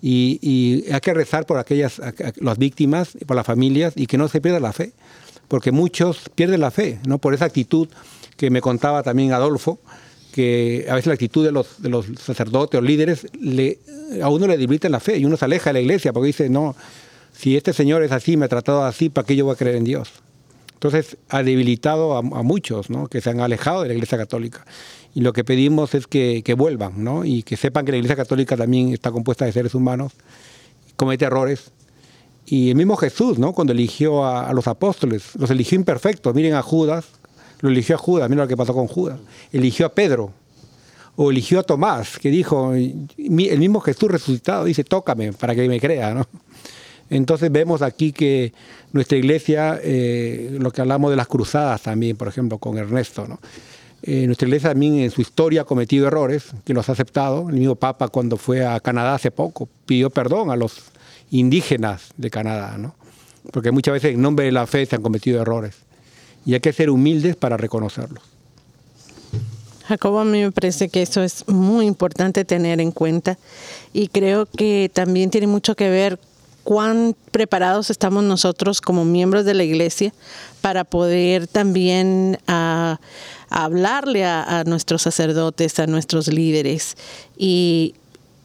Y, 0.00 0.84
hay 0.92 1.00
que 1.00 1.14
rezar 1.14 1.46
por 1.46 1.58
aquellas, 1.58 2.00
las 2.36 2.58
víctimas, 2.58 3.16
por 3.26 3.36
las 3.36 3.46
familias 3.46 3.94
y 3.96 4.06
que 4.06 4.18
no 4.18 4.28
se 4.28 4.40
pierda 4.40 4.60
la 4.60 4.72
fe, 4.72 4.92
porque 5.48 5.72
muchos 5.72 6.28
pierden 6.34 6.60
la 6.60 6.70
fe, 6.70 6.98
¿no? 7.06 7.18
Por 7.18 7.32
esa 7.34 7.46
actitud 7.46 7.88
que 8.36 8.50
me 8.50 8.60
contaba 8.60 9.02
también 9.02 9.32
Adolfo, 9.32 9.78
que 10.32 10.84
a 10.90 10.94
veces 10.94 11.06
la 11.06 11.14
actitud 11.14 11.44
de 11.44 11.52
los, 11.52 11.80
de 11.80 11.88
los 11.88 12.06
sacerdotes 12.20 12.78
o 12.78 12.82
líderes 12.82 13.26
le, 13.40 13.78
a 14.22 14.28
uno 14.28 14.46
le 14.46 14.58
debilita 14.58 14.88
la 14.90 15.00
fe 15.00 15.16
y 15.16 15.24
uno 15.24 15.36
se 15.36 15.44
aleja 15.46 15.70
de 15.70 15.74
la 15.74 15.80
iglesia 15.80 16.12
porque 16.12 16.26
dice, 16.26 16.48
no, 16.50 16.76
si 17.32 17.56
este 17.56 17.72
señor 17.72 18.02
es 18.02 18.12
así, 18.12 18.36
me 18.36 18.44
ha 18.46 18.48
tratado 18.48 18.84
así, 18.84 19.08
¿para 19.08 19.26
qué 19.26 19.36
yo 19.36 19.44
voy 19.46 19.54
a 19.54 19.56
creer 19.56 19.76
en 19.76 19.84
Dios? 19.84 20.10
Entonces 20.84 21.16
ha 21.30 21.42
debilitado 21.42 22.14
a, 22.14 22.18
a 22.18 22.42
muchos 22.42 22.90
¿no? 22.90 23.06
que 23.06 23.22
se 23.22 23.30
han 23.30 23.40
alejado 23.40 23.80
de 23.80 23.88
la 23.88 23.94
Iglesia 23.94 24.18
Católica. 24.18 24.66
Y 25.14 25.22
lo 25.22 25.32
que 25.32 25.42
pedimos 25.42 25.94
es 25.94 26.06
que, 26.06 26.42
que 26.44 26.52
vuelvan 26.52 27.02
¿no? 27.02 27.24
y 27.24 27.42
que 27.42 27.56
sepan 27.56 27.86
que 27.86 27.92
la 27.92 27.96
Iglesia 27.96 28.16
Católica 28.16 28.54
también 28.54 28.92
está 28.92 29.10
compuesta 29.10 29.46
de 29.46 29.52
seres 29.52 29.74
humanos, 29.74 30.12
comete 30.96 31.24
errores. 31.24 31.70
Y 32.44 32.68
el 32.68 32.76
mismo 32.76 32.96
Jesús, 32.96 33.38
¿no? 33.38 33.54
cuando 33.54 33.72
eligió 33.72 34.26
a, 34.26 34.46
a 34.46 34.52
los 34.52 34.68
apóstoles, 34.68 35.34
los 35.36 35.48
eligió 35.48 35.76
imperfectos. 35.76 36.34
Miren 36.34 36.52
a 36.52 36.60
Judas, 36.60 37.06
lo 37.62 37.70
eligió 37.70 37.94
a 37.94 37.98
Judas, 37.98 38.28
miren 38.28 38.42
lo 38.42 38.48
que 38.48 38.56
pasó 38.58 38.74
con 38.74 38.86
Judas. 38.86 39.18
Eligió 39.52 39.86
a 39.86 39.88
Pedro, 39.88 40.34
o 41.16 41.30
eligió 41.30 41.60
a 41.60 41.62
Tomás, 41.62 42.18
que 42.18 42.28
dijo, 42.28 42.74
el 42.74 43.58
mismo 43.58 43.80
Jesús 43.80 44.10
resucitado, 44.10 44.64
dice, 44.64 44.84
tócame 44.84 45.32
para 45.32 45.54
que 45.54 45.66
me 45.66 45.80
crea, 45.80 46.12
¿no? 46.12 46.26
Entonces 47.10 47.52
vemos 47.52 47.82
aquí 47.82 48.12
que 48.12 48.52
nuestra 48.92 49.18
iglesia, 49.18 49.78
eh, 49.82 50.56
lo 50.58 50.70
que 50.70 50.80
hablamos 50.80 51.10
de 51.10 51.16
las 51.16 51.26
cruzadas 51.26 51.82
también, 51.82 52.16
por 52.16 52.28
ejemplo, 52.28 52.58
con 52.58 52.78
Ernesto, 52.78 53.26
¿no? 53.28 53.40
Eh, 54.06 54.26
nuestra 54.26 54.46
iglesia 54.46 54.70
también 54.70 54.98
en 54.98 55.10
su 55.10 55.22
historia 55.22 55.62
ha 55.62 55.64
cometido 55.64 56.06
errores, 56.06 56.52
que 56.64 56.74
los 56.74 56.88
ha 56.90 56.92
aceptado. 56.92 57.48
El 57.48 57.56
mismo 57.56 57.74
Papa 57.74 58.08
cuando 58.08 58.36
fue 58.36 58.66
a 58.66 58.78
Canadá 58.80 59.14
hace 59.14 59.30
poco 59.30 59.66
pidió 59.86 60.10
perdón 60.10 60.50
a 60.50 60.56
los 60.56 60.76
indígenas 61.30 62.12
de 62.18 62.28
Canadá. 62.28 62.76
Porque 63.50 63.70
muchas 63.70 63.94
veces 63.94 64.14
en 64.14 64.20
nombre 64.20 64.44
de 64.44 64.52
la 64.52 64.66
fe 64.66 64.84
se 64.84 64.96
han 64.96 65.02
cometido 65.02 65.40
errores. 65.40 65.76
Y 66.44 66.52
hay 66.52 66.60
que 66.60 66.74
ser 66.74 66.90
humildes 66.90 67.36
para 67.36 67.56
reconocerlos. 67.56 68.22
Jacobo, 69.86 70.20
a 70.20 70.24
mí 70.24 70.42
me 70.42 70.52
parece 70.52 70.90
que 70.90 71.00
eso 71.00 71.22
es 71.22 71.48
muy 71.48 71.86
importante 71.86 72.44
tener 72.44 72.80
en 72.80 72.90
cuenta 72.90 73.38
y 73.92 74.08
creo 74.08 74.46
que 74.46 74.90
también 74.92 75.30
tiene 75.30 75.46
mucho 75.46 75.74
que 75.76 75.90
ver 75.90 76.18
cuán 76.64 77.14
preparados 77.30 77.90
estamos 77.90 78.24
nosotros 78.24 78.80
como 78.80 79.04
miembros 79.04 79.44
de 79.44 79.54
la 79.54 79.64
iglesia 79.64 80.12
para 80.62 80.84
poder 80.84 81.46
también 81.46 82.38
ah, 82.48 82.98
hablarle 83.50 84.24
a, 84.24 84.64
nuestros 84.66 85.02
sacerdotes, 85.02 85.78
a 85.78 85.86
nuestros 85.86 86.28
líderes 86.28 86.96
y 87.36 87.94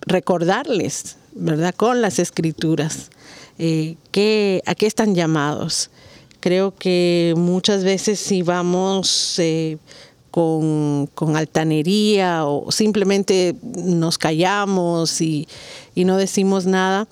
recordarles, 0.01 1.17
¿verdad? 1.33 1.73
Con 1.73 2.01
las 2.01 2.19
escrituras, 2.19 3.09
eh, 3.57 3.95
que, 4.11 4.61
a 4.65 4.75
qué 4.75 4.85
están 4.85 5.15
llamados. 5.15 5.89
Creo 6.41 6.75
que 6.75 7.33
muchas 7.37 7.83
veces 7.83 8.19
si 8.19 8.43
vamos 8.43 9.39
eh, 9.39 9.77
con, 10.29 11.07
con 11.15 11.37
altanería 11.37 12.45
o 12.45 12.71
simplemente 12.71 13.55
nos 13.63 14.17
callamos 14.17 15.21
y, 15.21 15.47
y 15.95 16.05
no 16.05 16.17
decimos 16.17 16.65
nada, 16.65 17.07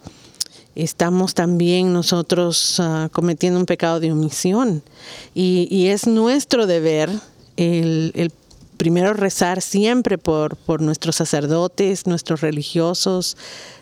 estamos 0.78 1.34
también 1.34 1.92
nosotros 1.92 2.80
ah, 2.80 3.10
cometiendo 3.12 3.60
un 3.60 3.66
pecado 3.66 4.00
de 4.00 4.12
omisión. 4.12 4.84
Y, 5.34 5.88
es 5.88 6.06
nuestro 6.08 6.68
deber 6.68 7.10
el, 7.58 8.32
primero 8.78 9.14
rezar 9.14 9.62
siempre 9.62 10.20
por, 10.20 10.56
por 10.56 10.82
nuestros 10.82 11.16
sacerdotes, 11.16 12.06
nuestros 12.06 12.42
religiosos, 12.42 13.36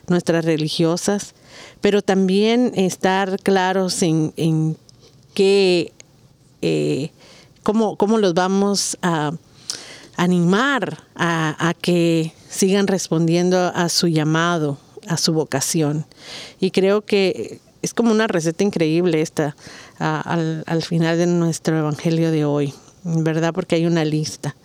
nuestras 0.08 0.46
religiosas, 0.46 1.34
pero 1.82 2.02
también 2.02 2.72
estar 2.76 3.40
claros 3.42 4.02
en, 4.02 4.34
en 4.38 4.78
qué, 5.34 5.92
eh, 6.62 7.12
cómo, 7.64 7.98
cómo 7.98 8.18
los 8.18 8.34
vamos 8.34 8.98
a 9.02 9.34
animar 10.16 11.04
a 11.16 11.74
que 11.82 12.32
sigan 12.50 12.88
respondiendo 12.88 13.58
a 13.76 13.90
su 13.90 14.08
llamado, 14.08 14.78
a 15.08 15.18
su 15.18 15.34
vocación. 15.34 16.06
Y 16.60 16.72
creo 16.72 17.02
que 17.02 17.60
es 17.82 17.94
como 17.94 18.12
una 18.12 18.28
receta 18.28 18.64
increíble 18.64 19.22
esta 19.22 19.56
al, 20.00 20.64
al 20.66 20.84
final 20.84 21.18
de 21.18 21.28
nuestro 21.28 21.78
evangelio 21.78 22.32
de 22.32 22.46
hoy, 22.46 22.74
¿verdad? 23.04 23.54
Porque 23.54 23.76
hay 23.76 23.86
una 23.86 24.06
lista. 24.06 24.56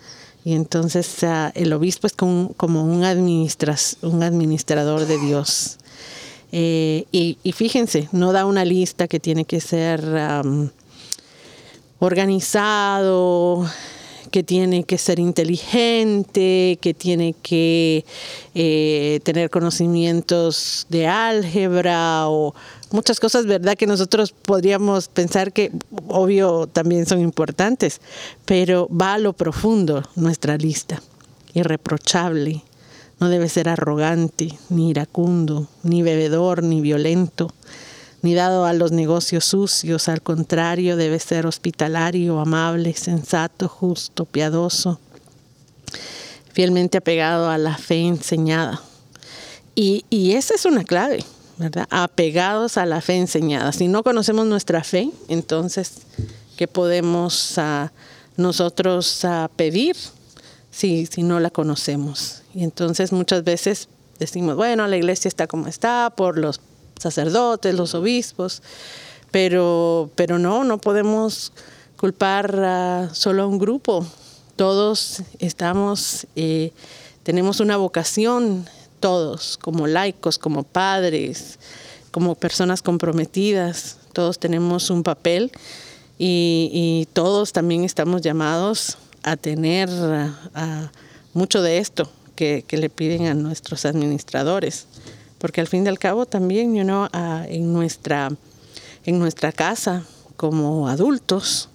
Y 0.43 0.53
entonces 0.53 1.17
el 1.53 1.73
obispo 1.73 2.07
es 2.07 2.13
como, 2.13 2.55
un, 2.83 3.03
administras, 3.03 3.97
un 4.01 4.23
administrador 4.23 5.05
de 5.05 5.19
Dios. 5.19 5.77
Eh, 6.51 7.05
y, 7.11 7.51
fíjense, 7.53 8.09
no 8.11 8.31
da 8.31 8.45
una 8.45 8.65
lista 8.65 9.07
que 9.07 9.19
tiene 9.19 9.45
que 9.45 9.61
ser 9.61 10.03
organizado, 11.99 13.69
que 14.29 14.43
tiene 14.43 14.83
que 14.83 14.97
ser 14.97 15.19
inteligente, 15.19 16.77
que 16.81 16.93
tiene 16.93 17.33
que 17.41 18.05
eh, 18.53 19.19
tener 19.23 19.49
conocimientos 19.49 20.85
de 20.89 21.07
álgebra 21.07 22.27
o 22.27 22.53
muchas 22.91 23.19
cosas, 23.19 23.45
¿verdad? 23.45 23.75
Que 23.75 23.87
nosotros 23.87 24.31
podríamos 24.31 25.07
pensar 25.07 25.51
que, 25.53 25.71
obvio, 26.07 26.67
también 26.67 27.05
son 27.05 27.19
importantes, 27.19 28.01
pero 28.45 28.87
va 28.89 29.13
a 29.13 29.19
lo 29.19 29.33
profundo 29.33 30.03
nuestra 30.15 30.57
lista, 30.57 31.01
irreprochable. 31.53 32.63
No 33.19 33.29
debe 33.29 33.49
ser 33.49 33.69
arrogante, 33.69 34.57
ni 34.69 34.89
iracundo, 34.89 35.67
ni 35.83 36.01
bebedor, 36.01 36.63
ni 36.63 36.81
violento, 36.81 37.53
ni 38.21 38.33
dado 38.35 38.65
a 38.65 38.73
los 38.73 38.91
negocios 38.91 39.45
sucios. 39.45 40.07
Al 40.07 40.21
contrario, 40.21 40.95
debe 40.95 41.19
ser 41.19 41.45
hospitalario, 41.45 42.39
amable, 42.39 42.93
sensato, 42.93 43.67
justo, 43.67 44.25
piadoso, 44.25 44.99
fielmente 46.53 46.97
apegado 46.97 47.49
a 47.49 47.57
la 47.57 47.77
fe 47.77 48.01
enseñada. 48.01 48.81
Y, 49.75 50.05
y 50.09 50.33
esa 50.33 50.53
es 50.53 50.65
una 50.65 50.83
clave, 50.83 51.23
¿verdad? 51.57 51.87
Apegados 51.89 52.77
a 52.77 52.85
la 52.85 53.01
fe 53.01 53.15
enseñada. 53.15 53.71
Si 53.71 53.87
no 53.87 54.03
conocemos 54.03 54.45
nuestra 54.45 54.83
fe, 54.83 55.09
entonces, 55.27 55.93
¿qué 56.57 56.67
podemos 56.67 57.57
ah, 57.57 57.91
nosotros 58.37 59.23
ah, 59.25 59.49
pedir 59.55 59.95
si, 60.69 61.05
si 61.05 61.23
no 61.23 61.39
la 61.39 61.49
conocemos? 61.49 62.41
Y 62.53 62.63
entonces 62.63 63.13
muchas 63.13 63.43
veces 63.43 63.87
decimos, 64.19 64.55
bueno, 64.55 64.85
la 64.87 64.97
iglesia 64.97 65.29
está 65.29 65.47
como 65.47 65.67
está 65.67 66.13
por 66.15 66.37
los 66.37 66.59
sacerdotes, 67.01 67.75
los 67.75 67.95
obispos, 67.95 68.61
pero, 69.31 70.09
pero 70.15 70.39
no, 70.39 70.63
no 70.63 70.77
podemos 70.77 71.51
culpar 71.97 73.09
solo 73.13 73.43
a 73.43 73.47
un 73.47 73.57
grupo. 73.57 74.05
Todos 74.55 75.23
estamos, 75.39 76.27
eh, 76.35 76.71
tenemos 77.23 77.59
una 77.59 77.77
vocación, 77.77 78.67
todos, 78.99 79.57
como 79.57 79.87
laicos, 79.87 80.37
como 80.37 80.63
padres, 80.63 81.57
como 82.11 82.35
personas 82.35 82.81
comprometidas, 82.81 83.97
todos 84.13 84.37
tenemos 84.37 84.89
un 84.89 85.03
papel 85.03 85.51
y, 86.19 87.07
todos 87.13 87.51
también 87.53 87.83
estamos 87.83 88.21
llamados 88.21 88.97
a 89.23 89.37
tener 89.37 89.89
mucho 91.33 91.61
de 91.61 91.79
esto 91.79 92.09
que 92.35 92.65
le 92.69 92.89
piden 92.89 93.27
a 93.27 93.33
nuestros 93.33 93.85
administradores 93.85 94.87
porque 95.41 95.59
al 95.59 95.67
fin 95.67 95.85
y 95.85 95.89
al 95.89 95.97
cabo 95.97 96.27
también 96.27 96.75
you 96.75 96.85
ah, 96.87 97.45
en, 97.49 97.73
nuestra, 97.73 98.31
en 99.05 99.17
nuestra 99.17 99.51
casa 99.51 100.05
como 100.37 100.87
adultos 100.87 101.69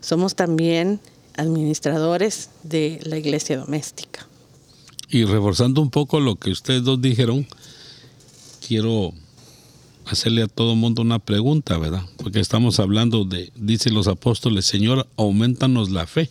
somos 0.00 0.34
también 0.34 1.00
administradores 1.36 2.50
de 2.64 3.00
la 3.04 3.16
iglesia 3.16 3.56
doméstica. 3.56 4.26
Y 5.08 5.24
reforzando 5.24 5.80
un 5.80 5.90
poco 5.90 6.18
lo 6.18 6.34
que 6.34 6.50
ustedes 6.50 6.82
dos 6.82 7.00
dijeron, 7.00 7.46
quiero 8.66 9.12
hacerle 10.06 10.42
a 10.42 10.48
todo 10.48 10.74
mundo 10.74 11.02
una 11.02 11.20
pregunta, 11.20 11.78
¿verdad? 11.78 12.02
Porque 12.16 12.40
estamos 12.40 12.80
hablando 12.80 13.24
de, 13.24 13.52
dicen 13.54 13.94
los 13.94 14.08
apóstoles, 14.08 14.64
Señor, 14.64 15.06
aumentanos 15.16 15.90
la 15.90 16.08
fe. 16.08 16.30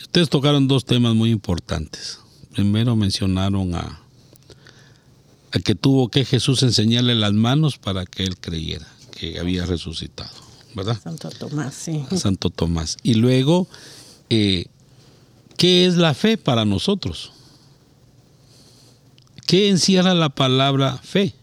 Ustedes 0.00 0.28
tocaron 0.30 0.68
dos 0.68 0.84
temas 0.84 1.16
muy 1.16 1.30
importantes. 1.30 2.20
Primero 2.54 2.94
mencionaron 2.94 3.74
a 3.74 4.05
que 5.60 5.74
tuvo 5.74 6.08
que 6.08 6.24
Jesús 6.24 6.62
enseñarle 6.62 7.14
las 7.14 7.32
manos 7.32 7.78
para 7.78 8.04
que 8.04 8.24
él 8.24 8.36
creyera 8.36 8.86
que 9.12 9.38
había 9.38 9.64
resucitado, 9.64 10.30
¿verdad? 10.74 11.00
Santo 11.02 11.30
Tomás, 11.30 11.74
sí. 11.74 12.04
a 12.10 12.16
Santo 12.16 12.50
Tomás. 12.50 12.98
Y 13.02 13.14
luego, 13.14 13.66
eh, 14.28 14.66
¿qué 15.56 15.86
es 15.86 15.96
la 15.96 16.14
fe 16.14 16.36
para 16.36 16.64
nosotros? 16.64 17.32
¿Qué 19.46 19.68
encierra 19.68 20.14
la 20.14 20.28
palabra 20.28 20.98
fe? 20.98 21.34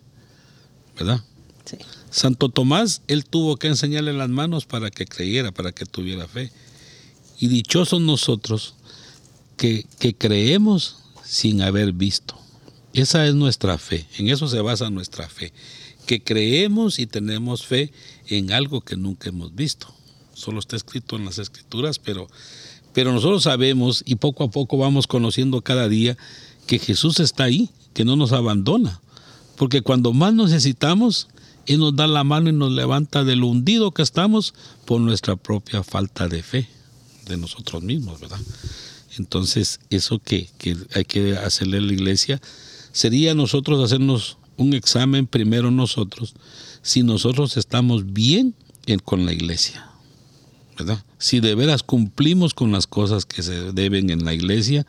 ¿Verdad? 0.98 1.24
sí. 1.66 1.78
Santo 2.12 2.50
Tomás, 2.50 3.02
él 3.08 3.26
tuvo 3.26 3.58
que 3.58 3.68
enseñarle 3.68 4.14
las 4.14 4.30
manos 4.30 4.66
para 4.66 4.92
que 4.92 5.06
creyera, 5.06 5.52
para 5.52 5.72
que 5.72 5.86
tuviera 5.86 6.28
fe. 6.28 6.52
Y 7.40 7.48
dichosos 7.48 8.02
nosotros 8.02 8.76
que, 9.58 9.88
que 9.98 10.14
creemos 10.14 10.98
sin 11.24 11.64
haber 11.64 11.94
visto. 11.94 12.43
Esa 12.94 13.26
es 13.26 13.34
nuestra 13.34 13.80
fe, 13.80 14.06
en 14.20 14.30
eso 14.30 14.48
se 14.48 14.62
basa 14.62 14.92
nuestra 14.92 15.28
fe, 15.28 15.52
que 16.06 16.22
creemos 16.22 17.00
y 17.00 17.08
tenemos 17.08 17.66
fe 17.66 17.92
en 18.28 18.52
algo 18.52 18.82
que 18.82 18.96
nunca 18.96 19.30
hemos 19.30 19.56
visto. 19.56 19.88
Solo 20.36 20.60
está 20.60 20.76
escrito 20.76 21.16
en 21.16 21.26
las 21.26 21.40
escrituras, 21.40 21.98
pero, 21.98 22.28
pero 22.94 23.12
nosotros 23.12 23.44
sabemos 23.44 24.04
y 24.06 24.16
poco 24.16 24.44
a 24.44 24.52
poco 24.52 24.78
vamos 24.78 25.08
conociendo 25.08 25.62
cada 25.64 25.90
día 25.90 26.18
que 26.68 26.78
Jesús 26.78 27.20
está 27.20 27.46
ahí, 27.46 27.72
que 27.94 28.06
no 28.06 28.16
nos 28.16 28.32
abandona. 28.32 29.02
Porque 29.56 29.82
cuando 29.82 30.14
más 30.14 30.36
necesitamos, 30.36 31.30
Él 31.66 31.80
nos 31.80 31.96
da 31.96 32.06
la 32.06 32.24
mano 32.24 32.50
y 32.50 32.54
nos 32.54 32.72
levanta 32.72 33.24
del 33.24 33.44
hundido 33.44 33.92
que 33.92 34.04
estamos 34.04 34.54
por 34.86 35.02
nuestra 35.02 35.36
propia 35.36 35.82
falta 35.84 36.28
de 36.28 36.44
fe 36.44 36.70
de 37.26 37.38
nosotros 37.38 37.82
mismos, 37.82 38.20
¿verdad? 38.20 38.40
Entonces, 39.18 39.80
eso 39.90 40.20
que, 40.20 40.50
que 40.58 40.76
hay 40.94 41.06
que 41.06 41.38
hacerle 41.38 41.78
a 41.78 41.82
la 41.82 41.94
iglesia 41.94 42.42
sería 42.94 43.34
nosotros 43.36 43.84
hacernos 43.84 44.38
un 44.56 44.74
examen 44.74 45.28
primero 45.28 45.70
nosotros, 45.72 46.34
si 46.82 47.04
nosotros 47.04 47.58
estamos 47.58 48.14
bien 48.14 48.56
en- 48.86 49.00
con 49.00 49.26
la 49.26 49.34
iglesia, 49.34 49.90
¿verdad? 50.78 51.04
Si 51.18 51.40
de 51.42 51.56
veras 51.56 51.84
cumplimos 51.84 52.54
con 52.54 52.72
las 52.72 52.88
cosas 52.88 53.26
que 53.26 53.44
se 53.44 53.72
deben 53.74 54.10
en 54.10 54.24
la 54.24 54.34
iglesia, 54.34 54.86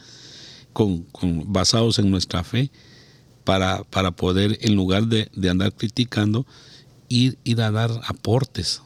con, 0.73 1.03
con- 1.05 1.53
basados 1.53 1.99
en 1.99 2.11
nuestra 2.11 2.45
fe, 2.45 2.71
para, 3.45 3.85
para 3.85 4.11
poder, 4.13 4.59
en 4.63 4.75
lugar 4.75 5.07
de, 5.07 5.29
de 5.35 5.51
andar 5.51 5.73
criticando, 5.75 6.47
ir, 7.09 7.37
ir 7.45 7.61
a 7.61 7.71
dar 7.71 7.91
aportes 8.07 8.81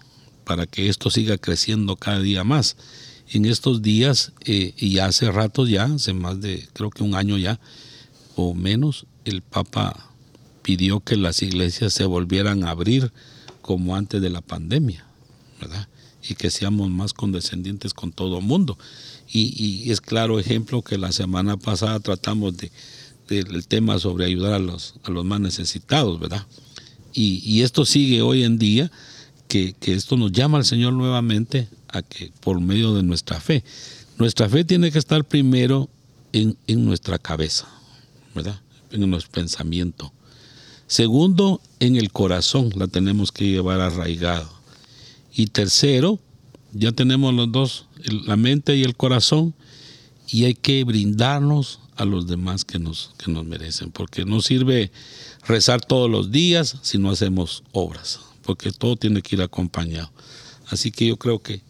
para 0.45 0.67
que 0.67 0.89
esto 0.89 1.11
siga 1.11 1.39
creciendo 1.39 1.97
cada 1.97 2.21
día 2.21 2.43
más. 2.45 2.77
En 3.31 3.45
estos 3.45 3.83
días, 3.83 4.33
eh, 4.47 4.75
y 4.77 4.99
hace 4.99 5.31
rato 5.31 5.67
ya, 5.67 5.85
hace 5.85 6.13
más 6.15 6.41
de, 6.41 6.67
creo 6.73 6.91
que 6.91 7.03
un 7.05 7.15
año 7.15 7.37
ya, 7.37 7.61
o 8.41 8.55
menos, 8.55 9.07
el 9.25 9.43
Papa 9.43 10.13
pidió 10.63 11.01
que 11.01 11.17
las 11.17 11.43
iglesias 11.43 11.93
se 11.93 12.05
volvieran 12.05 12.63
a 12.63 12.71
abrir 12.71 13.13
como 13.63 13.97
antes 13.97 14.23
de 14.23 14.31
la 14.31 14.43
pandemia, 14.43 15.05
¿verdad? 15.61 15.89
Y 16.23 16.37
que 16.37 16.49
seamos 16.49 16.89
más 16.89 17.13
condescendientes 17.13 17.95
con 17.95 18.13
todo 18.13 18.39
el 18.39 18.45
mundo. 18.45 18.79
Y, 19.29 19.91
es 19.91 20.01
claro 20.01 20.39
ejemplo 20.39 20.83
que 20.83 20.99
la 20.99 21.11
semana 21.11 21.57
pasada 21.57 21.99
tratamos 21.99 22.57
de, 22.57 22.71
del 23.29 23.67
tema 23.67 23.99
sobre 23.99 24.27
ayudar 24.27 24.53
a 24.53 24.61
los, 24.61 24.95
a 25.03 25.11
los 25.11 25.25
más 25.25 25.41
necesitados, 25.41 26.21
¿verdad? 26.21 26.47
Y, 27.13 27.63
esto 27.63 27.85
sigue 27.85 28.23
hoy 28.23 28.45
en 28.45 28.57
día, 28.57 28.89
que, 29.49 29.75
esto 29.81 30.17
nos 30.17 30.31
llama 30.31 30.59
al 30.59 30.65
Señor 30.65 30.93
nuevamente 30.93 31.69
a 31.89 32.03
que 32.03 32.31
por 32.39 32.61
medio 32.61 32.95
de 32.95 33.03
nuestra 33.03 33.41
fe, 33.41 33.65
nuestra 34.17 34.49
fe 34.49 34.63
tiene 34.63 34.93
que 34.93 35.01
estar 35.01 35.25
primero 35.25 35.89
en 36.33 36.85
nuestra 36.85 37.19
cabeza, 37.19 37.67
¿verdad? 38.35 38.61
En 38.91 39.09
nuestro 39.11 39.33
pensamiento. 39.33 40.13
Segundo, 40.87 41.61
en 41.81 41.97
el 41.97 42.11
corazón 42.11 42.71
la 42.77 42.87
tenemos 42.87 43.31
que 43.33 43.49
llevar 43.51 43.81
arraigado. 43.81 44.51
Y 45.35 45.47
tercero, 45.49 46.19
ya 46.73 46.93
tenemos 46.93 47.35
los 47.35 47.53
dos, 47.53 47.87
la 48.27 48.37
mente 48.37 48.77
y 48.77 48.83
el 48.85 48.97
corazón, 48.97 49.55
y 50.27 50.45
hay 50.45 50.55
que 50.55 50.85
brindarnos 50.85 51.81
a 51.97 52.05
los 52.05 52.27
demás 52.27 52.65
que 52.65 52.79
nos, 52.79 53.13
que 53.19 53.31
nos 53.31 53.45
merecen, 53.45 53.91
porque 53.91 54.25
no 54.25 54.41
sirve 54.41 54.91
rezar 55.47 55.81
todos 55.85 56.11
los 56.11 56.31
días 56.31 56.77
si 56.83 56.97
no 56.99 57.11
hacemos 57.11 57.65
obras, 57.73 58.21
porque 58.43 58.71
todo 58.73 58.97
tiene 58.97 59.21
que 59.23 59.37
ir 59.37 59.43
acompañado. 59.43 60.11
Así 60.69 60.91
que 60.91 61.07
yo 61.07 61.17
creo 61.17 61.41
que 61.43 61.63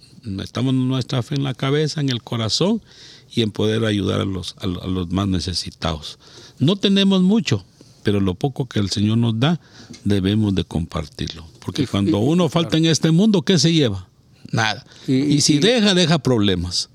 estamos 0.43 0.75
nuestra 0.75 1.23
fe 1.23 1.37
en 1.37 1.45
la 1.45 1.55
cabeza, 1.55 2.01
en 2.01 2.11
el 2.11 2.23
corazón 2.23 2.83
y 3.31 3.43
en 3.43 3.51
poder 3.53 3.85
ayudar 3.85 4.21
a 4.21 4.25
los, 4.25 4.55
a 4.59 4.67
lo- 4.67 4.83
a 4.83 4.87
los 4.87 5.09
más 5.11 5.29
necesitados. 5.29 6.19
No 6.59 6.77
tenemos 6.77 7.23
mucho, 7.23 7.65
pero 8.03 8.21
lo 8.21 8.35
poco 8.35 8.69
que 8.69 8.79
el 8.79 8.91
Señor 8.91 9.19
nos 9.19 9.39
da 9.39 9.61
debemos 10.05 10.55
de 10.55 10.65
compartirlo, 10.65 11.45
porque 11.65 11.87
cuando 11.87 12.19
uno 12.19 12.49
falta 12.49 12.77
en 12.77 12.87
este 12.87 13.11
mundo, 13.11 13.43
¿qué 13.43 13.59
se 13.59 13.73
lleva? 13.73 14.09
Nada. 14.51 14.85
Y- 15.07 15.41
si 15.41 15.59
deja, 15.59 15.95
deja 15.95 16.19
problemas. 16.19 16.89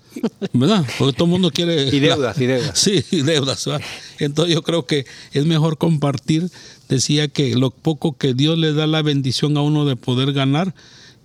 ¿Verdad? 0.54 0.86
Porque 1.00 1.14
todo 1.14 1.26
el 1.26 1.32
mundo 1.32 1.50
quiere... 1.50 1.88
Y 1.96 2.00
deudas, 2.00 2.40
y 2.40 2.46
deudas. 2.46 2.72
Sí, 2.80 3.04
y 3.10 3.22
deudas. 3.22 3.66
¿verdad? 3.66 3.82
Entonces 4.20 4.54
yo 4.54 4.62
creo 4.62 4.86
que 4.86 5.06
es 5.32 5.46
mejor 5.46 5.78
compartir. 5.80 6.50
Decía 6.88 7.28
que 7.28 7.56
lo 7.56 7.72
poco 7.72 8.16
que 8.18 8.36
Dios 8.36 8.58
le 8.60 8.74
da 8.74 8.86
la 8.86 9.02
bendición 9.02 9.58
a 9.58 9.62
uno 9.62 9.86
de 9.86 9.96
poder 9.96 10.32
ganar, 10.34 10.76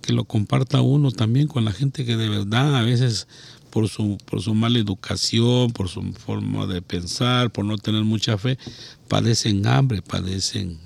que 0.01 0.13
lo 0.13 0.23
comparta 0.23 0.81
uno 0.81 1.11
también 1.11 1.47
con 1.47 1.65
la 1.65 1.71
gente 1.71 2.03
que 2.05 2.15
de 2.17 2.29
verdad 2.29 2.75
a 2.75 2.81
veces 2.81 3.27
por 3.69 3.87
su, 3.87 4.17
por 4.25 4.41
su 4.41 4.53
mala 4.53 4.79
educación, 4.79 5.71
por 5.71 5.87
su 5.89 6.01
forma 6.13 6.65
de 6.67 6.81
pensar, 6.81 7.49
por 7.51 7.65
no 7.65 7.77
tener 7.77 8.03
mucha 8.03 8.37
fe, 8.37 8.57
padecen 9.07 9.65
hambre, 9.67 10.01
padecen 10.01 10.77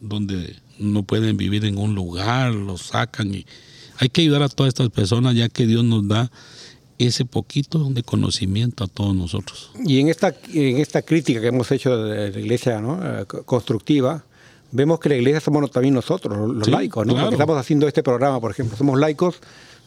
donde 0.00 0.56
no 0.78 1.02
pueden 1.02 1.36
vivir 1.36 1.64
en 1.64 1.78
un 1.78 1.94
lugar, 1.94 2.54
los 2.54 2.82
sacan 2.82 3.34
y 3.34 3.46
hay 3.98 4.08
que 4.08 4.20
ayudar 4.22 4.42
a 4.42 4.48
todas 4.48 4.68
estas 4.68 4.90
personas 4.90 5.34
ya 5.34 5.48
que 5.48 5.66
Dios 5.66 5.84
nos 5.84 6.06
da 6.06 6.30
ese 6.98 7.24
poquito 7.24 7.84
de 7.90 8.02
conocimiento 8.02 8.84
a 8.84 8.86
todos 8.88 9.14
nosotros. 9.14 9.70
Y 9.84 10.00
en 10.00 10.08
esta, 10.08 10.34
en 10.52 10.78
esta 10.78 11.02
crítica 11.02 11.40
que 11.40 11.48
hemos 11.48 11.70
hecho 11.70 11.96
de 11.96 12.30
la 12.32 12.38
iglesia 12.40 12.80
¿no? 12.80 12.98
Eh, 13.02 13.24
co- 13.26 13.44
constructiva, 13.44 14.24
vemos 14.72 14.98
que 15.00 15.08
la 15.08 15.16
iglesia 15.16 15.40
somos 15.40 15.70
también 15.70 15.94
nosotros, 15.94 16.36
los 16.36 16.56
los 16.56 16.64
Sí, 16.66 16.70
laicos, 16.72 17.06
¿no? 17.06 17.12
claro. 17.14 17.26
Porque 17.26 17.36
estamos 17.36 17.56
haciendo 17.58 17.86
este 17.88 18.02
programa, 18.02 18.40
por 18.40 18.50
ejemplo, 18.50 18.76
somos 18.76 18.98
laicos, 18.98 19.36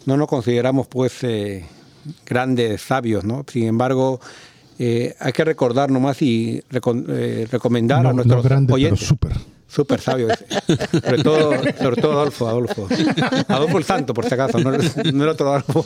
no 0.05 0.15
nos 0.17 0.27
consideramos 0.27 0.87
pues 0.87 1.23
eh, 1.23 1.65
grandes 2.25 2.81
sabios, 2.81 3.23
¿no? 3.23 3.45
Sin 3.51 3.63
embargo, 3.65 4.19
eh, 4.79 5.15
hay 5.19 5.31
que 5.33 5.43
recordar 5.45 5.91
nomás 5.91 6.21
y 6.21 6.61
recon- 6.71 7.05
eh, 7.09 7.47
recomendar 7.51 8.05
a 8.07 8.13
nuestros 8.13 8.43
no 8.43 8.49
grande, 8.49 8.67
pero 8.67 8.75
oyentes. 8.75 9.07
súper. 9.07 9.31
Sabio. 10.01 10.27
Sobre 10.91 11.23
todo, 11.23 11.53
sobre 11.81 12.01
todo 12.01 12.11
Adolfo, 12.11 12.47
Adolfo. 12.49 12.87
Adolfo 13.47 13.77
el 13.77 13.83
Santo, 13.85 14.13
por 14.13 14.25
si 14.27 14.33
acaso, 14.33 14.59
no, 14.59 14.69
no 14.71 15.23
el 15.23 15.29
otro 15.29 15.47
Adolfo. 15.53 15.85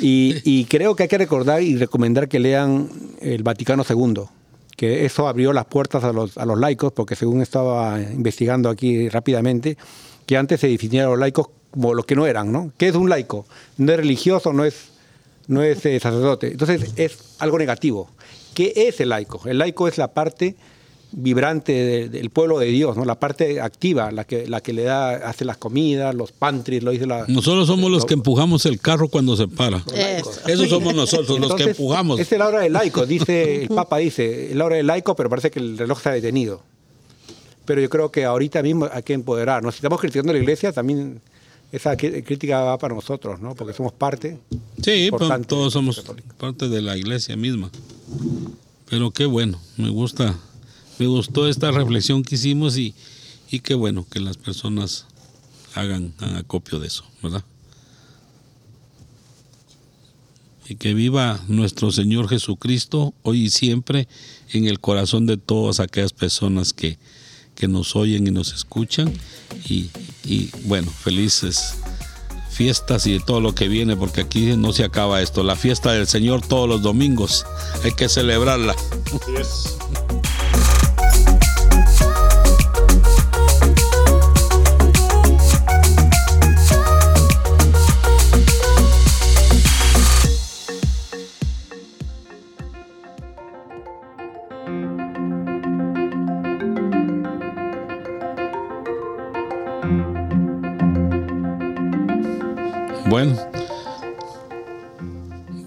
Y, 0.00 0.36
y 0.44 0.66
creo 0.66 0.94
que 0.94 1.04
hay 1.04 1.08
que 1.08 1.16
recordar 1.16 1.62
y 1.62 1.76
recomendar 1.76 2.28
que 2.28 2.38
lean 2.40 2.90
el 3.22 3.42
Vaticano 3.42 3.84
II, 3.88 4.24
que 4.76 5.06
eso 5.06 5.28
abrió 5.28 5.54
las 5.54 5.64
puertas 5.64 6.04
a 6.04 6.12
los, 6.12 6.36
a 6.36 6.44
los 6.44 6.58
laicos, 6.58 6.92
porque 6.92 7.16
según 7.16 7.40
estaba 7.40 8.00
investigando 8.00 8.68
aquí 8.68 9.08
rápidamente, 9.08 9.78
que 10.26 10.36
antes 10.36 10.60
se 10.60 10.68
definían 10.68 11.06
a 11.06 11.10
los 11.10 11.18
laicos 11.18 11.48
como 11.70 11.94
los 11.94 12.04
que 12.04 12.16
no 12.16 12.26
eran, 12.26 12.52
¿no? 12.52 12.70
¿Qué 12.76 12.88
es 12.88 12.94
un 12.94 13.08
laico? 13.08 13.46
No 13.78 13.92
es 13.92 13.98
religioso, 13.98 14.52
no 14.52 14.64
es, 14.64 14.90
no 15.46 15.62
es 15.62 15.84
eh, 15.86 15.98
sacerdote. 16.00 16.48
Entonces 16.52 16.92
es 16.96 17.18
algo 17.38 17.58
negativo. 17.58 18.08
¿Qué 18.54 18.72
es 18.76 19.00
el 19.00 19.08
laico? 19.10 19.40
El 19.46 19.58
laico 19.58 19.88
es 19.88 19.98
la 19.98 20.08
parte 20.08 20.54
vibrante 21.16 21.72
de- 21.72 22.08
del 22.08 22.30
pueblo 22.30 22.58
de 22.58 22.66
Dios, 22.66 22.96
¿no? 22.96 23.04
La 23.04 23.14
parte 23.20 23.60
activa, 23.60 24.10
la 24.10 24.24
que, 24.24 24.48
la 24.48 24.60
que 24.60 24.72
le 24.72 24.82
da, 24.82 25.10
hace 25.28 25.44
las 25.44 25.56
comidas, 25.56 26.12
los 26.14 26.32
pantries, 26.32 26.82
lo 26.82 26.90
dice 26.90 27.06
la... 27.06 27.24
Nosotros 27.28 27.66
somos 27.68 27.88
los 27.90 28.04
que 28.04 28.14
empujamos 28.14 28.66
el 28.66 28.80
carro 28.80 29.08
cuando 29.08 29.36
se 29.36 29.46
para. 29.46 29.78
Eso. 29.94 30.32
Esos 30.48 30.68
somos 30.68 30.92
nosotros, 30.94 31.38
los 31.38 31.54
que 31.54 31.64
empujamos. 31.64 32.18
Es 32.18 32.30
la 32.32 32.48
hora 32.48 32.60
del 32.60 32.72
laico, 32.72 33.06
dice, 33.06 33.62
el 33.62 33.68
Papa 33.68 33.98
dice, 33.98 34.50
es 34.50 34.56
la 34.56 34.64
hora 34.64 34.76
del 34.76 34.86
laico, 34.88 35.14
pero 35.14 35.28
parece 35.30 35.50
que 35.52 35.60
el 35.60 35.78
reloj 35.78 36.00
se 36.02 36.08
ha 36.08 36.12
detenido. 36.12 36.62
Pero 37.64 37.80
yo 37.80 37.88
creo 37.88 38.10
que 38.10 38.24
ahorita 38.24 38.60
mismo 38.62 38.88
hay 38.92 39.02
que 39.04 39.12
empoderarnos. 39.14 39.74
Si 39.74 39.78
estamos 39.78 40.00
criticando 40.00 40.30
a 40.32 40.34
la 40.34 40.40
iglesia, 40.40 40.72
también 40.72 41.20
esa 41.74 41.96
crítica 41.96 42.60
va 42.60 42.78
para 42.78 42.94
nosotros, 42.94 43.40
¿no? 43.40 43.56
Porque 43.56 43.72
somos 43.72 43.92
parte. 43.92 44.38
Sí, 44.80 45.08
pues, 45.10 45.46
todos 45.48 45.72
somos 45.72 45.96
católica. 45.96 46.32
parte 46.38 46.68
de 46.68 46.80
la 46.80 46.96
iglesia 46.96 47.36
misma. 47.36 47.68
Pero 48.88 49.10
qué 49.10 49.26
bueno, 49.26 49.60
me 49.76 49.88
gusta, 49.88 50.38
me 51.00 51.06
gustó 51.06 51.48
esta 51.48 51.72
reflexión 51.72 52.22
que 52.22 52.36
hicimos 52.36 52.78
y, 52.78 52.94
y 53.50 53.58
qué 53.58 53.74
bueno 53.74 54.06
que 54.08 54.20
las 54.20 54.36
personas 54.36 55.06
hagan, 55.74 56.14
hagan 56.18 56.36
acopio 56.36 56.78
de 56.78 56.86
eso, 56.86 57.04
¿verdad? 57.20 57.42
Y 60.68 60.76
que 60.76 60.94
viva 60.94 61.40
nuestro 61.48 61.90
Señor 61.90 62.28
Jesucristo 62.28 63.14
hoy 63.22 63.46
y 63.46 63.50
siempre 63.50 64.06
en 64.52 64.66
el 64.66 64.78
corazón 64.78 65.26
de 65.26 65.38
todas 65.38 65.80
aquellas 65.80 66.12
personas 66.12 66.72
que, 66.72 66.98
que 67.54 67.68
nos 67.68 67.96
oyen 67.96 68.26
y 68.26 68.30
nos 68.30 68.52
escuchan. 68.52 69.12
Y, 69.68 69.90
y 70.24 70.50
bueno, 70.64 70.90
felices 70.90 71.76
fiestas 72.54 73.06
y 73.06 73.14
de 73.14 73.20
todo 73.20 73.40
lo 73.40 73.54
que 73.54 73.68
viene, 73.68 73.96
porque 73.96 74.22
aquí 74.22 74.56
no 74.56 74.72
se 74.72 74.84
acaba 74.84 75.20
esto. 75.20 75.42
La 75.42 75.56
fiesta 75.56 75.92
del 75.92 76.06
Señor 76.06 76.40
todos 76.46 76.68
los 76.68 76.82
domingos, 76.82 77.44
hay 77.82 77.92
que 77.92 78.08
celebrarla. 78.08 78.74
Bueno, 103.14 103.38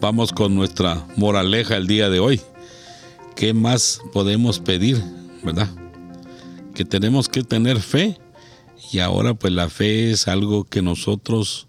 vamos 0.02 0.34
con 0.34 0.54
nuestra 0.54 1.08
moraleja 1.16 1.78
el 1.78 1.88
día 1.88 2.10
de 2.10 2.20
hoy. 2.20 2.42
¿Qué 3.38 3.54
más 3.54 4.02
podemos 4.12 4.60
pedir? 4.60 5.02
¿verdad? 5.46 5.70
Que 6.76 6.84
tenemos 6.84 7.30
que 7.30 7.44
tener 7.44 7.80
fe 7.80 8.20
y 8.92 9.00
ahora 9.00 9.34
pues 9.34 9.54
la 9.54 9.70
fe 9.70 10.12
es 10.12 10.28
algo 10.28 10.66
que 10.66 10.82
nosotros 10.82 11.68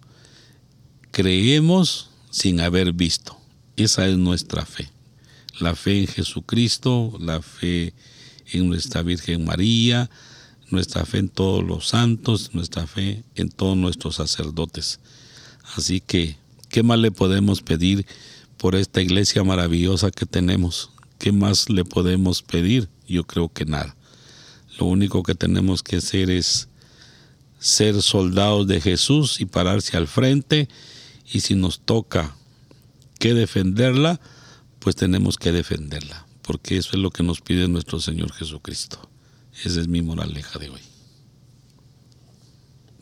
creemos 1.13 2.11
sin 2.31 2.59
haber 2.59 2.93
visto. 2.93 3.39
Esa 3.77 4.09
es 4.09 4.19
nuestra 4.19 4.67
fe. 4.67 4.91
La 5.61 5.77
fe 5.77 6.01
en 6.01 6.07
Jesucristo, 6.09 7.17
la 7.21 7.41
fe 7.41 7.95
en 8.51 8.69
nuestra 8.69 9.03
Virgen 9.03 9.45
María, 9.45 10.11
nuestra 10.71 11.05
fe 11.05 11.19
en 11.19 11.29
todos 11.29 11.63
los 11.63 11.87
santos, 11.87 12.53
nuestra 12.53 12.89
fe 12.89 13.23
en 13.37 13.49
todos 13.49 13.77
nuestros 13.77 14.17
sacerdotes. 14.17 14.99
Así 15.77 16.01
que, 16.01 16.37
¿qué 16.69 16.83
más 16.83 16.99
le 16.99 17.11
podemos 17.11 17.63
pedir 17.63 18.07
por 18.57 18.75
esta 18.75 19.01
iglesia 19.01 19.45
maravillosa 19.45 20.11
que 20.11 20.27
tenemos? 20.27 20.91
¿Qué 21.19 21.33
más 21.33 21.69
le 21.69 21.85
podemos 21.85 22.43
pedir? 22.43 22.89
Yo 23.07 23.25
creo 23.25 23.49
que 23.49 23.65
nada. 23.65 23.97
Lo 24.79 24.87
único 24.87 25.23
que 25.23 25.35
tenemos 25.35 25.83
que 25.83 25.97
hacer 25.97 26.31
es 26.31 26.69
ser 27.59 28.03
soldados 28.03 28.67
de 28.67 28.81
Jesús 28.81 29.41
y 29.41 29.47
pararse 29.47 29.97
al 29.97 30.07
frente 30.07 30.69
y 31.33 31.41
si 31.41 31.55
nos 31.55 31.81
toca 31.81 32.37
que 33.19 33.35
defenderla, 33.35 34.21
pues 34.79 34.97
tenemos 34.97 35.37
que 35.37 35.53
defenderla, 35.53 36.27
porque 36.43 36.77
eso 36.77 36.91
es 36.93 36.99
lo 36.99 37.11
que 37.11 37.23
nos 37.23 37.41
pide 37.41 37.67
nuestro 37.69 38.01
Señor 38.01 38.33
Jesucristo. 38.33 39.11
Esa 39.65 39.81
es 39.81 39.89
mi 39.89 40.03
moraleja 40.03 40.59
de 40.59 40.71
hoy. 40.71 40.81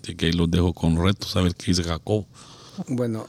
Así 0.03 0.15
que 0.15 0.27
ahí 0.27 0.33
los 0.33 0.51
dejo 0.51 0.73
con 0.73 0.97
retos 0.97 1.37
a 1.37 1.43
ver 1.43 1.55
qué 1.55 1.67
dice 1.67 1.85
Jacob. 1.85 2.27
Bueno, 2.89 3.27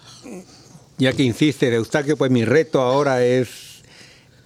ya 0.98 1.14
que 1.14 1.24
insiste, 1.24 1.74
Eustaquio, 1.74 2.18
pues 2.18 2.32
mi 2.32 2.46
reto 2.46 2.82
ahora 2.82 3.24
es 3.24 3.82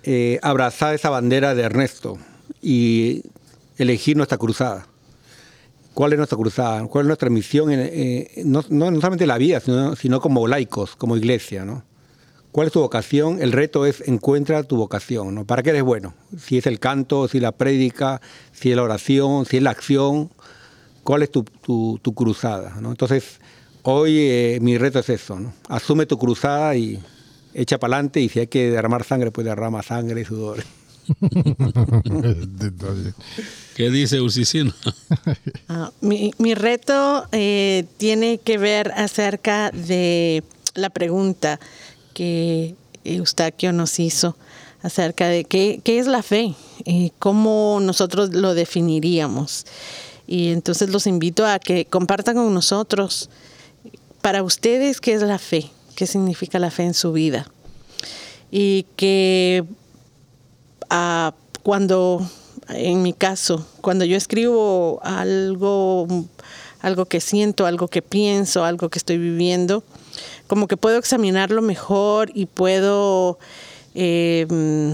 eh, 0.04 0.40
abrazar 0.42 0.94
esa 0.96 1.10
bandera 1.10 1.56
de 1.56 1.64
Ernesto 1.64 2.18
y 2.62 3.24
elegir 3.78 4.18
nuestra 4.18 4.38
cruzada. 4.38 4.88
¿Cuál 5.94 6.14
es 6.14 6.18
nuestra 6.18 6.38
cruzada? 6.38 6.86
¿Cuál 6.88 7.06
es 7.06 7.08
nuestra 7.08 7.30
misión? 7.30 7.70
Eh, 7.72 8.44
no, 8.46 8.64
no, 8.70 8.92
no 8.92 8.98
solamente 8.98 9.28
la 9.28 9.38
vida, 9.38 9.60
sino, 9.60 9.96
sino 9.96 10.22
como 10.22 10.48
laicos, 10.48 10.96
como 10.96 11.18
iglesia, 11.18 11.66
¿no? 11.66 11.84
¿Cuál 12.54 12.68
es 12.68 12.74
tu 12.74 12.80
vocación? 12.82 13.42
El 13.42 13.52
reto 13.54 13.86
es 13.86 14.02
encuentra 14.08 14.64
tu 14.64 14.76
vocación, 14.78 15.36
¿no? 15.36 15.46
¿Para 15.46 15.64
qué 15.64 15.70
eres 15.72 15.84
bueno? 15.84 16.14
Si 16.38 16.58
es 16.58 16.66
el 16.68 16.80
canto, 16.80 17.28
si 17.28 17.40
la 17.40 17.52
prédica, 17.54 18.22
si 18.54 18.72
es 18.72 18.76
la 18.76 18.84
oración, 18.84 19.46
si 19.46 19.58
es 19.58 19.64
la 19.64 19.72
acción, 19.72 20.30
¿cuál 21.04 21.24
es 21.24 21.32
tu, 21.32 21.44
tu- 21.44 22.14
cruzada? 22.14 22.74
Entonces, 22.78 23.40
hoy 23.84 24.18
eh, 24.20 24.60
mi 24.62 24.78
reto 24.78 25.00
es 25.00 25.10
eso, 25.10 25.40
¿no? 25.40 25.54
Asume 25.68 26.06
tu 26.06 26.18
cruzada 26.18 26.76
y 26.76 27.00
echa 27.54 27.78
para 27.80 27.96
adelante 27.96 28.22
y 28.22 28.30
si 28.30 28.40
hay 28.40 28.48
que 28.48 28.72
derramar 28.72 29.04
sangre, 29.04 29.32
pues 29.32 29.46
derrama 29.46 29.84
sangre 29.84 30.22
y 30.22 30.26
sudor. 30.26 30.64
¿Qué 33.76 33.90
dice 33.90 34.22
Usicino? 34.22 34.74
Ah, 35.68 35.92
mi, 36.02 36.32
mi 36.38 36.54
reto 36.54 37.26
eh, 37.32 37.86
tiene 37.98 38.38
que 38.38 38.58
ver 38.58 38.92
acerca 38.96 39.72
de 39.72 40.44
la 40.76 40.90
pregunta 40.90 41.60
que 42.14 42.76
Eustaquio 43.04 43.74
nos 43.74 44.00
hizo 44.00 44.38
acerca 44.84 45.28
de 45.28 45.44
qué, 45.46 45.82
qué 45.84 46.00
es 46.00 46.08
la 46.08 46.24
fe 46.24 46.56
y 46.86 47.12
cómo 47.20 47.80
nosotros 47.82 48.34
lo 48.34 48.54
definiríamos. 48.54 49.66
Y 50.28 50.50
entonces 50.50 50.90
los 50.90 51.08
invito 51.08 51.46
a 51.46 51.60
que 51.60 51.86
compartan 51.86 52.36
con 52.36 52.54
nosotros 52.54 53.30
para 54.22 54.44
ustedes 54.44 55.02
qué 55.02 55.14
es 55.14 55.22
la 55.22 55.38
fe, 55.40 55.70
qué 55.96 56.08
significa 56.08 56.60
la 56.60 56.72
fe 56.72 56.84
en 56.84 56.94
su 56.94 57.12
vida. 57.12 57.48
Y 58.52 58.86
que 58.96 59.64
ah, 60.90 61.34
cuando, 61.64 62.28
en 62.70 63.02
mi 63.02 63.14
caso, 63.14 63.66
cuando 63.82 64.06
yo 64.06 64.18
escribo 64.18 65.00
algo, 65.04 66.08
algo 66.82 67.06
que 67.06 67.22
siento, 67.22 67.66
algo 67.66 67.88
que 67.88 68.02
pienso, 68.02 68.66
algo 68.66 68.90
que 68.90 69.00
estoy 69.00 69.18
viviendo, 69.18 69.84
como 70.48 70.68
que 70.68 70.78
puedo 70.78 70.98
examinarlo 70.98 71.62
mejor 71.62 72.30
y 72.34 72.46
puedo 72.46 73.40
mm, 73.96 74.92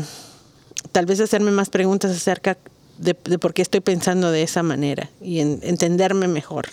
tal 0.92 1.06
vez 1.06 1.20
hacerme 1.20 1.52
más 1.52 1.70
preguntas 1.70 2.12
acerca 2.12 2.58
de, 3.00 3.14
por 3.14 3.54
qué 3.54 3.62
estoy 3.62 3.80
pensando 3.80 4.32
de 4.32 4.42
esa 4.44 4.64
manera 4.64 5.10
y 5.22 5.40
en- 5.40 5.60
entenderme 5.64 6.28
mejor. 6.28 6.68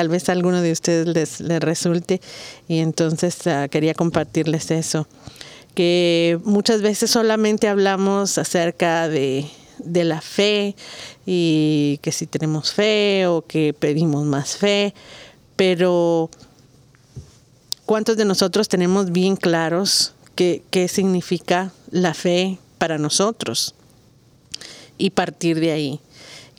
Tal 0.00 0.08
vez 0.08 0.30
a 0.30 0.32
alguno 0.32 0.62
de 0.62 0.72
ustedes 0.72 1.40
les, 1.40 1.60
resulte 1.60 2.22
y 2.68 2.78
entonces 2.78 3.46
ah, 3.46 3.68
quería 3.68 3.92
compartirles 3.92 4.70
eso 4.70 5.06
que 5.74 6.40
muchas 6.42 6.80
veces 6.80 7.10
solamente 7.10 7.68
hablamos 7.68 8.38
acerca 8.38 9.10
de, 9.10 9.46
de 9.78 10.04
la 10.04 10.22
fe 10.22 10.74
y 11.26 11.98
que 12.00 12.12
si 12.12 12.26
tenemos 12.26 12.72
fe 12.72 13.26
o 13.26 13.42
que 13.42 13.74
pedimos 13.74 14.24
más 14.24 14.56
fe, 14.56 14.94
pero 15.54 16.30
¿cuántos 17.84 18.16
de 18.16 18.24
nosotros 18.24 18.70
tenemos 18.70 19.12
bien 19.12 19.36
claros 19.36 20.14
qué, 20.34 20.62
qué 20.70 20.88
significa 20.88 21.74
la 21.90 22.14
fe 22.14 22.58
para 22.78 22.96
nosotros? 22.96 23.74
Y 24.96 25.10
partir 25.10 25.60
de 25.60 25.72
ahí. 25.72 26.00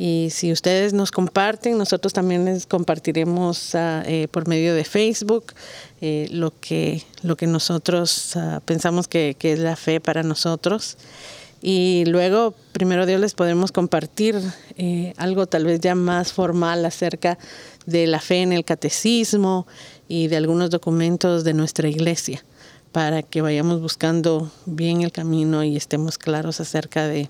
Y 0.03 0.31
si 0.31 0.51
ustedes 0.51 0.93
nos 0.93 1.11
comparten, 1.11 1.77
nosotros 1.77 2.11
también 2.11 2.43
les 2.45 2.65
compartiremos 2.65 3.75
ah, 3.75 4.01
eh, 4.07 4.27
por 4.31 4.47
medio 4.47 4.73
de 4.73 4.83
Facebook 4.83 5.53
eh, 6.01 6.27
lo, 6.31 6.51
que, 6.59 7.03
lo 7.21 7.35
que 7.37 7.45
nosotros 7.45 8.35
ah, 8.35 8.61
pensamos 8.65 9.07
que, 9.07 9.35
que 9.37 9.53
es 9.53 9.59
la 9.59 9.75
fe 9.75 9.99
para 9.99 10.23
nosotros. 10.23 10.97
Y 11.61 12.05
luego, 12.07 12.55
primero 12.71 13.05
Dios, 13.05 13.21
les 13.21 13.35
podemos 13.35 13.71
compartir 13.71 14.41
eh, 14.75 15.13
algo 15.17 15.45
tal 15.45 15.65
vez 15.65 15.79
ya 15.79 15.93
más 15.93 16.33
formal 16.33 16.83
acerca 16.83 17.37
de 17.85 18.07
la 18.07 18.19
fe 18.19 18.41
en 18.41 18.53
el 18.53 18.65
catecismo 18.65 19.67
y 20.07 20.29
de 20.29 20.37
algunos 20.37 20.71
documentos 20.71 21.43
de 21.43 21.53
nuestra 21.53 21.87
iglesia, 21.87 22.43
para 22.91 23.21
que 23.21 23.43
vayamos 23.43 23.79
buscando 23.79 24.51
bien 24.65 25.01
el 25.01 25.11
camino 25.11 25.63
y 25.63 25.77
estemos 25.77 26.17
claros 26.17 26.59
acerca 26.59 27.05
de, 27.07 27.29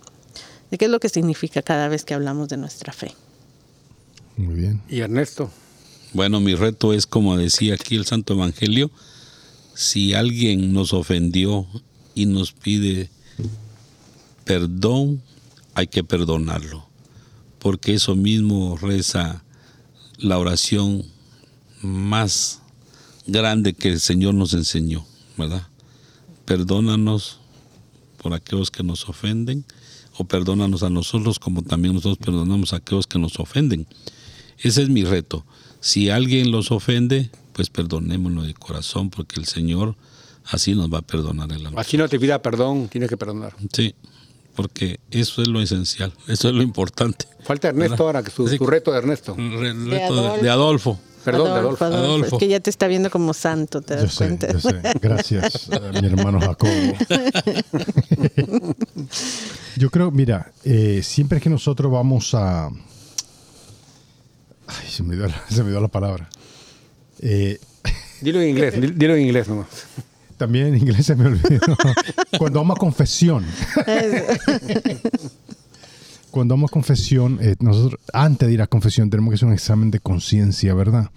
de 0.72 0.78
qué 0.78 0.86
es 0.86 0.92
lo 0.92 1.00
que 1.00 1.10
significa 1.10 1.62
cada 1.62 1.88
vez 1.88 2.04
que 2.04 2.14
hablamos 2.14 2.50
de 2.50 2.58
nuestra 2.58 2.94
fe. 2.94 3.14
Muy 4.38 4.56
bien. 4.56 4.82
Y 4.90 5.02
Ernesto, 5.02 5.52
Bueno, 6.14 6.40
mi 6.40 6.56
reto 6.56 6.94
es, 6.94 7.06
como 7.06 7.38
decía 7.38 7.76
aquí 7.76 7.96
el 7.96 8.06
Santo 8.06 8.34
Evangelio, 8.34 8.90
si 9.76 10.14
alguien 10.14 10.74
nos 10.74 10.94
ofendió 10.94 11.68
y 12.16 12.26
nos 12.26 12.52
pide 12.52 13.10
perdón, 14.46 15.22
hay 15.74 15.88
que 15.88 16.04
perdonarlo, 16.04 16.86
porque 17.60 17.94
eso 17.94 18.16
mismo 18.16 18.78
reza 18.78 19.44
la 20.18 20.38
oración 20.38 21.06
más 21.82 22.62
grande 23.28 23.74
que 23.74 23.90
el 23.90 24.00
Señor 24.00 24.34
nos 24.34 24.54
enseñó, 24.54 25.06
¿verdad? 25.38 25.68
Perdónanos 26.46 27.40
por 28.22 28.34
aquellos 28.34 28.72
que 28.72 28.84
nos 28.84 29.08
ofenden, 29.08 29.64
o 30.18 30.26
perdónanos 30.26 30.84
a 30.84 30.90
nosotros 30.90 31.40
como 31.40 31.62
también 31.64 31.94
nosotros 31.96 32.18
perdonamos 32.18 32.74
a 32.74 32.78
aquellos 32.78 33.08
que 33.08 33.20
nos 33.20 33.40
ofenden. 33.40 33.88
Ese 34.60 34.84
es 34.84 34.90
mi 34.90 35.04
reto. 35.04 35.46
Si 35.80 36.10
alguien 36.10 36.52
los 36.52 36.72
ofende, 36.72 37.30
pues 37.54 37.70
perdonémoslo 37.70 38.44
de 38.44 38.54
corazón, 38.54 39.10
porque 39.10 39.40
el 39.40 39.46
Señor 39.46 39.96
así 40.46 40.76
nos 40.76 40.92
va 40.94 41.00
a 41.00 41.02
perdonar 41.02 41.52
el 41.52 41.66
alma. 41.66 41.82
así 41.82 41.98
no 41.98 42.08
te 42.10 42.20
pida 42.20 42.42
perdón, 42.42 42.88
tienes 42.90 43.10
que 43.10 43.18
perdonar. 43.18 43.56
Sí, 43.74 43.96
porque 44.56 45.00
eso 45.12 45.42
es 45.42 45.48
lo 45.48 45.62
esencial, 45.62 46.14
eso 46.28 46.50
es 46.50 46.56
lo 46.56 46.62
importante. 46.62 47.26
Falta 47.44 47.70
Ernesto 47.70 48.04
ahora, 48.06 48.22
que 48.22 48.30
su, 48.32 48.48
Sí. 48.48 48.58
su 48.58 48.68
reto 48.68 48.92
de 48.92 48.98
Ernesto. 49.00 49.36
El 49.38 49.90
reto 49.90 50.16
de, 50.16 50.20
Adolfo. 50.28 50.44
de 50.44 50.50
Adolfo. 50.50 51.00
Perdón, 51.24 51.52
Adolfo. 51.52 51.86
Adolfo. 51.86 52.36
Es 52.36 52.40
que 52.40 52.48
ya 52.48 52.60
te 52.60 52.70
está 52.70 52.88
viendo 52.88 53.10
como 53.12 53.34
santo, 53.34 53.82
te 53.82 53.96
Yo 53.96 54.02
das 54.02 54.14
sé, 54.14 54.18
cuenta. 54.26 54.52
yo 54.52 54.60
sé. 54.60 54.82
Gracias, 55.02 55.70
a 55.72 55.80
mi 56.02 56.08
hermano 56.08 56.40
Jacobo. 56.40 56.72
Yo 59.78 59.90
creo, 59.90 60.12
mira, 60.12 60.52
eh, 60.64 61.02
siempre 61.04 61.40
que 61.40 61.50
nosotros 61.50 61.92
vamos 61.92 62.34
a... 62.34 62.68
Ay, 64.68 64.88
se 64.90 65.04
me 65.04 65.16
dio 65.16 65.28
la, 65.28 65.42
se 65.50 65.64
me 65.64 65.70
dio 65.70 65.82
la 65.82 65.88
palabra. 65.88 66.30
Eh, 67.20 67.60
Dilo 68.22 68.42
en 68.42 68.50
inglés, 68.50 68.80
di- 68.80 68.92
dilo 68.92 69.16
en 69.16 69.22
inglés 69.24 69.48
nomás. 69.48 69.68
también 70.38 70.68
en 70.68 70.78
inglés 70.78 71.06
se 71.06 71.16
me 71.16 71.28
olvidó. 71.28 71.76
Cuando 72.38 72.60
vamos 72.60 72.78
a 72.78 72.80
confesión. 72.80 73.46
Cuando 76.32 76.56
vamos 76.56 76.72
confesión, 76.72 77.40
eh, 77.42 77.56
nosotros 77.60 78.00
antes 78.14 78.48
de 78.48 78.54
ir 78.54 78.62
a 78.62 78.68
confesión 78.68 79.10
tenemos 79.10 79.32
que 79.32 79.36
hacer 79.36 79.48
un 79.48 79.54
examen 79.54 79.92
de 79.92 80.00
conciencia, 80.00 80.74
¿verdad? 80.74 81.12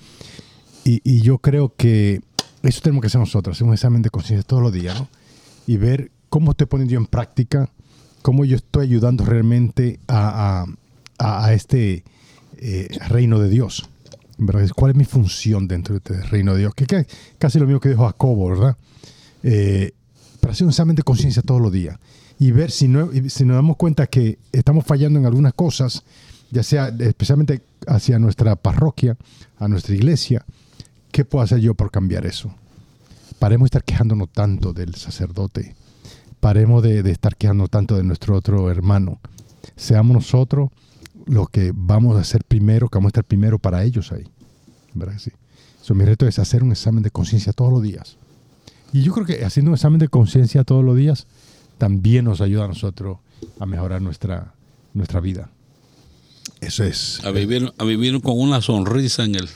Y, 0.84 1.22
yo 1.22 1.38
creo 1.38 1.74
que 1.74 2.20
eso 2.62 2.80
tenemos 2.82 3.00
que 3.00 3.06
hacer 3.06 3.20
nosotros, 3.20 3.56
hacer 3.56 3.66
un 3.66 3.72
examen 3.72 4.02
de 4.02 4.10
conciencia 4.10 4.46
todos 4.46 4.62
los 4.62 4.72
días, 4.72 5.00
¿no? 5.00 5.08
Y 5.66 5.78
ver 5.78 6.10
cómo 6.28 6.50
estoy 6.50 6.66
poniendo 6.66 6.92
yo 6.92 6.98
en 6.98 7.06
práctica, 7.06 7.70
cómo 8.20 8.44
yo 8.44 8.56
estoy 8.56 8.88
ayudando 8.88 9.24
realmente 9.24 9.98
a 10.08 10.66
este 11.54 12.04
eh, 12.66 12.88
reino 13.08 13.38
de 13.38 13.50
Dios. 13.50 13.88
¿verdad? 14.38 14.68
¿Cuál 14.74 14.92
es 14.92 14.96
mi 14.96 15.04
función 15.04 15.68
dentro 15.68 15.94
de 15.94 15.98
este 15.98 16.28
reino 16.28 16.54
de 16.54 16.60
Dios? 16.60 16.74
Que, 16.74 16.86
que 16.86 17.06
casi 17.38 17.58
lo 17.58 17.66
mismo 17.66 17.78
que 17.78 17.90
dijo 17.90 18.06
Jacobo, 18.06 18.48
¿verdad? 18.48 18.76
Eh, 19.42 19.92
para 20.40 20.52
hacer 20.52 20.64
un 20.64 20.70
examen 20.70 20.96
de 20.96 21.02
conciencia 21.02 21.42
todos 21.42 21.60
los 21.60 21.70
días. 21.70 21.98
Y 22.44 22.52
ver 22.52 22.70
si, 22.70 22.88
no, 22.88 23.08
si 23.28 23.46
nos 23.46 23.56
damos 23.56 23.78
cuenta 23.78 24.06
que 24.06 24.38
estamos 24.52 24.84
fallando 24.84 25.18
en 25.18 25.24
algunas 25.24 25.54
cosas, 25.54 26.02
ya 26.50 26.62
sea 26.62 26.88
especialmente 26.88 27.62
hacia 27.86 28.18
nuestra 28.18 28.54
parroquia, 28.54 29.16
a 29.56 29.66
nuestra 29.66 29.94
iglesia, 29.94 30.44
¿qué 31.10 31.24
puedo 31.24 31.42
hacer 31.42 31.60
yo 31.60 31.72
por 31.72 31.90
cambiar 31.90 32.26
eso? 32.26 32.54
Paremos 33.38 33.62
de 33.62 33.68
estar 33.68 33.84
quejándonos 33.84 34.28
tanto 34.28 34.74
del 34.74 34.94
sacerdote, 34.94 35.74
paremos 36.40 36.82
de, 36.82 37.02
de 37.02 37.12
estar 37.12 37.34
quejando 37.34 37.66
tanto 37.68 37.96
de 37.96 38.02
nuestro 38.02 38.36
otro 38.36 38.70
hermano. 38.70 39.20
Seamos 39.74 40.14
nosotros 40.14 40.68
los 41.24 41.48
que 41.48 41.72
vamos 41.74 42.18
a 42.18 42.24
ser 42.24 42.44
primero, 42.44 42.90
que 42.90 42.98
vamos 42.98 43.08
a 43.08 43.12
estar 43.12 43.24
primero 43.24 43.58
para 43.58 43.84
ellos 43.84 44.12
ahí. 44.12 44.28
¿Verdad 44.92 45.14
sí? 45.16 45.30
So, 45.80 45.94
mi 45.94 46.04
reto 46.04 46.28
es 46.28 46.38
hacer 46.38 46.62
un 46.62 46.72
examen 46.72 47.02
de 47.02 47.10
conciencia 47.10 47.54
todos 47.54 47.72
los 47.72 47.82
días. 47.82 48.18
Y 48.92 49.00
yo 49.00 49.14
creo 49.14 49.24
que 49.24 49.46
haciendo 49.46 49.70
un 49.70 49.76
examen 49.76 49.98
de 49.98 50.08
conciencia 50.08 50.62
todos 50.62 50.84
los 50.84 50.94
días 50.94 51.26
también 51.78 52.24
nos 52.24 52.40
ayuda 52.40 52.64
a 52.64 52.68
nosotros 52.68 53.18
a 53.58 53.66
mejorar 53.66 54.02
nuestra, 54.02 54.54
nuestra 54.92 55.20
vida. 55.20 55.50
Eso 56.60 56.84
es. 56.84 57.24
A 57.24 57.30
vivir, 57.30 57.72
a 57.78 57.84
vivir 57.84 58.20
con 58.22 58.38
una 58.38 58.60
sonrisa 58.60 59.24
en 59.24 59.34
el, 59.34 59.48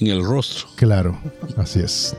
en 0.00 0.06
el 0.08 0.24
rostro. 0.24 0.68
Claro, 0.76 1.18
así 1.56 1.80
es. 1.80 2.16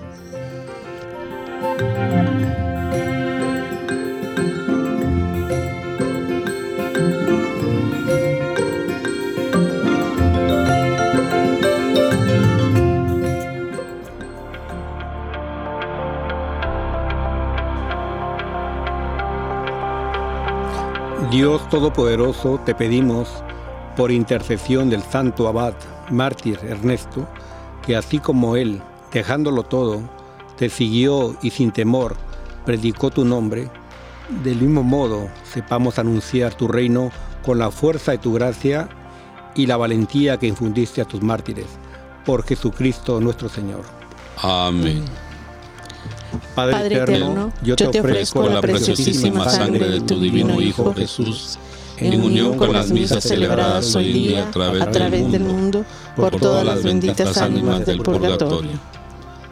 Dios 21.32 21.70
Todopoderoso, 21.70 22.60
te 22.66 22.76
pedimos, 22.76 23.30
por 23.96 24.12
intercesión 24.12 24.90
del 24.90 25.02
santo 25.02 25.48
abad 25.48 25.74
mártir 26.10 26.60
Ernesto, 26.62 27.26
que 27.86 27.96
así 27.96 28.20
como 28.20 28.58
él, 28.58 28.82
dejándolo 29.14 29.64
todo, 29.64 30.02
te 30.58 30.70
siguió 30.70 31.38
y 31.42 31.52
sin 31.52 31.72
temor 31.72 32.18
predicó 32.66 33.12
tu 33.12 33.24
nombre, 33.24 33.70
del 34.44 34.58
mismo 34.58 34.84
modo 34.84 35.30
sepamos 35.46 36.00
anunciar 36.00 36.54
tu 36.54 36.68
reino 36.68 37.12
con 37.46 37.58
la 37.58 37.72
fuerza 37.72 38.12
de 38.12 38.18
tu 38.18 38.34
gracia 38.34 38.90
y 39.56 39.68
la 39.68 39.78
valentía 39.78 40.38
que 40.38 40.48
infundiste 40.48 41.00
a 41.00 41.06
tus 41.06 41.22
mártires, 41.22 41.68
por 42.26 42.44
Jesucristo 42.44 43.22
nuestro 43.22 43.48
Señor. 43.48 43.86
Amén. 44.36 45.06
Padre, 46.56 46.74
Padre 46.74 46.96
eterno, 46.98 47.52
yo 47.64 47.76
te 47.76 47.88
ofrezco 48.00 48.48
la 48.48 48.62
preciosísima 48.62 49.50
sangre 49.50 49.90
de 49.90 50.02
tu 50.02 50.20
divino 50.20 50.62
Hijo 50.62 50.94
Jesús, 50.94 51.58
en 51.98 52.22
unión 52.22 52.58
con 52.58 52.74
las 52.74 52.92
misas 52.92 53.24
celebradas 53.24 53.96
hoy 53.96 54.12
día 54.12 54.48
a 54.48 54.52
través, 54.92 55.32
del 55.32 55.44
mundo, 55.44 55.86
por 56.16 56.40
todas 56.40 56.66
las 56.66 56.84
benditas 56.84 57.38
ánimas 57.38 57.86
del 57.86 58.00
purgatorio. 58.00 58.80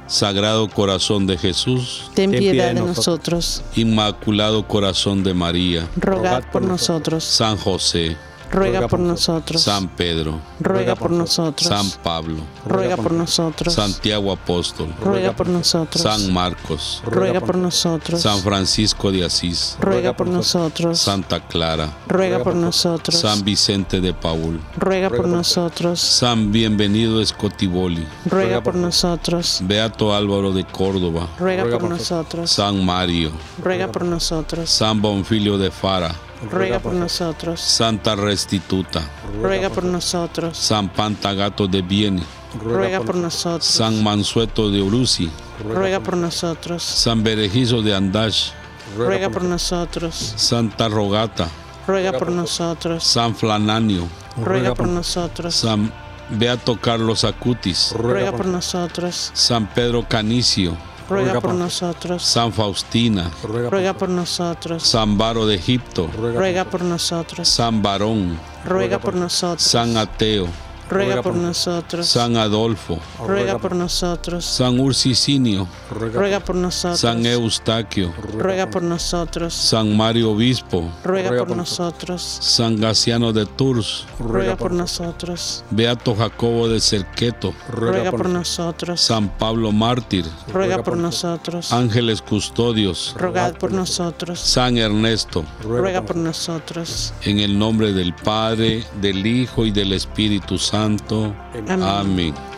Sagrado 0.07 0.67
Corazón 0.67 1.27
de 1.27 1.37
Jesús, 1.37 2.09
Ten 2.15 2.31
piedad 2.31 2.73
de 2.73 2.81
nosotros. 2.81 3.61
Inmaculado 3.75 4.67
Corazón 4.67 5.23
de 5.23 5.35
María, 5.35 5.87
Rogad 5.95 6.43
por 6.51 6.63
nosotros. 6.63 7.23
San 7.23 7.57
José, 7.57 8.17
Ruega 8.51 8.87
por 8.87 8.99
nosotros. 8.99 9.61
San 9.61 9.87
Pedro, 9.89 10.39
Ruega 10.59 10.95
por 10.95 11.11
nosotros. 11.11 11.67
San 11.67 11.89
Pablo, 12.03 12.37
Ruega 12.65 12.97
por 12.97 13.11
nosotros. 13.11 13.73
Santiago 13.73 14.31
Apóstol, 14.31 14.93
Ruega 15.01 15.35
por 15.35 15.47
nosotros. 15.47 16.01
San 16.01 16.33
Marcos, 16.33 17.01
Ruega 17.05 17.39
por 17.39 17.57
nosotros. 17.57 18.21
San 18.21 18.39
Francisco 18.39 19.11
de 19.11 19.25
Asís, 19.25 19.77
Ruega 19.79 20.15
por 20.15 20.27
nosotros. 20.27 20.99
Santa 20.99 21.39
Clara, 21.39 21.91
Ruega 22.07 22.43
por 22.43 22.55
nosotros. 22.55 23.19
San 23.19 23.43
Vicente 23.43 24.01
de 24.01 24.13
Paul, 24.13 24.59
Ruega 24.77 25.09
por 25.09 25.27
nosotros. 25.27 25.99
San 25.99 26.51
Bienvenido 26.51 27.21
Escotiboli, 27.21 28.05
Ruega 28.25 28.63
por 28.63 28.75
nosotros. 28.75 29.59
Beato 29.61 30.13
Álvaro 30.13 30.51
de 30.53 30.65
Córdoba, 30.65 31.27
Ruega 31.39 31.69
por 31.69 31.83
nosotros. 31.83 32.51
San 32.51 32.83
Mario, 32.83 33.31
Ruega 33.63 33.91
por 33.91 34.05
nosotros. 34.05 34.69
San 34.69 35.01
Bonfilio 35.01 35.57
de 35.57 35.69
Fara, 35.71 36.15
Ruega 36.41 36.79
por 36.79 36.93
nosotros. 36.93 37.59
Santa 37.59 38.15
Restituta, 38.15 39.01
Ruega 39.41 39.69
por 39.69 39.83
nosotros. 39.83 40.57
San 40.57 40.89
Pantagato 40.89 41.67
de 41.67 41.81
Viene, 41.81 42.23
Ruega 42.63 43.01
por 43.01 43.15
nosotros. 43.15 43.65
San 43.65 44.01
Mansueto 44.03 44.71
de 44.71 44.81
Uruzi, 44.81 45.29
Ruega 45.63 45.99
por 45.99 46.15
nosotros. 46.15 46.81
San 46.81 47.23
Berejizo 47.23 47.81
de 47.81 47.93
Andash, 47.93 48.51
Ruega 48.97 49.29
por 49.29 49.43
nosotros. 49.43 50.33
Santa 50.37 50.87
Rogata, 50.87 51.49
Ruega 51.85 52.13
por 52.13 52.31
nosotros. 52.31 53.03
San 53.03 53.35
Flananio, 53.35 54.07
Ruega 54.37 54.73
por 54.73 54.87
nosotros. 54.87 55.55
San 55.55 55.91
Beato 56.29 56.79
Carlos 56.79 57.25
Acutis, 57.25 57.91
Ruega 57.97 58.31
por 58.31 58.45
nosotros. 58.45 59.31
San 59.33 59.67
Pedro 59.67 60.07
Canicio, 60.07 60.77
Ruega 61.09 61.41
por 61.41 61.53
nosotros. 61.53 62.23
San 62.23 62.53
Faustina, 62.53 63.31
Ruega 63.43 63.93
por 63.93 64.09
nosotros. 64.09 64.83
San 64.83 65.17
Baro 65.17 65.47
de 65.47 65.55
Egipto, 65.55 66.09
Ruega 66.15 66.65
por 66.65 66.81
nosotros. 66.81 67.47
San 67.47 67.81
Barón, 67.81 68.37
Ruega 68.65 68.99
por 68.99 69.15
nosotros. 69.15 69.63
San 69.63 69.97
Ateo, 69.97 70.47
Ruega 70.89 71.21
por 71.21 71.35
nosotros. 71.35 72.07
San 72.07 72.35
Adolfo, 72.37 72.99
Ruega 73.25 73.59
por 73.59 73.75
nosotros. 73.75 74.43
San 74.45 74.79
Ursicinio, 74.79 75.67
Ruega 75.91 76.39
por 76.39 76.55
nosotros. 76.55 76.99
San 76.99 77.25
Eustaquio, 77.25 78.13
Ruega 78.33 78.69
por 78.69 78.81
nosotros. 78.81 79.53
San 79.53 79.95
Mario 79.95 80.31
Obispo, 80.31 80.89
Ruega 81.03 81.45
por 81.45 81.55
nosotros. 81.55 82.21
San 82.41 82.77
Gaciano 82.79 83.33
de 83.33 83.45
Tours, 83.45 84.05
Ruega 84.19 84.55
por 84.55 84.71
nosotros. 84.71 85.63
Beato 85.69 86.15
Jacobo 86.15 86.67
de 86.67 86.79
Cerqueto, 86.79 87.53
Ruega 87.69 88.11
por 88.11 88.27
nosotros. 88.27 88.99
San 88.99 89.29
Pablo 89.37 89.71
Mártir, 89.71 90.25
Ruega 90.51 90.81
por 90.83 90.97
nosotros. 90.97 91.71
Ángeles 91.71 92.21
Custodios, 92.21 93.13
Rogad 93.15 93.55
por 93.55 93.71
nosotros. 93.71 94.39
San 94.39 94.77
Ernesto, 94.77 95.45
Ruega 95.61 96.03
por 96.03 96.15
nosotros. 96.15 97.13
en 97.23 97.39
el 97.39 97.57
nombre 97.59 97.93
del 97.93 98.13
Padre, 98.15 98.83
del 99.01 99.25
Hijo 99.25 99.65
y 99.65 99.71
del 99.71 99.93
Espíritu 99.93 100.57
Santo. 100.79 101.35
Amén. 101.67 101.83
Amén. 101.83 102.48